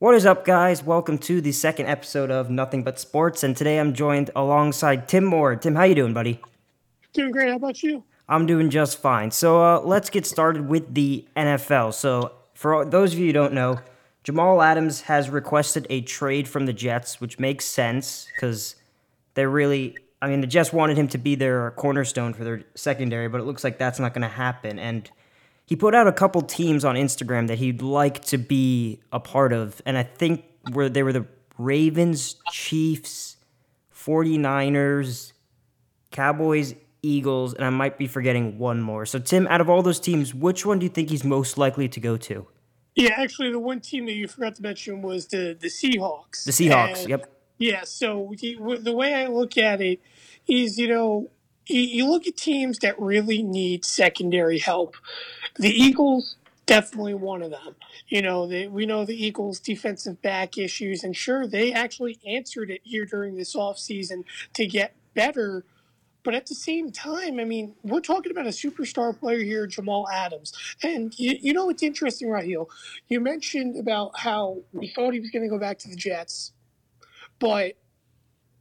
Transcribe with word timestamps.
What 0.00 0.14
is 0.14 0.24
up, 0.24 0.46
guys? 0.46 0.82
Welcome 0.82 1.18
to 1.18 1.42
the 1.42 1.52
second 1.52 1.84
episode 1.84 2.30
of 2.30 2.48
Nothing 2.48 2.82
But 2.82 2.98
Sports, 2.98 3.42
and 3.42 3.54
today 3.54 3.78
I'm 3.78 3.92
joined 3.92 4.30
alongside 4.34 5.06
Tim 5.06 5.26
Moore. 5.26 5.56
Tim, 5.56 5.74
how 5.74 5.82
you 5.82 5.94
doing, 5.94 6.14
buddy? 6.14 6.40
Doing 7.12 7.30
great. 7.30 7.50
How 7.50 7.56
about 7.56 7.82
you? 7.82 8.02
I'm 8.26 8.46
doing 8.46 8.70
just 8.70 8.96
fine. 8.96 9.30
So 9.30 9.62
uh, 9.62 9.80
let's 9.80 10.08
get 10.08 10.24
started 10.24 10.70
with 10.70 10.94
the 10.94 11.26
NFL. 11.36 11.92
So 11.92 12.32
for 12.54 12.86
those 12.86 13.12
of 13.12 13.18
you 13.18 13.26
who 13.26 13.34
don't 13.34 13.52
know, 13.52 13.80
Jamal 14.24 14.62
Adams 14.62 15.02
has 15.02 15.28
requested 15.28 15.86
a 15.90 16.00
trade 16.00 16.48
from 16.48 16.64
the 16.64 16.72
Jets, 16.72 17.20
which 17.20 17.38
makes 17.38 17.66
sense 17.66 18.26
because 18.34 18.76
they're 19.34 19.50
really. 19.50 19.98
I 20.22 20.28
mean, 20.30 20.40
the 20.40 20.46
Jets 20.46 20.72
wanted 20.72 20.96
him 20.96 21.08
to 21.08 21.18
be 21.18 21.34
their 21.34 21.72
cornerstone 21.72 22.32
for 22.32 22.42
their 22.44 22.62
secondary, 22.74 23.28
but 23.28 23.42
it 23.42 23.44
looks 23.44 23.62
like 23.62 23.76
that's 23.76 23.98
not 23.98 24.14
going 24.14 24.22
to 24.22 24.28
happen. 24.28 24.78
And 24.78 25.10
he 25.70 25.76
put 25.76 25.94
out 25.94 26.08
a 26.08 26.12
couple 26.12 26.42
teams 26.42 26.84
on 26.84 26.96
Instagram 26.96 27.46
that 27.46 27.58
he'd 27.58 27.80
like 27.80 28.22
to 28.24 28.38
be 28.38 28.98
a 29.12 29.20
part 29.20 29.52
of. 29.52 29.80
And 29.86 29.96
I 29.96 30.02
think 30.02 30.44
where 30.72 30.88
they 30.88 31.04
were 31.04 31.12
the 31.12 31.26
Ravens, 31.58 32.34
Chiefs, 32.50 33.36
49ers, 33.94 35.32
Cowboys, 36.10 36.74
Eagles, 37.02 37.54
and 37.54 37.64
I 37.64 37.70
might 37.70 37.98
be 37.98 38.08
forgetting 38.08 38.58
one 38.58 38.82
more. 38.82 39.06
So, 39.06 39.20
Tim, 39.20 39.46
out 39.46 39.60
of 39.60 39.70
all 39.70 39.80
those 39.80 40.00
teams, 40.00 40.34
which 40.34 40.66
one 40.66 40.80
do 40.80 40.86
you 40.86 40.90
think 40.90 41.08
he's 41.08 41.22
most 41.22 41.56
likely 41.56 41.88
to 41.88 42.00
go 42.00 42.16
to? 42.16 42.48
Yeah, 42.96 43.14
actually, 43.16 43.52
the 43.52 43.60
one 43.60 43.78
team 43.78 44.06
that 44.06 44.14
you 44.14 44.26
forgot 44.26 44.56
to 44.56 44.62
mention 44.62 45.02
was 45.02 45.28
the 45.28 45.56
the 45.58 45.68
Seahawks. 45.68 46.42
The 46.44 46.50
Seahawks, 46.50 47.02
And, 47.02 47.10
yep. 47.10 47.32
Yeah, 47.58 47.84
so 47.84 48.34
he, 48.36 48.56
the 48.56 48.92
way 48.92 49.14
I 49.14 49.28
look 49.28 49.56
at 49.56 49.80
it 49.80 50.00
is, 50.48 50.78
you 50.78 50.88
know, 50.88 51.30
you, 51.70 51.80
you 51.80 52.10
look 52.10 52.26
at 52.26 52.36
teams 52.36 52.78
that 52.80 52.98
really 53.00 53.42
need 53.42 53.84
secondary 53.84 54.58
help. 54.58 54.96
The 55.56 55.70
Eagles, 55.70 56.36
definitely 56.66 57.14
one 57.14 57.42
of 57.42 57.50
them. 57.50 57.76
You 58.08 58.22
know, 58.22 58.46
they, 58.46 58.66
we 58.66 58.86
know 58.86 59.04
the 59.04 59.24
Eagles' 59.24 59.60
defensive 59.60 60.20
back 60.22 60.58
issues, 60.58 61.04
and 61.04 61.16
sure, 61.16 61.46
they 61.46 61.72
actually 61.72 62.18
answered 62.26 62.70
it 62.70 62.80
here 62.84 63.04
during 63.04 63.36
this 63.36 63.54
offseason 63.54 64.24
to 64.54 64.66
get 64.66 64.94
better. 65.14 65.64
But 66.22 66.34
at 66.34 66.46
the 66.46 66.54
same 66.54 66.92
time, 66.92 67.40
I 67.40 67.44
mean, 67.44 67.74
we're 67.82 68.00
talking 68.00 68.30
about 68.30 68.46
a 68.46 68.50
superstar 68.50 69.18
player 69.18 69.38
here, 69.38 69.66
Jamal 69.66 70.06
Adams. 70.12 70.52
And 70.82 71.18
you, 71.18 71.38
you 71.40 71.52
know 71.54 71.66
what's 71.66 71.82
interesting, 71.82 72.28
Raheel? 72.28 72.68
You 73.08 73.20
mentioned 73.20 73.78
about 73.78 74.18
how 74.18 74.58
we 74.72 74.88
thought 74.88 75.14
he 75.14 75.20
was 75.20 75.30
going 75.30 75.44
to 75.44 75.48
go 75.48 75.58
back 75.58 75.78
to 75.78 75.88
the 75.88 75.96
Jets. 75.96 76.52
But 77.38 77.76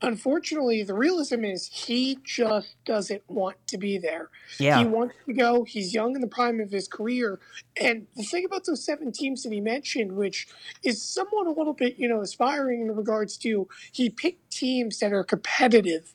unfortunately, 0.01 0.83
the 0.83 0.93
realism 0.93 1.43
is 1.43 1.67
he 1.67 2.19
just 2.23 2.75
doesn't 2.85 3.23
want 3.27 3.55
to 3.67 3.77
be 3.77 3.97
there. 3.97 4.29
Yeah. 4.57 4.79
He 4.79 4.85
wants 4.85 5.15
to 5.25 5.33
go. 5.33 5.63
He's 5.63 5.93
young 5.93 6.15
in 6.15 6.21
the 6.21 6.27
prime 6.27 6.59
of 6.59 6.71
his 6.71 6.87
career. 6.87 7.39
And 7.79 8.07
the 8.15 8.23
thing 8.23 8.45
about 8.45 8.65
those 8.65 8.83
seven 8.83 9.11
teams 9.11 9.43
that 9.43 9.51
he 9.51 9.61
mentioned, 9.61 10.11
which 10.11 10.47
is 10.83 11.01
somewhat 11.01 11.47
a 11.47 11.51
little 11.51 11.73
bit, 11.73 11.97
you 11.97 12.07
know, 12.07 12.21
aspiring 12.21 12.81
in 12.81 12.95
regards 12.95 13.37
to 13.37 13.67
he 13.91 14.09
picked 14.09 14.51
teams 14.51 14.99
that 14.99 15.13
are 15.13 15.23
competitive 15.23 16.13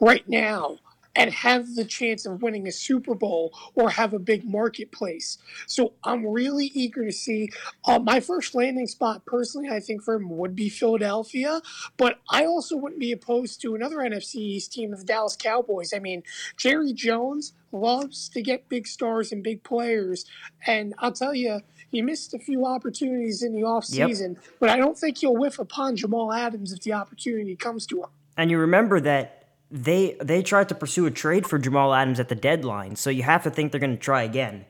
right 0.00 0.28
now 0.28 0.78
and 1.16 1.32
have 1.32 1.74
the 1.74 1.84
chance 1.84 2.26
of 2.26 2.42
winning 2.42 2.66
a 2.66 2.72
Super 2.72 3.14
Bowl 3.14 3.52
or 3.74 3.90
have 3.90 4.12
a 4.12 4.18
big 4.18 4.44
marketplace. 4.44 5.38
So 5.66 5.92
I'm 6.02 6.26
really 6.26 6.66
eager 6.74 7.04
to 7.04 7.12
see. 7.12 7.50
Uh, 7.84 7.98
my 7.98 8.20
first 8.20 8.54
landing 8.54 8.86
spot, 8.86 9.24
personally, 9.26 9.68
I 9.70 9.80
think 9.80 10.02
for 10.02 10.14
him 10.14 10.36
would 10.36 10.56
be 10.56 10.68
Philadelphia, 10.68 11.60
but 11.96 12.20
I 12.30 12.44
also 12.44 12.76
wouldn't 12.76 13.00
be 13.00 13.12
opposed 13.12 13.60
to 13.62 13.74
another 13.74 13.96
NFC 13.96 14.36
East 14.36 14.72
team, 14.72 14.90
the 14.90 15.04
Dallas 15.04 15.36
Cowboys. 15.36 15.92
I 15.94 15.98
mean, 15.98 16.22
Jerry 16.56 16.92
Jones 16.92 17.52
loves 17.72 18.28
to 18.30 18.42
get 18.42 18.68
big 18.68 18.86
stars 18.86 19.32
and 19.32 19.42
big 19.42 19.62
players, 19.62 20.24
and 20.66 20.94
I'll 20.98 21.12
tell 21.12 21.34
you. 21.34 21.60
He 21.90 22.02
missed 22.02 22.34
a 22.34 22.40
few 22.40 22.66
opportunities 22.66 23.44
in 23.44 23.54
the 23.54 23.60
offseason, 23.60 24.36
but 24.58 24.68
I 24.68 24.76
don't 24.78 24.98
think 24.98 25.18
he'll 25.18 25.36
whiff 25.36 25.60
upon 25.60 25.94
Jamal 25.94 26.32
Adams 26.32 26.72
if 26.72 26.80
the 26.80 26.92
opportunity 26.92 27.54
comes 27.54 27.86
to 27.86 28.02
him. 28.02 28.08
And 28.36 28.50
you 28.50 28.58
remember 28.58 28.98
that 28.98 29.43
they 29.70 30.16
they 30.22 30.42
tried 30.42 30.68
to 30.68 30.74
pursue 30.74 31.06
a 31.06 31.10
trade 31.10 31.46
for 31.46 31.58
Jamal 31.58 31.94
Adams 31.94 32.20
at 32.20 32.28
the 32.28 32.34
deadline, 32.34 32.96
so 32.96 33.10
you 33.10 33.22
have 33.22 33.42
to 33.44 33.50
think 33.50 33.72
they're 33.72 33.80
going 33.80 33.96
to 33.96 34.02
try 34.02 34.22
again, 34.22 34.64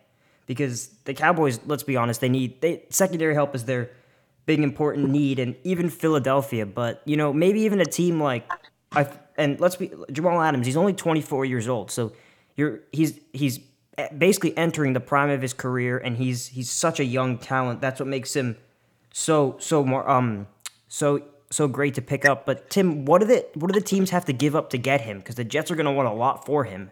because 0.46 0.88
the 1.04 1.14
Cowboys, 1.14 1.60
let's 1.66 1.82
be 1.82 1.96
honest, 1.96 2.20
they 2.20 2.28
need 2.28 2.60
they 2.60 2.84
secondary 2.90 3.34
help 3.34 3.54
is 3.54 3.64
their 3.64 3.90
big 4.46 4.60
important 4.60 5.10
need, 5.10 5.38
and 5.38 5.56
even 5.64 5.90
Philadelphia. 5.90 6.66
But 6.66 7.02
you 7.04 7.16
know, 7.16 7.32
maybe 7.32 7.60
even 7.62 7.80
a 7.80 7.86
team 7.86 8.20
like 8.20 8.50
I 8.92 9.08
and 9.36 9.58
let's 9.60 9.76
be 9.76 9.90
Jamal 10.12 10.40
Adams. 10.40 10.66
He's 10.66 10.76
only 10.76 10.92
24 10.92 11.44
years 11.44 11.68
old, 11.68 11.90
so 11.90 12.12
you're 12.56 12.80
he's 12.92 13.18
he's 13.32 13.60
basically 14.16 14.56
entering 14.56 14.92
the 14.92 15.00
prime 15.00 15.30
of 15.30 15.42
his 15.42 15.52
career, 15.52 15.98
and 15.98 16.16
he's 16.16 16.48
he's 16.48 16.70
such 16.70 17.00
a 17.00 17.04
young 17.04 17.38
talent. 17.38 17.80
That's 17.80 18.00
what 18.00 18.08
makes 18.08 18.34
him 18.34 18.56
so 19.12 19.56
so 19.60 19.84
more 19.84 20.08
um 20.08 20.46
so 20.88 21.22
so 21.54 21.68
great 21.68 21.94
to 21.94 22.02
pick 22.02 22.24
up. 22.24 22.46
But 22.46 22.70
Tim, 22.70 23.04
what 23.04 23.20
do 23.20 23.26
the 23.26 23.46
what 23.54 23.72
do 23.72 23.78
the 23.78 23.84
teams 23.84 24.10
have 24.10 24.24
to 24.26 24.32
give 24.32 24.54
up 24.54 24.70
to 24.70 24.78
get 24.78 25.02
him? 25.02 25.18
Because 25.18 25.36
the 25.36 25.44
Jets 25.44 25.70
are 25.70 25.76
going 25.76 25.86
to 25.86 25.92
want 25.92 26.08
a 26.08 26.12
lot 26.12 26.44
for 26.44 26.64
him. 26.64 26.90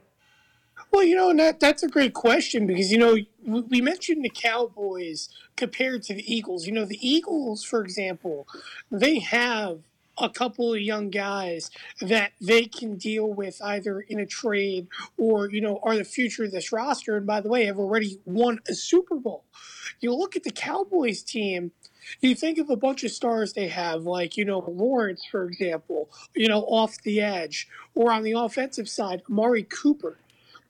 Well, 0.90 1.02
you 1.02 1.16
know, 1.16 1.34
that, 1.34 1.58
that's 1.58 1.82
a 1.82 1.88
great 1.88 2.12
question 2.12 2.66
because, 2.66 2.92
you 2.92 2.98
know, 2.98 3.16
we 3.46 3.80
mentioned 3.80 4.22
the 4.22 4.30
Cowboys 4.30 5.30
compared 5.56 6.02
to 6.04 6.14
the 6.14 6.32
Eagles. 6.32 6.66
You 6.66 6.72
know, 6.72 6.84
the 6.84 6.98
Eagles, 7.00 7.64
for 7.64 7.82
example, 7.82 8.46
they 8.90 9.18
have 9.20 9.80
a 10.18 10.28
couple 10.28 10.74
of 10.74 10.80
young 10.80 11.08
guys 11.08 11.70
that 12.02 12.32
they 12.40 12.66
can 12.66 12.96
deal 12.96 13.32
with 13.32 13.60
either 13.62 14.00
in 14.00 14.20
a 14.20 14.26
trade 14.26 14.86
or, 15.16 15.50
you 15.50 15.62
know, 15.62 15.80
are 15.82 15.96
the 15.96 16.04
future 16.04 16.44
of 16.44 16.52
this 16.52 16.72
roster. 16.72 17.16
And 17.16 17.26
by 17.26 17.40
the 17.40 17.48
way, 17.48 17.64
have 17.64 17.78
already 17.78 18.20
won 18.26 18.60
a 18.68 18.74
Super 18.74 19.16
Bowl. 19.16 19.44
You 20.00 20.14
look 20.14 20.36
at 20.36 20.42
the 20.42 20.50
Cowboys 20.50 21.22
team, 21.22 21.72
you 22.20 22.34
think 22.34 22.58
of 22.58 22.70
a 22.70 22.76
bunch 22.76 23.04
of 23.04 23.10
stars 23.10 23.52
they 23.52 23.68
have, 23.68 24.02
like, 24.04 24.36
you 24.36 24.44
know, 24.44 24.58
Lawrence, 24.68 25.24
for 25.30 25.44
example, 25.44 26.10
you 26.34 26.48
know, 26.48 26.62
off 26.62 27.00
the 27.02 27.20
edge, 27.20 27.68
or 27.94 28.12
on 28.12 28.22
the 28.22 28.32
offensive 28.32 28.88
side, 28.88 29.22
Amari 29.30 29.64
Cooper. 29.64 30.18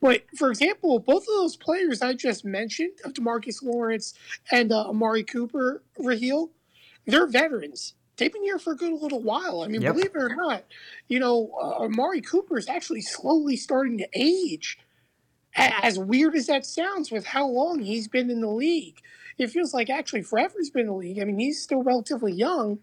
But 0.01 0.23
for 0.37 0.49
example, 0.49 0.99
both 0.99 1.23
of 1.23 1.27
those 1.37 1.55
players 1.55 2.01
I 2.01 2.13
just 2.13 2.43
mentioned, 2.43 2.91
of 3.05 3.13
DeMarcus 3.13 3.63
Lawrence 3.63 4.13
and 4.51 4.71
uh, 4.71 4.89
Amari 4.89 5.23
Cooper, 5.23 5.81
Raheel, 5.97 6.49
they're 7.05 7.27
veterans. 7.27 7.93
They've 8.17 8.31
been 8.31 8.43
here 8.43 8.59
for 8.59 8.73
a 8.73 8.77
good 8.77 8.93
little 9.01 9.21
while. 9.23 9.61
I 9.61 9.67
mean, 9.67 9.81
Yep. 9.81 9.93
believe 9.93 10.11
it 10.13 10.21
or 10.21 10.35
not, 10.35 10.65
you 11.07 11.19
know, 11.19 11.51
uh, 11.59 11.83
Amari 11.85 12.21
Cooper 12.21 12.57
is 12.57 12.67
actually 12.69 13.01
slowly 13.01 13.55
starting 13.55 13.97
to 13.97 14.07
age. 14.13 14.77
As 15.55 15.99
weird 15.99 16.35
as 16.35 16.47
that 16.47 16.65
sounds, 16.65 17.11
with 17.11 17.27
how 17.27 17.47
long 17.47 17.79
he's 17.79 18.07
been 18.07 18.29
in 18.31 18.41
the 18.41 18.49
league, 18.49 18.99
it 19.37 19.49
feels 19.49 19.73
like 19.73 19.89
actually 19.89 20.23
forever 20.23 20.55
he's 20.57 20.69
been 20.69 20.81
in 20.81 20.87
the 20.87 20.93
league. 20.93 21.19
I 21.19 21.25
mean, 21.25 21.39
he's 21.39 21.61
still 21.61 21.83
relatively 21.83 22.33
young, 22.33 22.79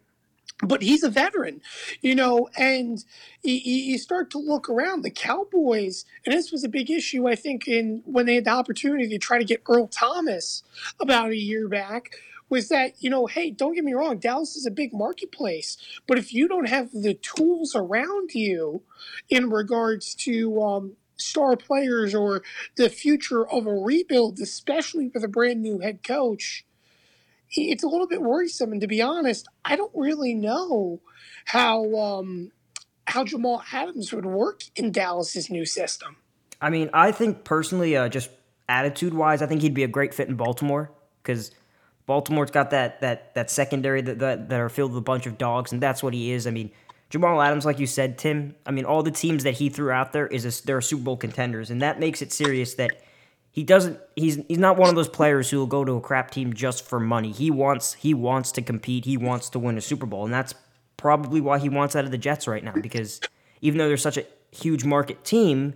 but 0.62 0.82
he's 0.82 1.02
a 1.02 1.10
veteran, 1.10 1.60
you 2.00 2.14
know, 2.14 2.48
and 2.56 3.04
you, 3.42 3.54
you 3.54 3.98
start 3.98 4.30
to 4.30 4.38
look 4.38 4.68
around 4.68 5.02
the 5.02 5.10
Cowboys, 5.10 6.04
and 6.26 6.34
this 6.34 6.52
was 6.52 6.64
a 6.64 6.68
big 6.68 6.90
issue, 6.90 7.28
I 7.28 7.34
think, 7.34 7.66
in 7.66 8.02
when 8.04 8.26
they 8.26 8.34
had 8.34 8.44
the 8.44 8.50
opportunity 8.50 9.08
to 9.08 9.18
try 9.18 9.38
to 9.38 9.44
get 9.44 9.62
Earl 9.68 9.88
Thomas 9.88 10.62
about 11.00 11.30
a 11.30 11.36
year 11.36 11.68
back. 11.68 12.10
Was 12.48 12.68
that, 12.68 12.94
you 12.98 13.08
know, 13.10 13.26
hey, 13.26 13.52
don't 13.52 13.74
get 13.74 13.84
me 13.84 13.92
wrong, 13.92 14.18
Dallas 14.18 14.56
is 14.56 14.66
a 14.66 14.72
big 14.72 14.92
marketplace, 14.92 15.76
but 16.08 16.18
if 16.18 16.34
you 16.34 16.48
don't 16.48 16.68
have 16.68 16.90
the 16.92 17.14
tools 17.14 17.76
around 17.76 18.34
you 18.34 18.82
in 19.28 19.50
regards 19.50 20.16
to 20.16 20.60
um, 20.60 20.96
star 21.20 21.56
players 21.56 22.14
or 22.14 22.42
the 22.76 22.88
future 22.88 23.46
of 23.46 23.66
a 23.66 23.72
rebuild, 23.74 24.38
especially 24.40 25.10
with 25.12 25.24
a 25.24 25.28
brand 25.28 25.62
new 25.62 25.78
head 25.80 26.02
coach, 26.02 26.64
it's 27.52 27.82
a 27.82 27.88
little 27.88 28.06
bit 28.06 28.22
worrisome. 28.22 28.72
And 28.72 28.80
to 28.80 28.86
be 28.86 29.02
honest, 29.02 29.48
I 29.64 29.76
don't 29.76 29.92
really 29.94 30.34
know 30.34 31.00
how 31.46 31.94
um, 31.96 32.52
how 33.06 33.24
Jamal 33.24 33.62
Adams 33.72 34.12
would 34.12 34.26
work 34.26 34.62
in 34.76 34.92
Dallas's 34.92 35.50
new 35.50 35.64
system. 35.64 36.16
I 36.60 36.70
mean, 36.70 36.90
I 36.92 37.12
think 37.12 37.44
personally, 37.44 37.96
uh, 37.96 38.08
just 38.08 38.30
attitude 38.68 39.14
wise, 39.14 39.42
I 39.42 39.46
think 39.46 39.62
he'd 39.62 39.74
be 39.74 39.84
a 39.84 39.88
great 39.88 40.14
fit 40.14 40.28
in 40.28 40.36
Baltimore 40.36 40.92
because 41.22 41.50
Baltimore's 42.06 42.50
got 42.50 42.70
that 42.70 43.00
that 43.00 43.34
that 43.34 43.50
secondary 43.50 44.02
that, 44.02 44.18
that 44.20 44.48
that 44.48 44.60
are 44.60 44.68
filled 44.68 44.92
with 44.92 44.98
a 44.98 45.02
bunch 45.02 45.26
of 45.26 45.38
dogs, 45.38 45.72
and 45.72 45.80
that's 45.82 46.02
what 46.02 46.14
he 46.14 46.32
is. 46.32 46.46
I 46.46 46.50
mean, 46.50 46.70
Jamal 47.10 47.42
Adams, 47.42 47.66
like 47.66 47.80
you 47.80 47.86
said, 47.86 48.18
Tim. 48.18 48.54
I 48.64 48.70
mean, 48.70 48.84
all 48.84 49.02
the 49.02 49.10
teams 49.10 49.42
that 49.42 49.54
he 49.54 49.68
threw 49.68 49.90
out 49.90 50.12
there 50.12 50.28
is 50.28 50.44
a, 50.46 50.64
they're 50.64 50.80
Super 50.80 51.02
Bowl 51.02 51.16
contenders, 51.16 51.70
and 51.70 51.82
that 51.82 51.98
makes 51.98 52.22
it 52.22 52.32
serious 52.32 52.74
that 52.74 52.92
he 53.50 53.64
doesn't. 53.64 53.98
He's 54.14 54.38
he's 54.46 54.58
not 54.58 54.76
one 54.76 54.88
of 54.88 54.94
those 54.94 55.08
players 55.08 55.50
who 55.50 55.58
will 55.58 55.66
go 55.66 55.84
to 55.84 55.92
a 55.92 56.00
crap 56.00 56.30
team 56.30 56.54
just 56.54 56.84
for 56.84 57.00
money. 57.00 57.32
He 57.32 57.50
wants 57.50 57.94
he 57.94 58.14
wants 58.14 58.52
to 58.52 58.62
compete. 58.62 59.04
He 59.04 59.16
wants 59.16 59.50
to 59.50 59.58
win 59.58 59.76
a 59.76 59.80
Super 59.80 60.06
Bowl, 60.06 60.24
and 60.24 60.32
that's 60.32 60.54
probably 60.96 61.40
why 61.40 61.58
he 61.58 61.68
wants 61.68 61.96
out 61.96 62.04
of 62.04 62.12
the 62.12 62.18
Jets 62.18 62.46
right 62.46 62.62
now. 62.62 62.74
Because 62.80 63.20
even 63.60 63.78
though 63.78 63.88
they're 63.88 63.96
such 63.96 64.16
a 64.16 64.24
huge 64.52 64.84
market 64.84 65.24
team, 65.24 65.74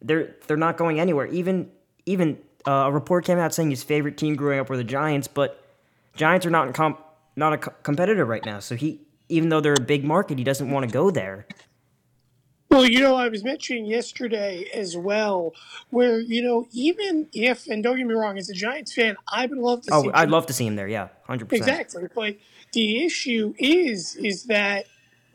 they're 0.00 0.34
they're 0.48 0.56
not 0.56 0.76
going 0.76 0.98
anywhere. 0.98 1.26
Even 1.26 1.70
even 2.06 2.38
uh, 2.66 2.86
a 2.86 2.92
report 2.92 3.24
came 3.24 3.38
out 3.38 3.54
saying 3.54 3.70
his 3.70 3.84
favorite 3.84 4.16
team 4.16 4.34
growing 4.34 4.58
up 4.58 4.68
were 4.68 4.76
the 4.76 4.82
Giants, 4.82 5.28
but 5.28 5.64
Giants 6.16 6.44
are 6.44 6.50
not 6.50 6.66
in 6.66 6.72
comp, 6.72 7.00
not 7.36 7.52
a 7.52 7.58
co- 7.58 7.74
competitor 7.84 8.24
right 8.24 8.44
now. 8.44 8.58
So 8.58 8.74
he 8.74 9.00
even 9.32 9.48
though 9.48 9.60
they're 9.60 9.74
a 9.74 9.80
big 9.80 10.04
market, 10.04 10.38
he 10.38 10.44
doesn't 10.44 10.70
want 10.70 10.86
to 10.86 10.92
go 10.92 11.10
there. 11.10 11.46
Well, 12.70 12.86
you 12.86 13.00
know, 13.00 13.16
I 13.16 13.28
was 13.28 13.44
mentioning 13.44 13.84
yesterday 13.84 14.64
as 14.72 14.96
well, 14.96 15.54
where 15.90 16.18
you 16.20 16.42
know, 16.42 16.66
even 16.72 17.28
if, 17.32 17.66
and 17.66 17.82
don't 17.82 17.98
get 17.98 18.06
me 18.06 18.14
wrong, 18.14 18.38
as 18.38 18.48
a 18.48 18.54
Giants 18.54 18.94
fan, 18.94 19.16
I 19.28 19.44
would 19.44 19.58
love 19.58 19.82
to 19.82 19.90
see. 19.90 20.08
Oh, 20.08 20.10
I'd 20.14 20.30
love 20.30 20.46
to 20.46 20.54
see 20.54 20.66
him 20.66 20.76
there. 20.76 20.88
Yeah, 20.88 21.08
hundred 21.24 21.50
percent. 21.50 21.68
Exactly. 21.68 22.08
But 22.14 22.36
the 22.72 23.04
issue 23.04 23.52
is 23.58 24.16
is 24.16 24.44
that 24.44 24.86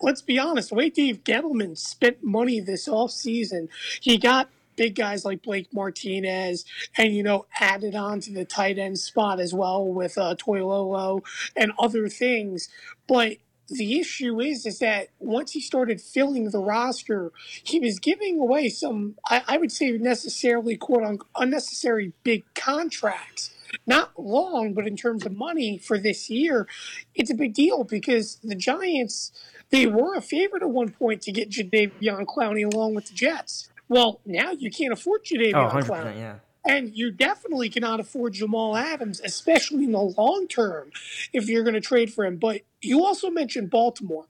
let's 0.01 0.21
be 0.21 0.39
honest, 0.39 0.69
the 0.69 0.75
way 0.75 0.89
Dave 0.89 1.23
Gettleman 1.23 1.77
spent 1.77 2.23
money 2.23 2.59
this 2.59 2.87
off 2.87 3.11
season, 3.11 3.69
he 4.01 4.17
got 4.17 4.49
big 4.75 4.95
guys 4.95 5.25
like 5.25 5.43
Blake 5.43 5.71
Martinez, 5.73 6.65
and 6.97 7.13
you 7.13 7.23
know 7.23 7.45
added 7.59 7.93
on 7.93 8.19
to 8.21 8.33
the 8.33 8.45
tight 8.45 8.79
end 8.79 8.97
spot 8.97 9.39
as 9.39 9.53
well 9.53 9.85
with 9.85 10.17
uh, 10.17 10.35
Toilolo 10.35 11.23
and 11.55 11.71
other 11.77 12.07
things. 12.09 12.69
But 13.07 13.37
the 13.69 13.99
issue 13.99 14.39
is 14.39 14.65
is 14.65 14.79
that 14.79 15.09
once 15.19 15.51
he 15.51 15.61
started 15.61 15.99
filling 16.01 16.49
the 16.51 16.59
roster, 16.59 17.31
he 17.63 17.79
was 17.79 17.99
giving 17.99 18.39
away 18.39 18.69
some 18.69 19.15
I, 19.27 19.43
I 19.47 19.57
would 19.57 19.71
say 19.71 19.91
necessarily 19.91 20.77
quote 20.77 21.03
unquote 21.03 21.29
unnecessary 21.35 22.13
big 22.23 22.43
contracts. 22.55 23.51
Not 23.85 24.11
long, 24.17 24.73
but 24.73 24.87
in 24.87 24.95
terms 24.95 25.25
of 25.25 25.35
money 25.35 25.77
for 25.77 25.97
this 25.97 26.29
year, 26.29 26.67
it's 27.13 27.29
a 27.29 27.35
big 27.35 27.53
deal 27.53 27.83
because 27.83 28.37
the 28.43 28.55
Giants 28.55 29.31
they 29.69 29.85
were 29.85 30.15
a 30.15 30.21
favorite 30.21 30.63
at 30.63 30.69
one 30.69 30.89
point 30.91 31.21
to 31.23 31.31
get 31.33 31.49
Jadeveon 31.49 32.25
Clowney 32.25 32.63
along 32.71 32.95
with 32.95 33.07
the 33.07 33.13
Jets. 33.13 33.69
Well, 33.89 34.21
now 34.25 34.51
you 34.51 34.71
can't 34.71 34.93
afford 34.93 35.21
Oh, 35.23 35.33
100%, 35.33 35.83
Clowney. 35.83 36.17
yeah. 36.17 36.35
And 36.65 36.95
you 36.97 37.11
definitely 37.11 37.69
cannot 37.69 37.99
afford 37.99 38.33
Jamal 38.33 38.75
Adams, 38.75 39.21
especially 39.23 39.85
in 39.85 39.91
the 39.93 39.99
long 40.01 40.47
term, 40.47 40.91
if 41.31 41.47
you're 41.47 41.63
going 41.63 41.75
to 41.75 41.81
trade 41.81 42.11
for 42.13 42.25
him. 42.25 42.37
But 42.37 42.61
you 42.81 43.05
also 43.05 43.29
mentioned 43.29 43.69
Baltimore. 43.69 44.25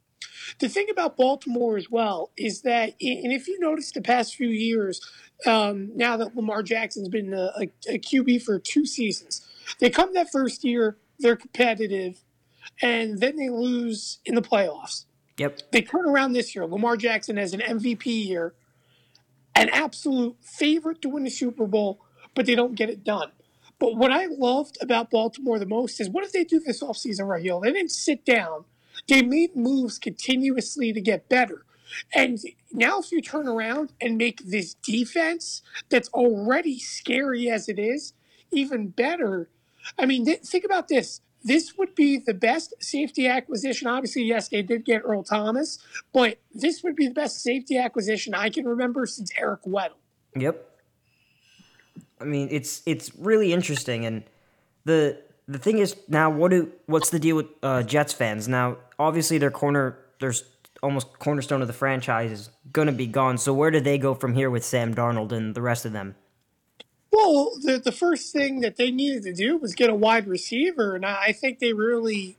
The 0.60 0.70
thing 0.70 0.88
about 0.90 1.18
Baltimore 1.18 1.78
as 1.78 1.90
well 1.90 2.32
is 2.38 2.62
that, 2.62 2.90
and 3.02 3.34
if 3.34 3.48
you 3.48 3.60
notice 3.60 3.92
the 3.92 4.02
past 4.02 4.36
few 4.36 4.48
years, 4.48 5.02
um, 5.46 5.92
now 5.96 6.18
that 6.18 6.36
Lamar 6.36 6.64
Jackson's 6.64 7.10
been 7.10 7.34
a, 7.34 7.52
a, 7.60 7.64
a 7.90 8.00
QB 8.00 8.44
for 8.44 8.60
two 8.60 8.86
seasons, 8.86 9.46
they 9.80 9.90
come 9.90 10.14
that 10.14 10.32
first 10.32 10.64
year, 10.64 10.98
they're 11.20 11.36
competitive, 11.36 12.24
and 12.82 13.20
then 13.20 13.36
they 13.36 13.50
lose 13.50 14.20
in 14.26 14.36
the 14.36 14.42
playoffs. 14.42 15.06
Yep. 15.38 15.72
They 15.72 15.82
turn 15.82 16.06
around 16.06 16.34
this 16.34 16.56
year. 16.56 16.66
Lamar 16.66 16.98
Jackson 16.98 17.38
has 17.38 17.54
an 17.54 17.60
MVP 17.60 18.06
year, 18.06 18.54
an 19.56 19.70
absolute 19.70 20.38
favorite 20.42 21.02
to 21.02 21.10
win 21.10 21.24
the 21.24 21.30
Super 21.30 21.68
Bowl, 21.68 22.00
but 22.34 22.46
they 22.46 22.56
don't 22.56 22.76
get 22.76 22.90
it 22.90 23.04
done. 23.04 23.32
But 23.80 23.96
what 23.96 24.12
I 24.12 24.26
loved 24.26 24.78
about 24.82 25.12
Baltimore 25.12 25.60
the 25.60 25.66
most 25.66 26.00
is 26.00 26.10
what 26.10 26.24
did 26.24 26.34
they 26.34 26.44
do 26.44 26.60
this 26.60 26.82
offseason, 26.82 27.28
Raheel? 27.28 27.60
They 27.60 27.72
didn't 27.72 27.92
sit 27.92 28.26
down. 28.26 28.66
They 29.08 29.22
made 29.22 29.56
moves 29.56 30.00
continuously 30.00 30.92
to 30.94 31.02
get 31.02 31.30
better. 31.30 31.64
And 32.14 32.40
now, 32.72 33.00
if 33.00 33.12
you 33.12 33.22
turn 33.22 33.48
around 33.48 33.94
and 34.02 34.18
make 34.18 34.44
this 34.46 34.74
defense 34.74 35.62
that's 35.90 36.10
already 36.10 36.80
scary 36.80 37.50
as 37.50 37.70
it 37.70 37.80
is 37.80 38.14
even 38.52 38.90
better, 38.90 39.50
I 39.98 40.06
mean, 40.06 40.26
th- 40.26 40.42
think 40.42 40.66
about 40.66 40.88
this. 40.88 41.22
This 41.44 41.78
would 41.78 41.96
be 41.96 42.18
the 42.18 42.34
best 42.34 42.74
safety 42.80 43.28
acquisition. 43.28 43.88
Obviously, 43.88 44.24
yes, 44.24 44.50
they 44.50 44.62
did 44.62 44.84
get 44.84 45.04
Earl 45.06 45.24
Thomas, 45.24 45.80
but 46.12 46.40
this 46.54 46.84
would 46.84 46.96
be 46.96 47.08
the 47.08 47.14
best 47.14 47.42
safety 47.42 47.78
acquisition 47.78 48.34
I 48.34 48.50
can 48.50 48.68
remember 48.68 49.06
since 49.06 49.32
Eric 49.38 49.62
Weddle. 49.64 49.92
Yep. 50.36 50.67
I 52.20 52.24
mean, 52.24 52.48
it's 52.52 52.82
it's 52.86 53.16
really 53.16 53.54
interesting, 53.54 54.06
and 54.06 54.24
the 54.86 55.20
the 55.48 55.58
thing 55.58 55.78
is 55.80 55.96
now, 56.08 56.30
what 56.30 56.52
do 56.52 56.72
what's 56.86 57.10
the 57.10 57.20
deal 57.20 57.36
with 57.36 57.48
uh, 57.64 57.84
Jets 57.84 58.14
fans? 58.14 58.48
Now, 58.48 58.78
obviously, 59.00 59.38
their 59.38 59.52
corner, 59.52 59.98
there's 60.20 60.44
almost 60.84 61.20
cornerstone 61.20 61.62
of 61.62 61.68
the 61.68 61.74
franchise 61.74 62.32
is 62.32 62.50
going 62.72 62.88
to 62.88 62.92
be 62.92 63.08
gone. 63.08 63.38
So 63.38 63.54
where 63.54 63.72
do 63.72 63.80
they 63.80 63.98
go 63.98 64.14
from 64.14 64.34
here 64.36 64.50
with 64.50 64.64
Sam 64.64 64.94
Darnold 64.94 65.32
and 65.32 65.56
the 65.56 65.62
rest 65.62 65.86
of 65.86 65.92
them? 65.92 66.16
Well, 67.12 67.58
the, 67.62 67.80
the 67.80 67.92
first 67.92 68.32
thing 68.32 68.60
that 68.60 68.76
they 68.78 68.92
needed 68.92 69.24
to 69.24 69.34
do 69.34 69.58
was 69.58 69.74
get 69.74 69.90
a 69.90 69.96
wide 69.96 70.28
receiver, 70.28 70.96
and 70.96 71.06
I 71.06 71.28
I 71.28 71.32
think 71.32 71.60
they 71.60 71.74
really 71.74 72.38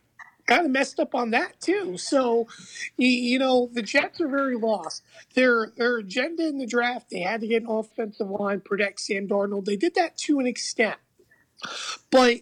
kind 0.49 0.67
of 0.67 0.73
messed 0.73 0.99
up 0.99 1.15
on 1.15 1.31
that 1.31 1.61
too. 1.61 1.97
So, 1.97 2.49
you, 2.97 3.09
you 3.09 3.39
know, 3.39 3.71
the 3.73 3.83
Jets 3.83 4.21
are 4.21 4.29
very 4.29 4.57
lost. 4.57 5.03
Their 5.35 5.73
their 5.77 5.99
agenda 5.99 6.49
in 6.49 6.59
the 6.59 6.67
draft, 6.67 7.11
they 7.11 7.21
had 7.21 7.43
to 7.43 7.47
get 7.47 7.63
an 7.63 7.69
offensive 7.69 8.29
line, 8.29 8.61
protect 8.61 9.01
Sam 9.01 9.29
Darnold. 9.29 9.67
They 9.67 9.77
did 9.77 9.95
that 9.95 10.17
to 10.19 10.41
an 10.41 10.47
extent, 10.47 10.97
but 12.11 12.41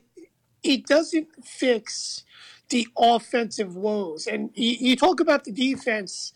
it 0.63 0.87
doesn't 0.87 1.29
fix 1.45 2.25
the 2.69 2.89
offensive 2.99 3.77
woes. 3.77 4.27
And 4.27 4.51
you, 4.55 4.77
you 4.79 4.97
talk 4.97 5.21
about 5.21 5.45
the 5.45 5.53
defense. 5.53 6.33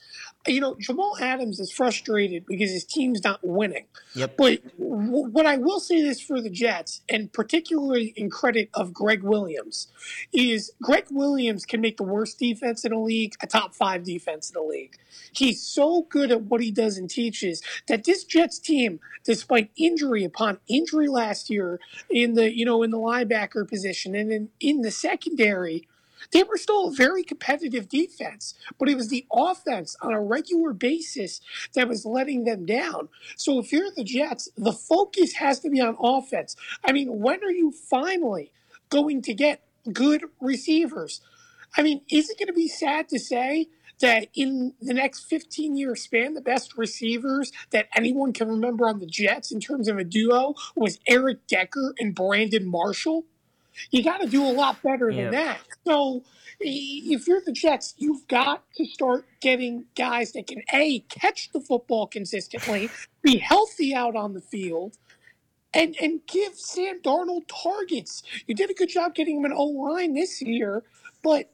You 0.47 0.61
know, 0.61 0.77
Jamal 0.81 1.17
Adams 1.21 1.61
is 1.61 1.73
frustrated 1.73 2.47
because 2.47 2.71
his 2.71 2.85
team's 2.85 3.23
not 3.23 3.41
winning. 3.43 3.87
Yep. 4.15 4.37
But 4.39 4.79
w- 4.79 5.29
what 5.29 5.45
I 5.45 5.57
will 5.57 5.81
say 5.81 6.01
this 6.01 6.21
for 6.21 6.41
the 6.41 6.49
Jets, 6.49 7.03
and 7.09 7.33
particularly 7.33 8.15
in 8.17 8.31
credit 8.31 8.71
of 8.73 8.95
Gregg 8.95 9.23
Williams, 9.23 9.89
is 10.33 10.73
Gregg 10.81 11.07
Williams 11.11 11.67
can 11.67 11.81
make 11.81 11.97
the 11.97 12.05
worst 12.05 12.39
defense 12.39 12.85
in 12.85 12.93
the 12.93 12.99
league 12.99 13.35
a 13.43 13.47
top 13.47 13.75
five 13.75 14.05
defense 14.05 14.51
in 14.51 14.55
the 14.55 14.67
league. 14.67 14.97
He's 15.33 15.61
so 15.63 16.07
good 16.09 16.31
at 16.31 16.43
what 16.43 16.61
he 16.61 16.71
does 16.71 16.97
and 16.97 17.11
teaches 17.11 17.63
that 17.89 18.05
this 18.05 18.25
Jets 18.25 18.59
team, 18.59 19.01
despite 19.25 19.71
injury 19.77 20.25
upon 20.25 20.59
injury 20.69 21.09
last 21.09 21.51
year 21.51 21.81
in 22.09 22.35
the 22.35 22.55
you 22.55 22.65
know 22.65 22.83
in 22.83 22.91
the 22.91 22.99
linebacker 22.99 23.69
position 23.69 24.15
and 24.15 24.33
in, 24.33 24.49
in 24.61 24.81
the 24.83 24.91
secondary, 24.91 25.87
they 26.33 26.43
were 26.43 26.57
still 26.57 26.89
a 26.89 26.93
very 26.93 27.23
competitive 27.23 27.89
defense, 27.89 28.55
but 28.79 28.89
it 28.89 28.97
was 28.97 29.09
the 29.09 29.27
offense 29.33 29.97
on 30.03 30.13
a 30.13 30.21
regular 30.21 30.73
basis 30.73 31.41
that 31.75 31.89
was 31.89 32.05
letting 32.05 32.45
them 32.45 32.67
down. 32.67 33.09
So 33.37 33.59
if 33.59 33.73
you're 33.73 33.91
the 33.91 34.05
Jets, 34.05 34.49
the 34.57 34.73
focus 34.73 35.35
has 35.35 35.61
to 35.61 35.71
be 35.71 35.81
on 35.81 35.97
offense. 36.01 36.57
I 36.85 36.93
mean, 36.93 37.21
when 37.21 37.43
are 37.45 37.51
you 37.51 37.73
finally 37.73 38.53
going 38.91 39.23
to 39.23 39.35
get 39.35 39.63
good 39.93 40.25
receivers? 40.41 41.21
I 41.77 41.83
mean, 41.83 42.03
is 42.11 42.31
it 42.31 42.39
going 42.39 42.49
to 42.49 42.53
be 42.53 42.69
sad 42.69 43.09
to 43.11 43.19
say 43.19 43.69
that 44.01 44.29
in 44.35 44.75
the 44.81 44.95
next 44.95 45.21
15 45.21 45.77
year 45.77 45.95
span, 45.95 46.35
the 46.35 46.41
best 46.41 46.77
receivers 46.77 47.53
that 47.71 47.89
anyone 47.95 48.33
can 48.33 48.49
remember 48.49 48.89
on 48.89 48.99
the 48.99 49.07
Jets 49.07 49.53
in 49.53 49.61
terms 49.61 49.89
of 49.89 49.99
a 49.99 50.05
duo 50.05 50.55
was 50.75 50.99
Eric 51.07 51.47
Decker 51.47 51.95
and 51.99 52.15
Brandon 52.15 52.67
Marshall? 52.67 53.25
You 53.91 54.05
got 54.05 54.21
to 54.23 54.29
do 54.29 54.45
a 54.45 54.53
lot 54.53 54.83
better 54.83 55.13
Yep. 55.13 55.17
than 55.17 55.31
that. 55.33 55.61
So 55.87 56.25
i- 56.63 56.65
if 56.65 57.27
you're 57.29 57.43
the 57.45 57.53
Jets, 57.53 57.95
you've 57.99 58.27
got 58.29 58.65
to 58.77 58.87
start 58.87 59.27
getting 59.41 59.87
guys 59.97 60.33
that 60.33 60.47
can 60.49 60.63
a 60.73 61.01
catch 61.01 61.51
the 61.53 61.61
football 61.61 62.07
consistently, 62.07 62.91
be 63.23 63.39
healthy 63.39 63.95
out 63.95 64.17
on 64.17 64.35
the 64.35 64.43
field, 64.43 64.99
and 65.75 65.97
and 66.01 66.21
give 66.27 66.57
Sam 66.57 67.01
Darnold 67.03 67.45
targets. 67.49 68.23
You 68.47 68.55
did 68.55 68.71
a 68.71 68.75
good 68.75 68.91
job 68.91 69.15
getting 69.15 69.39
him 69.39 69.45
an 69.47 69.53
O 69.55 69.65
line 69.65 70.15
this 70.15 70.43
year, 70.43 70.85
but 71.23 71.53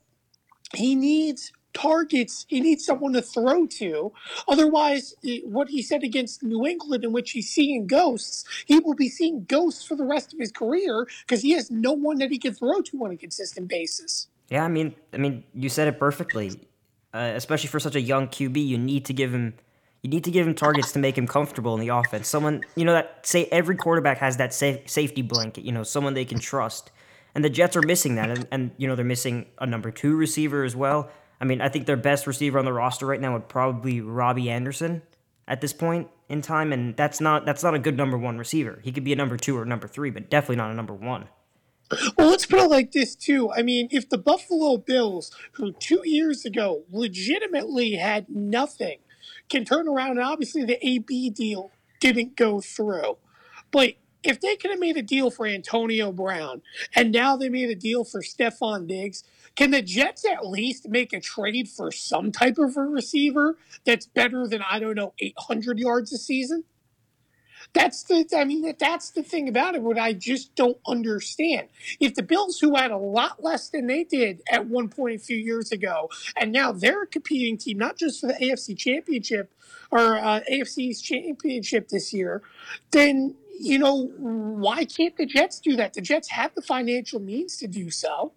he 0.74 0.94
needs 0.94 1.52
targets. 1.76 2.46
He 2.48 2.60
needs 2.60 2.84
someone 2.84 3.12
to 3.12 3.22
throw 3.22 3.66
to. 3.66 4.12
Otherwise, 4.48 5.14
what 5.44 5.68
he 5.68 5.82
said 5.82 6.02
against 6.02 6.42
New 6.42 6.66
England, 6.66 7.04
in 7.04 7.12
which 7.12 7.32
he's 7.32 7.50
seeing 7.50 7.86
ghosts, 7.86 8.44
he 8.66 8.78
will 8.78 8.94
be 8.94 9.08
seeing 9.08 9.44
ghosts 9.44 9.84
for 9.84 9.96
the 9.96 10.04
rest 10.04 10.32
of 10.32 10.38
his 10.38 10.50
career 10.50 11.06
because 11.26 11.42
he 11.42 11.52
has 11.52 11.70
no 11.70 11.92
one 11.92 12.18
that 12.18 12.30
he 12.30 12.38
can 12.38 12.54
throw 12.54 12.80
to 12.80 13.04
on 13.04 13.10
a 13.10 13.16
consistent 13.16 13.68
basis. 13.68 14.28
Yeah, 14.48 14.64
I 14.64 14.68
mean, 14.68 14.94
I 15.12 15.18
mean, 15.18 15.44
you 15.54 15.68
said 15.68 15.88
it 15.88 15.98
perfectly. 15.98 16.60
Uh, 17.14 17.32
especially 17.34 17.68
for 17.68 17.80
such 17.80 17.94
a 17.94 18.00
young 18.00 18.28
QB, 18.28 18.66
you 18.66 18.76
need 18.76 19.06
to 19.06 19.14
give 19.14 19.32
him, 19.32 19.54
you 20.02 20.10
need 20.10 20.24
to 20.24 20.30
give 20.30 20.46
him 20.46 20.54
targets 20.54 20.92
to 20.92 20.98
make 20.98 21.16
him 21.16 21.26
comfortable 21.26 21.72
in 21.74 21.80
the 21.80 21.88
offense. 21.88 22.28
Someone, 22.28 22.62
you 22.74 22.84
know, 22.84 22.92
that 22.92 23.26
say 23.26 23.46
every 23.46 23.74
quarterback 23.76 24.18
has 24.18 24.36
that 24.36 24.52
safe, 24.52 24.88
safety 24.88 25.22
blanket. 25.22 25.64
You 25.64 25.72
know, 25.72 25.82
someone 25.82 26.12
they 26.12 26.26
can 26.26 26.38
trust. 26.38 26.90
And 27.34 27.44
the 27.44 27.50
Jets 27.50 27.76
are 27.76 27.82
missing 27.82 28.14
that, 28.16 28.30
and, 28.30 28.48
and 28.50 28.70
you 28.78 28.88
know 28.88 28.96
they're 28.96 29.04
missing 29.04 29.46
a 29.58 29.66
number 29.66 29.90
two 29.90 30.16
receiver 30.16 30.64
as 30.64 30.74
well. 30.74 31.10
I 31.40 31.44
mean, 31.44 31.60
I 31.60 31.68
think 31.68 31.86
their 31.86 31.96
best 31.96 32.26
receiver 32.26 32.58
on 32.58 32.64
the 32.64 32.72
roster 32.72 33.06
right 33.06 33.20
now 33.20 33.34
would 33.34 33.48
probably 33.48 33.92
be 33.94 34.00
Robby 34.00 34.50
Anderson 34.50 35.02
at 35.46 35.60
this 35.60 35.72
point 35.72 36.08
in 36.28 36.42
time, 36.42 36.72
and 36.72 36.96
that's 36.96 37.20
not 37.20 37.44
that's 37.44 37.62
not 37.62 37.74
a 37.74 37.78
good 37.78 37.96
number 37.96 38.16
one 38.16 38.38
receiver. 38.38 38.80
He 38.82 38.92
could 38.92 39.04
be 39.04 39.12
a 39.12 39.16
number 39.16 39.36
two 39.36 39.56
or 39.56 39.64
number 39.64 39.86
three, 39.86 40.10
but 40.10 40.30
definitely 40.30 40.56
not 40.56 40.70
a 40.70 40.74
number 40.74 40.94
one. 40.94 41.28
Well, 42.18 42.30
let's 42.30 42.46
put 42.46 42.58
it 42.58 42.68
like 42.68 42.92
this 42.92 43.14
too. 43.14 43.52
I 43.52 43.62
mean, 43.62 43.88
if 43.92 44.08
the 44.08 44.18
Buffalo 44.18 44.76
Bills, 44.76 45.30
who 45.52 45.72
two 45.72 46.02
years 46.04 46.44
ago 46.44 46.82
legitimately 46.90 47.92
had 47.92 48.28
nothing, 48.28 48.98
can 49.48 49.64
turn 49.64 49.86
around, 49.86 50.12
and 50.12 50.26
obviously 50.26 50.64
the 50.64 50.84
AB 50.84 51.30
deal 51.30 51.70
didn't 52.00 52.36
go 52.36 52.60
through, 52.60 53.18
but 53.70 53.94
if 54.24 54.40
they 54.40 54.56
could 54.56 54.72
have 54.72 54.80
made 54.80 54.96
a 54.96 55.02
deal 55.02 55.30
for 55.30 55.46
Antonio 55.46 56.10
Brown 56.10 56.60
and 56.94 57.12
now 57.12 57.36
they 57.36 57.48
made 57.48 57.70
a 57.70 57.76
deal 57.76 58.02
for 58.04 58.22
Stefon 58.22 58.88
Diggs, 58.88 59.22
can 59.56 59.70
the 59.70 59.82
Jets 59.82 60.24
at 60.26 60.46
least 60.46 60.88
make 60.88 61.12
a 61.12 61.20
trade 61.20 61.68
for 61.68 61.90
some 61.90 62.30
type 62.30 62.58
of 62.58 62.76
a 62.76 62.82
receiver 62.82 63.56
that's 63.84 64.06
better 64.06 64.46
than 64.46 64.62
I 64.62 64.78
don't 64.78 64.94
know 64.94 65.14
800 65.18 65.78
yards 65.78 66.12
a 66.12 66.18
season? 66.18 66.64
That's 67.72 68.04
the 68.04 68.26
I 68.36 68.44
mean 68.44 68.74
that's 68.78 69.10
the 69.10 69.22
thing 69.22 69.48
about 69.48 69.74
it 69.74 69.82
what 69.82 69.98
I 69.98 70.12
just 70.12 70.54
don't 70.54 70.78
understand. 70.86 71.68
If 72.00 72.14
the 72.14 72.22
Bills 72.22 72.58
who 72.60 72.76
had 72.76 72.90
a 72.90 72.96
lot 72.96 73.42
less 73.42 73.70
than 73.70 73.86
they 73.86 74.04
did 74.04 74.42
at 74.50 74.66
one 74.66 74.88
point 74.88 75.16
a 75.16 75.24
few 75.24 75.36
years 75.36 75.72
ago 75.72 76.10
and 76.36 76.52
now 76.52 76.70
they're 76.70 77.02
a 77.02 77.06
competing 77.06 77.58
team 77.58 77.78
not 77.78 77.96
just 77.96 78.20
for 78.20 78.28
the 78.28 78.34
AFC 78.34 78.76
championship 78.78 79.52
or 79.90 80.18
uh, 80.18 80.40
AFC's 80.50 81.00
championship 81.00 81.88
this 81.88 82.12
year, 82.12 82.42
then 82.92 83.34
you 83.58 83.78
know 83.78 84.12
why 84.18 84.84
can't 84.84 85.16
the 85.16 85.26
Jets 85.26 85.60
do 85.60 85.76
that? 85.76 85.94
The 85.94 86.02
Jets 86.02 86.28
have 86.30 86.54
the 86.54 86.62
financial 86.62 87.20
means 87.20 87.56
to 87.58 87.66
do 87.66 87.90
so. 87.90 88.32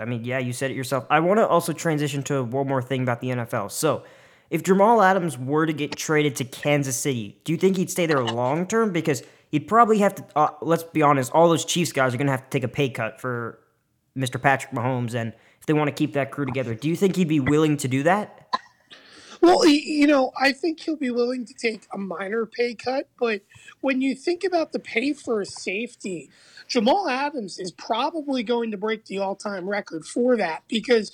I 0.00 0.06
mean, 0.06 0.24
yeah, 0.24 0.38
you 0.38 0.52
said 0.52 0.70
it 0.70 0.74
yourself. 0.74 1.06
I 1.10 1.20
want 1.20 1.38
to 1.38 1.46
also 1.46 1.72
transition 1.72 2.22
to 2.24 2.42
one 2.42 2.66
more 2.66 2.82
thing 2.82 3.02
about 3.02 3.20
the 3.20 3.28
NFL. 3.28 3.70
So, 3.70 4.02
if 4.48 4.64
Jamal 4.64 5.00
Adams 5.00 5.38
were 5.38 5.66
to 5.66 5.72
get 5.72 5.94
traded 5.94 6.34
to 6.36 6.44
Kansas 6.44 6.96
City, 6.96 7.40
do 7.44 7.52
you 7.52 7.58
think 7.58 7.76
he'd 7.76 7.90
stay 7.90 8.06
there 8.06 8.20
long 8.20 8.66
term? 8.66 8.92
Because 8.92 9.22
he'd 9.50 9.68
probably 9.68 9.98
have 9.98 10.14
to. 10.16 10.24
Uh, 10.34 10.50
let's 10.60 10.82
be 10.82 11.02
honest, 11.02 11.30
all 11.32 11.48
those 11.48 11.64
Chiefs 11.64 11.92
guys 11.92 12.14
are 12.14 12.16
going 12.16 12.26
to 12.26 12.32
have 12.32 12.44
to 12.44 12.50
take 12.50 12.64
a 12.64 12.68
pay 12.68 12.88
cut 12.88 13.20
for 13.20 13.60
Mr. 14.16 14.42
Patrick 14.42 14.72
Mahomes, 14.72 15.14
and 15.14 15.32
if 15.60 15.66
they 15.66 15.72
want 15.72 15.88
to 15.88 15.94
keep 15.94 16.14
that 16.14 16.30
crew 16.30 16.46
together, 16.46 16.74
do 16.74 16.88
you 16.88 16.96
think 16.96 17.16
he'd 17.16 17.28
be 17.28 17.40
willing 17.40 17.76
to 17.76 17.86
do 17.86 18.02
that? 18.02 18.48
Well, 19.40 19.66
you 19.66 20.06
know, 20.06 20.32
I 20.38 20.52
think 20.52 20.80
he'll 20.80 20.96
be 20.96 21.10
willing 21.10 21.46
to 21.46 21.54
take 21.54 21.86
a 21.92 21.98
minor 21.98 22.44
pay 22.44 22.74
cut, 22.74 23.08
but 23.18 23.40
when 23.80 24.02
you 24.02 24.14
think 24.14 24.44
about 24.44 24.72
the 24.72 24.78
pay 24.78 25.14
for 25.14 25.40
a 25.40 25.46
safety, 25.46 26.30
Jamal 26.68 27.08
Adams 27.08 27.58
is 27.58 27.72
probably 27.72 28.42
going 28.42 28.70
to 28.70 28.76
break 28.76 29.06
the 29.06 29.18
all-time 29.18 29.68
record 29.68 30.04
for 30.04 30.36
that 30.36 30.62
because, 30.68 31.10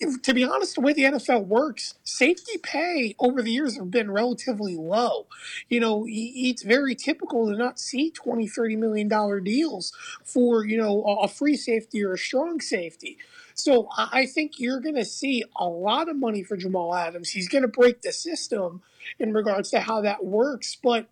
if, 0.00 0.20
to 0.22 0.34
be 0.34 0.42
honest, 0.44 0.74
the 0.74 0.80
way 0.80 0.92
the 0.92 1.04
NFL 1.04 1.46
works, 1.46 1.94
safety 2.02 2.58
pay 2.60 3.14
over 3.20 3.40
the 3.40 3.52
years 3.52 3.76
have 3.76 3.90
been 3.90 4.10
relatively 4.10 4.76
low. 4.76 5.26
You 5.68 5.80
know, 5.80 6.04
it's 6.08 6.62
very 6.64 6.94
typical 6.96 7.48
to 7.48 7.56
not 7.56 7.78
see 7.78 8.10
20, 8.10 8.48
30 8.48 8.76
million 8.76 9.08
dollar 9.08 9.40
deals 9.40 9.92
for, 10.24 10.66
you 10.66 10.76
know, 10.76 11.02
a 11.22 11.28
free 11.28 11.56
safety 11.56 12.04
or 12.04 12.14
a 12.14 12.18
strong 12.18 12.60
safety. 12.60 13.16
So 13.54 13.88
I 13.96 14.26
think 14.26 14.58
you're 14.58 14.80
going 14.80 14.96
to 14.96 15.04
see 15.04 15.44
a 15.56 15.66
lot 15.66 16.08
of 16.08 16.16
money 16.16 16.42
for 16.42 16.56
Jamal 16.56 16.94
Adams. 16.94 17.30
He's 17.30 17.48
going 17.48 17.62
to 17.62 17.68
break 17.68 18.02
the 18.02 18.12
system 18.12 18.82
in 19.18 19.32
regards 19.32 19.70
to 19.70 19.80
how 19.80 20.00
that 20.02 20.24
works. 20.24 20.76
But 20.82 21.08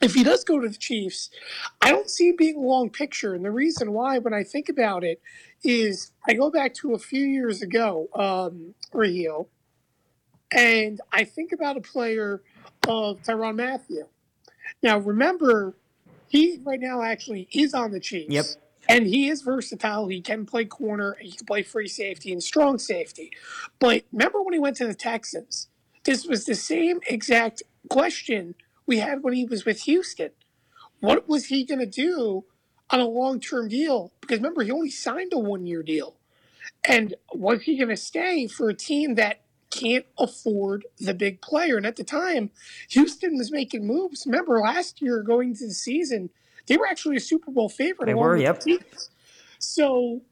if 0.00 0.14
he 0.14 0.24
does 0.24 0.44
go 0.44 0.60
to 0.60 0.68
the 0.68 0.76
Chiefs, 0.76 1.30
I 1.80 1.90
don't 1.90 2.10
see 2.10 2.28
it 2.28 2.38
being 2.38 2.56
a 2.56 2.60
long 2.60 2.90
picture. 2.90 3.34
And 3.34 3.44
the 3.44 3.50
reason 3.50 3.92
why, 3.92 4.18
when 4.18 4.34
I 4.34 4.42
think 4.42 4.68
about 4.68 5.04
it, 5.04 5.20
is 5.62 6.12
I 6.26 6.34
go 6.34 6.50
back 6.50 6.74
to 6.74 6.94
a 6.94 6.98
few 6.98 7.24
years 7.24 7.62
ago, 7.62 8.08
um, 8.14 8.74
Raheel, 8.92 9.48
and 10.50 11.00
I 11.12 11.24
think 11.24 11.52
about 11.52 11.76
a 11.76 11.80
player 11.80 12.42
of 12.88 13.22
Tyrann 13.22 13.56
Mathieu. 13.56 14.06
Now, 14.82 14.98
remember, 14.98 15.74
he 16.28 16.58
right 16.64 16.80
now 16.80 17.02
actually 17.02 17.48
is 17.52 17.74
on 17.74 17.92
the 17.92 18.00
Chiefs. 18.00 18.32
Yep. 18.32 18.44
And 18.92 19.06
he 19.06 19.28
is 19.28 19.40
versatile. 19.40 20.08
He 20.08 20.20
can 20.20 20.44
play 20.44 20.66
corner, 20.66 21.16
he 21.18 21.32
can 21.32 21.46
play 21.46 21.62
free 21.62 21.88
safety 21.88 22.30
and 22.30 22.42
strong 22.42 22.78
safety. 22.78 23.32
But 23.78 24.04
remember 24.12 24.42
when 24.42 24.52
he 24.52 24.60
went 24.60 24.76
to 24.76 24.86
the 24.86 24.92
Texans? 24.92 25.68
This 26.04 26.26
was 26.26 26.44
the 26.44 26.54
same 26.54 27.00
exact 27.08 27.62
question 27.88 28.54
we 28.86 28.98
had 28.98 29.22
when 29.22 29.32
he 29.32 29.46
was 29.46 29.64
with 29.64 29.82
Houston. 29.84 30.32
What 31.00 31.26
was 31.26 31.46
he 31.46 31.64
going 31.64 31.78
to 31.78 31.86
do 31.86 32.44
on 32.90 33.00
a 33.00 33.08
long 33.08 33.40
term 33.40 33.68
deal? 33.68 34.12
Because 34.20 34.40
remember, 34.40 34.62
he 34.62 34.70
only 34.70 34.90
signed 34.90 35.32
a 35.32 35.38
one 35.38 35.64
year 35.64 35.82
deal. 35.82 36.16
And 36.84 37.14
was 37.32 37.62
he 37.62 37.78
going 37.78 37.88
to 37.88 37.96
stay 37.96 38.46
for 38.46 38.68
a 38.68 38.74
team 38.74 39.14
that 39.14 39.40
can't 39.70 40.04
afford 40.18 40.84
the 40.98 41.14
big 41.14 41.40
player? 41.40 41.78
And 41.78 41.86
at 41.86 41.96
the 41.96 42.04
time, 42.04 42.50
Houston 42.90 43.38
was 43.38 43.50
making 43.50 43.86
moves. 43.86 44.26
Remember, 44.26 44.60
last 44.60 45.00
year 45.00 45.22
going 45.22 45.50
into 45.50 45.66
the 45.66 45.72
season, 45.72 46.28
they 46.66 46.76
were 46.76 46.86
actually 46.86 47.16
a 47.16 47.20
Super 47.20 47.50
Bowl 47.50 47.68
favorite. 47.68 48.06
They 48.06 48.14
were, 48.14 48.36
yep. 48.36 48.60
The 48.60 48.80
so 49.58 50.22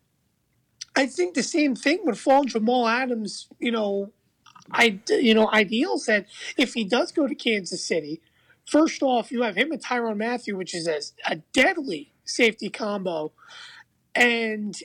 I 0.97 1.07
think 1.07 1.35
the 1.35 1.43
same 1.43 1.75
thing 1.75 2.01
would 2.05 2.19
fall 2.19 2.45
Jamal 2.45 2.87
Adams, 2.89 3.49
you 3.59 3.71
know, 3.71 4.13
I 4.73 5.01
you 5.09 5.35
know 5.35 5.51
ideals 5.53 6.07
that 6.07 6.27
if 6.57 6.75
he 6.75 6.85
does 6.85 7.13
go 7.13 7.27
to 7.27 7.35
Kansas 7.35 7.85
City, 7.85 8.21
first 8.67 9.03
off 9.03 9.33
you 9.33 9.43
have 9.43 9.57
him 9.57 9.73
and 9.73 9.83
Tyrann 9.83 10.17
Mathieu, 10.17 10.57
which 10.57 10.75
is 10.75 10.87
a, 10.87 11.01
a 11.27 11.37
deadly 11.53 12.13
safety 12.25 12.69
combo, 12.71 13.33
and 14.15 14.79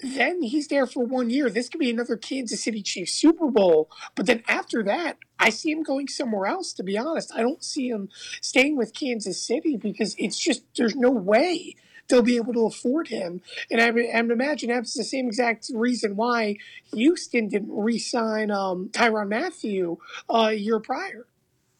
then 0.00 0.42
he's 0.42 0.68
there 0.68 0.86
for 0.86 1.04
one 1.04 1.30
year. 1.30 1.48
This 1.48 1.68
could 1.68 1.78
be 1.78 1.90
another 1.90 2.16
Kansas 2.16 2.62
City 2.62 2.82
Chiefs 2.82 3.12
Super 3.12 3.50
Bowl. 3.50 3.90
But 4.14 4.26
then 4.26 4.42
after 4.48 4.82
that, 4.84 5.18
I 5.38 5.50
see 5.50 5.70
him 5.70 5.82
going 5.82 6.08
somewhere 6.08 6.46
else, 6.46 6.72
to 6.74 6.82
be 6.82 6.98
honest. 6.98 7.32
I 7.34 7.40
don't 7.40 7.64
see 7.64 7.88
him 7.88 8.08
staying 8.40 8.76
with 8.76 8.94
Kansas 8.94 9.40
City 9.40 9.76
because 9.76 10.14
it's 10.18 10.38
just, 10.38 10.62
there's 10.76 10.94
no 10.94 11.10
way 11.10 11.76
they'll 12.08 12.22
be 12.22 12.36
able 12.36 12.52
to 12.52 12.66
afford 12.66 13.08
him. 13.08 13.40
And 13.70 13.80
I, 13.80 13.86
I 13.86 14.20
imagine 14.20 14.68
that's 14.68 14.94
the 14.94 15.04
same 15.04 15.26
exact 15.26 15.70
reason 15.74 16.16
why 16.16 16.56
Houston 16.92 17.48
didn't 17.48 17.72
re 17.72 17.98
sign 17.98 18.50
um, 18.50 18.90
Tyrann 18.92 19.28
Mathieu 19.28 19.98
uh, 20.28 20.48
a 20.50 20.54
year 20.54 20.80
prior. 20.80 21.26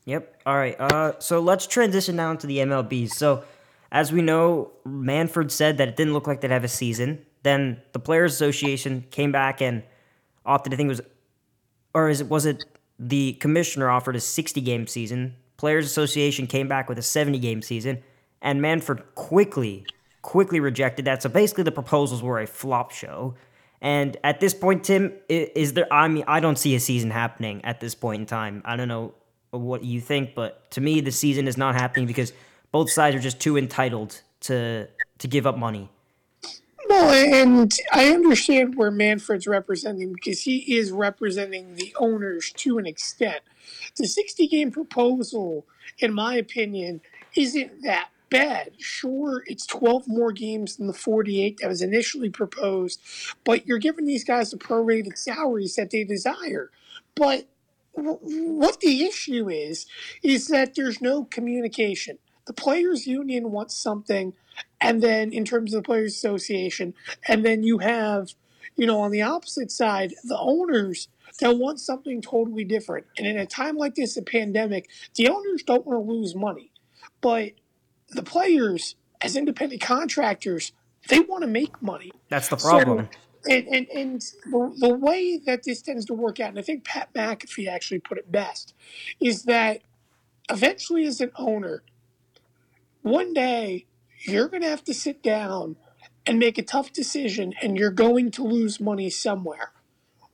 Yep. 0.04 0.42
All 0.46 0.56
right. 0.56 0.78
Uh, 0.78 1.18
so 1.18 1.40
let's 1.40 1.66
transition 1.66 2.16
now 2.16 2.30
into 2.30 2.46
the 2.46 2.58
MLB. 2.58 3.10
So, 3.10 3.42
as 3.90 4.12
we 4.12 4.22
know, 4.22 4.70
Manfred 4.84 5.50
said 5.50 5.78
that 5.78 5.88
it 5.88 5.96
didn't 5.96 6.12
look 6.12 6.26
like 6.26 6.40
they'd 6.40 6.50
have 6.50 6.64
a 6.64 6.68
season. 6.68 7.25
Then 7.42 7.80
the 7.92 7.98
Players 7.98 8.34
Association 8.34 9.04
came 9.10 9.32
back 9.32 9.60
and 9.60 9.82
opted. 10.44 10.72
I 10.72 10.76
think 10.76 10.88
it 10.88 10.90
was, 10.90 11.00
or 11.94 12.08
is 12.08 12.20
it 12.20 12.28
was 12.28 12.46
it 12.46 12.64
the 12.98 13.34
commissioner 13.34 13.90
offered 13.90 14.16
a 14.16 14.20
60 14.20 14.60
game 14.60 14.86
season. 14.86 15.36
Players 15.56 15.86
Association 15.86 16.46
came 16.46 16.68
back 16.68 16.88
with 16.88 16.98
a 16.98 17.02
70 17.02 17.38
game 17.38 17.62
season, 17.62 18.02
and 18.42 18.60
Manfred 18.60 19.14
quickly, 19.14 19.86
quickly 20.22 20.60
rejected 20.60 21.04
that. 21.06 21.22
So 21.22 21.28
basically, 21.28 21.64
the 21.64 21.72
proposals 21.72 22.22
were 22.22 22.40
a 22.40 22.46
flop 22.46 22.90
show. 22.90 23.34
And 23.80 24.16
at 24.24 24.40
this 24.40 24.54
point, 24.54 24.84
Tim, 24.84 25.12
is 25.28 25.74
there? 25.74 25.92
I 25.92 26.08
mean, 26.08 26.24
I 26.26 26.40
don't 26.40 26.58
see 26.58 26.74
a 26.74 26.80
season 26.80 27.10
happening 27.10 27.64
at 27.64 27.80
this 27.80 27.94
point 27.94 28.20
in 28.20 28.26
time. 28.26 28.62
I 28.64 28.76
don't 28.76 28.88
know 28.88 29.14
what 29.50 29.84
you 29.84 30.00
think, 30.00 30.34
but 30.34 30.70
to 30.72 30.80
me, 30.80 31.00
the 31.00 31.12
season 31.12 31.46
is 31.46 31.56
not 31.56 31.74
happening 31.74 32.06
because 32.06 32.32
both 32.72 32.90
sides 32.90 33.14
are 33.16 33.20
just 33.20 33.40
too 33.40 33.56
entitled 33.56 34.20
to 34.40 34.88
to 35.18 35.28
give 35.28 35.46
up 35.46 35.56
money. 35.56 35.90
Well, 36.88 37.10
and 37.10 37.72
I 37.92 38.10
understand 38.10 38.76
where 38.76 38.90
Manfred's 38.90 39.46
representing 39.46 40.12
because 40.12 40.42
he 40.42 40.76
is 40.76 40.92
representing 40.92 41.74
the 41.74 41.94
owners 41.98 42.52
to 42.58 42.78
an 42.78 42.86
extent. 42.86 43.40
The 43.96 44.06
60 44.06 44.46
game 44.46 44.70
proposal, 44.70 45.66
in 45.98 46.14
my 46.14 46.36
opinion, 46.36 47.00
isn't 47.34 47.82
that 47.82 48.10
bad. 48.30 48.72
Sure, 48.78 49.42
it's 49.46 49.66
12 49.66 50.06
more 50.06 50.32
games 50.32 50.76
than 50.76 50.86
the 50.86 50.92
48 50.92 51.58
that 51.60 51.68
was 51.68 51.82
initially 51.82 52.30
proposed, 52.30 53.00
but 53.44 53.66
you're 53.66 53.78
giving 53.78 54.04
these 54.04 54.24
guys 54.24 54.50
the 54.50 54.56
prorated 54.56 55.16
salaries 55.16 55.76
that 55.76 55.90
they 55.90 56.04
desire. 56.04 56.70
But 57.14 57.46
what 57.92 58.80
the 58.80 59.04
issue 59.04 59.48
is, 59.48 59.86
is 60.22 60.48
that 60.48 60.74
there's 60.74 61.00
no 61.00 61.24
communication. 61.24 62.18
The 62.46 62.52
players' 62.52 63.06
union 63.06 63.50
wants 63.50 63.76
something 63.76 64.34
and 64.80 65.02
then 65.02 65.32
in 65.32 65.44
terms 65.44 65.74
of 65.74 65.82
the 65.82 65.86
players 65.86 66.14
association 66.14 66.94
and 67.28 67.44
then 67.44 67.62
you 67.62 67.78
have 67.78 68.30
you 68.76 68.86
know 68.86 69.00
on 69.00 69.10
the 69.10 69.22
opposite 69.22 69.70
side 69.70 70.14
the 70.24 70.38
owners 70.38 71.08
that 71.40 71.58
want 71.58 71.78
something 71.78 72.22
totally 72.22 72.64
different. 72.64 73.06
And 73.18 73.26
in 73.26 73.36
a 73.36 73.46
time 73.46 73.76
like 73.76 73.94
this 73.94 74.16
a 74.16 74.22
pandemic 74.22 74.88
the 75.14 75.28
owners 75.28 75.62
don't 75.62 75.86
want 75.86 76.04
to 76.04 76.12
lose 76.12 76.34
money. 76.34 76.70
But 77.20 77.52
the 78.08 78.22
players 78.22 78.96
as 79.20 79.36
independent 79.36 79.80
contractors 79.80 80.72
they 81.08 81.20
want 81.20 81.42
to 81.42 81.48
make 81.48 81.80
money. 81.82 82.12
That's 82.28 82.48
the 82.48 82.56
problem. 82.56 83.08
so, 83.12 83.52
and, 83.52 83.66
and, 83.68 83.88
and 83.88 84.20
the, 84.50 84.74
the 84.78 84.94
way 84.94 85.38
that 85.46 85.62
this 85.62 85.82
tends 85.82 86.04
to 86.06 86.14
work 86.14 86.40
out, 86.40 86.50
and 86.50 86.58
I 86.58 86.62
think 86.62 86.84
Pat 86.84 87.12
McAfee 87.14 87.68
actually 87.68 88.00
put 88.00 88.18
it 88.18 88.30
best, 88.30 88.74
is 89.20 89.44
that 89.44 89.82
eventually, 90.50 91.06
as 91.06 91.20
an 91.20 91.30
owner, 91.36 91.82
one 93.06 93.32
day 93.32 93.86
you're 94.22 94.48
going 94.48 94.62
to 94.62 94.68
have 94.68 94.82
to 94.82 94.92
sit 94.92 95.22
down 95.22 95.76
and 96.26 96.40
make 96.40 96.58
a 96.58 96.62
tough 96.62 96.92
decision 96.92 97.54
and 97.62 97.78
you're 97.78 97.92
going 97.92 98.32
to 98.32 98.42
lose 98.42 98.80
money 98.80 99.08
somewhere. 99.08 99.70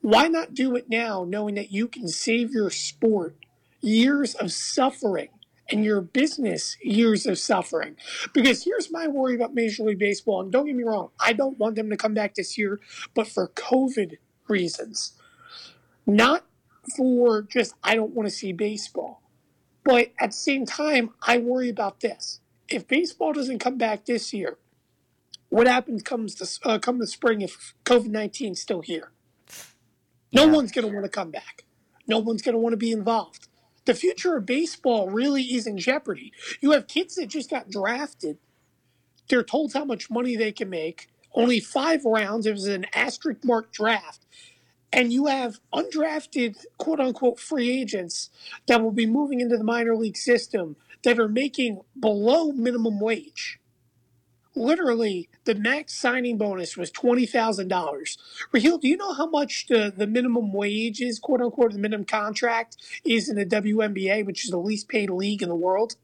Why 0.00 0.26
not 0.28 0.54
do 0.54 0.74
it 0.74 0.88
now, 0.88 1.26
knowing 1.28 1.54
that 1.56 1.70
you 1.70 1.86
can 1.86 2.08
save 2.08 2.52
your 2.52 2.70
sport 2.70 3.36
years 3.82 4.34
of 4.34 4.52
suffering 4.52 5.28
and 5.70 5.84
your 5.84 6.00
business 6.00 6.78
years 6.82 7.26
of 7.26 7.38
suffering? 7.38 7.96
Because 8.32 8.64
here's 8.64 8.90
my 8.90 9.06
worry 9.06 9.34
about 9.34 9.52
Major 9.52 9.82
League 9.82 9.98
Baseball, 9.98 10.40
and 10.40 10.50
don't 10.50 10.64
get 10.64 10.74
me 10.74 10.82
wrong, 10.82 11.10
I 11.20 11.34
don't 11.34 11.58
want 11.58 11.76
them 11.76 11.90
to 11.90 11.96
come 11.98 12.14
back 12.14 12.36
this 12.36 12.56
year, 12.56 12.80
but 13.14 13.28
for 13.28 13.48
COVID 13.48 14.16
reasons. 14.48 15.12
Not 16.06 16.46
for 16.96 17.42
just, 17.42 17.74
I 17.84 17.96
don't 17.96 18.14
want 18.14 18.30
to 18.30 18.34
see 18.34 18.54
baseball. 18.54 19.20
But 19.84 20.12
at 20.18 20.30
the 20.30 20.36
same 20.36 20.64
time, 20.64 21.10
I 21.22 21.36
worry 21.36 21.68
about 21.68 22.00
this 22.00 22.40
if 22.72 22.88
baseball 22.88 23.32
doesn't 23.32 23.58
come 23.58 23.78
back 23.78 24.06
this 24.06 24.32
year, 24.32 24.58
what 25.48 25.66
happens 25.66 26.02
comes 26.02 26.34
the 26.36 26.68
uh, 26.68 26.78
come 26.78 26.98
the 26.98 27.06
spring 27.06 27.42
if 27.42 27.74
COVID 27.84 28.08
nineteen 28.08 28.52
is 28.52 28.62
still 28.62 28.80
here? 28.80 29.12
No 30.32 30.46
yeah. 30.46 30.52
one's 30.52 30.72
going 30.72 30.86
to 30.86 30.92
want 30.92 31.04
to 31.04 31.10
come 31.10 31.30
back. 31.30 31.64
No 32.06 32.18
one's 32.18 32.42
going 32.42 32.54
to 32.54 32.58
want 32.58 32.72
to 32.72 32.78
be 32.78 32.90
involved. 32.90 33.48
The 33.84 33.94
future 33.94 34.36
of 34.36 34.46
baseball 34.46 35.10
really 35.10 35.42
is 35.42 35.66
in 35.66 35.76
jeopardy. 35.76 36.32
You 36.60 36.70
have 36.72 36.86
kids 36.86 37.16
that 37.16 37.26
just 37.26 37.50
got 37.50 37.70
drafted. 37.70 38.38
They're 39.28 39.42
told 39.42 39.72
how 39.72 39.84
much 39.84 40.10
money 40.10 40.36
they 40.36 40.52
can 40.52 40.70
make. 40.70 41.08
Only 41.34 41.60
five 41.60 42.04
rounds. 42.04 42.46
It 42.46 42.52
was 42.52 42.66
an 42.66 42.86
asterisk 42.94 43.44
mark 43.44 43.72
draft. 43.72 44.24
And 44.92 45.12
you 45.12 45.26
have 45.26 45.58
undrafted, 45.72 46.64
quote 46.76 47.00
unquote, 47.00 47.40
free 47.40 47.70
agents 47.70 48.30
that 48.66 48.82
will 48.82 48.92
be 48.92 49.06
moving 49.06 49.40
into 49.40 49.56
the 49.56 49.64
minor 49.64 49.96
league 49.96 50.18
system 50.18 50.76
that 51.04 51.18
are 51.18 51.28
making 51.28 51.80
below 51.98 52.52
minimum 52.52 53.00
wage. 53.00 53.58
literally 54.54 55.28
the 55.44 55.54
max 55.54 55.94
signing 55.94 56.36
bonus 56.36 56.76
was 56.76 56.90
twenty 56.90 57.26
thousand 57.26 57.68
dollars. 57.68 58.18
Raheel, 58.52 58.78
do 58.78 58.86
you 58.88 58.96
know 58.96 59.12
how 59.14 59.26
much 59.26 59.66
the, 59.68 59.92
the 59.96 60.06
minimum 60.06 60.52
wage 60.52 61.00
is, 61.00 61.18
quote 61.18 61.40
unquote, 61.40 61.72
the 61.72 61.78
minimum 61.78 62.04
contract 62.04 62.76
is 63.04 63.28
in 63.28 63.36
the 63.36 63.46
WNBA, 63.46 64.24
which 64.26 64.44
is 64.44 64.50
the 64.50 64.58
least 64.58 64.88
paid 64.88 65.10
league 65.10 65.42
in 65.42 65.48
the 65.48 65.54
world? 65.54 65.96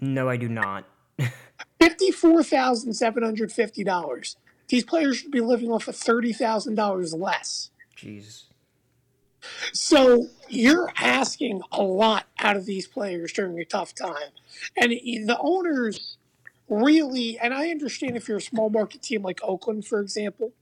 No, 0.00 0.28
I 0.28 0.36
do 0.36 0.48
not. 0.48 0.84
Fifty-four 1.80 2.42
thousand 2.44 2.94
seven 2.94 3.22
hundred 3.24 3.50
fifty 3.52 3.82
dollars. 3.84 4.36
These 4.68 4.84
players 4.84 5.18
should 5.18 5.30
be 5.32 5.40
living 5.40 5.70
off 5.70 5.88
of 5.88 5.96
thirty 5.96 6.32
thousand 6.32 6.76
dollars 6.76 7.12
less. 7.12 7.70
Jeez. 7.96 8.44
So 9.72 10.28
you're 10.48 10.92
asking 10.96 11.62
a 11.72 11.82
lot 11.82 12.26
out 12.38 12.56
of 12.56 12.66
these 12.66 12.86
players 12.86 13.32
during 13.32 13.58
a 13.58 13.64
tough 13.64 13.94
time, 13.94 14.32
and 14.76 14.92
the 14.92 15.38
owners 15.40 16.16
really. 16.68 17.38
And 17.38 17.52
I 17.52 17.70
understand 17.70 18.16
if 18.16 18.28
you're 18.28 18.38
a 18.38 18.42
small 18.42 18.70
market 18.70 19.02
team 19.02 19.22
like 19.22 19.40
Oakland, 19.42 19.86
for 19.86 20.00
example, 20.00 20.52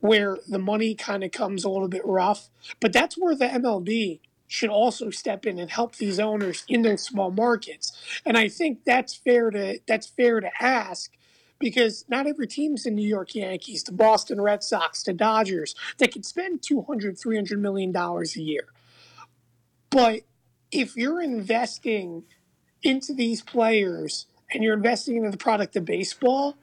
where 0.00 0.38
the 0.48 0.58
money 0.58 0.94
kind 0.94 1.24
of 1.24 1.32
comes 1.32 1.64
a 1.64 1.70
little 1.70 1.88
bit 1.88 2.04
rough, 2.04 2.48
but 2.80 2.92
that's 2.92 3.16
where 3.16 3.34
the 3.34 3.46
MLB 3.46 4.20
should 4.48 4.70
also 4.70 5.10
step 5.10 5.46
in 5.46 5.58
and 5.58 5.70
help 5.70 5.96
these 5.96 6.18
owners 6.18 6.64
in 6.68 6.82
those 6.82 7.02
small 7.02 7.30
markets. 7.30 7.92
And 8.24 8.36
I 8.36 8.48
think 8.48 8.84
that's 8.84 9.14
fair 9.14 9.50
to 9.50 9.78
that's 9.86 10.06
fair 10.06 10.40
to 10.40 10.50
ask 10.60 11.12
because 11.58 12.04
not 12.08 12.26
every 12.26 12.46
team's 12.46 12.84
the 12.84 12.90
New 12.90 13.06
York 13.06 13.34
Yankees, 13.34 13.82
the 13.82 13.92
Boston 13.92 14.40
Red 14.40 14.62
Sox, 14.62 15.02
the 15.02 15.12
Dodgers 15.12 15.74
that 15.98 16.12
can 16.12 16.22
spend 16.22 16.62
200, 16.62 17.18
300 17.18 17.60
million 17.60 17.92
dollars 17.92 18.36
a 18.36 18.42
year. 18.42 18.66
But 19.90 20.22
if 20.70 20.96
you're 20.96 21.22
investing 21.22 22.24
into 22.82 23.14
these 23.14 23.42
players 23.42 24.26
and 24.52 24.62
you're 24.62 24.74
investing 24.74 25.16
into 25.16 25.30
the 25.30 25.36
product 25.36 25.76
of 25.76 25.84
baseball, 25.84 26.56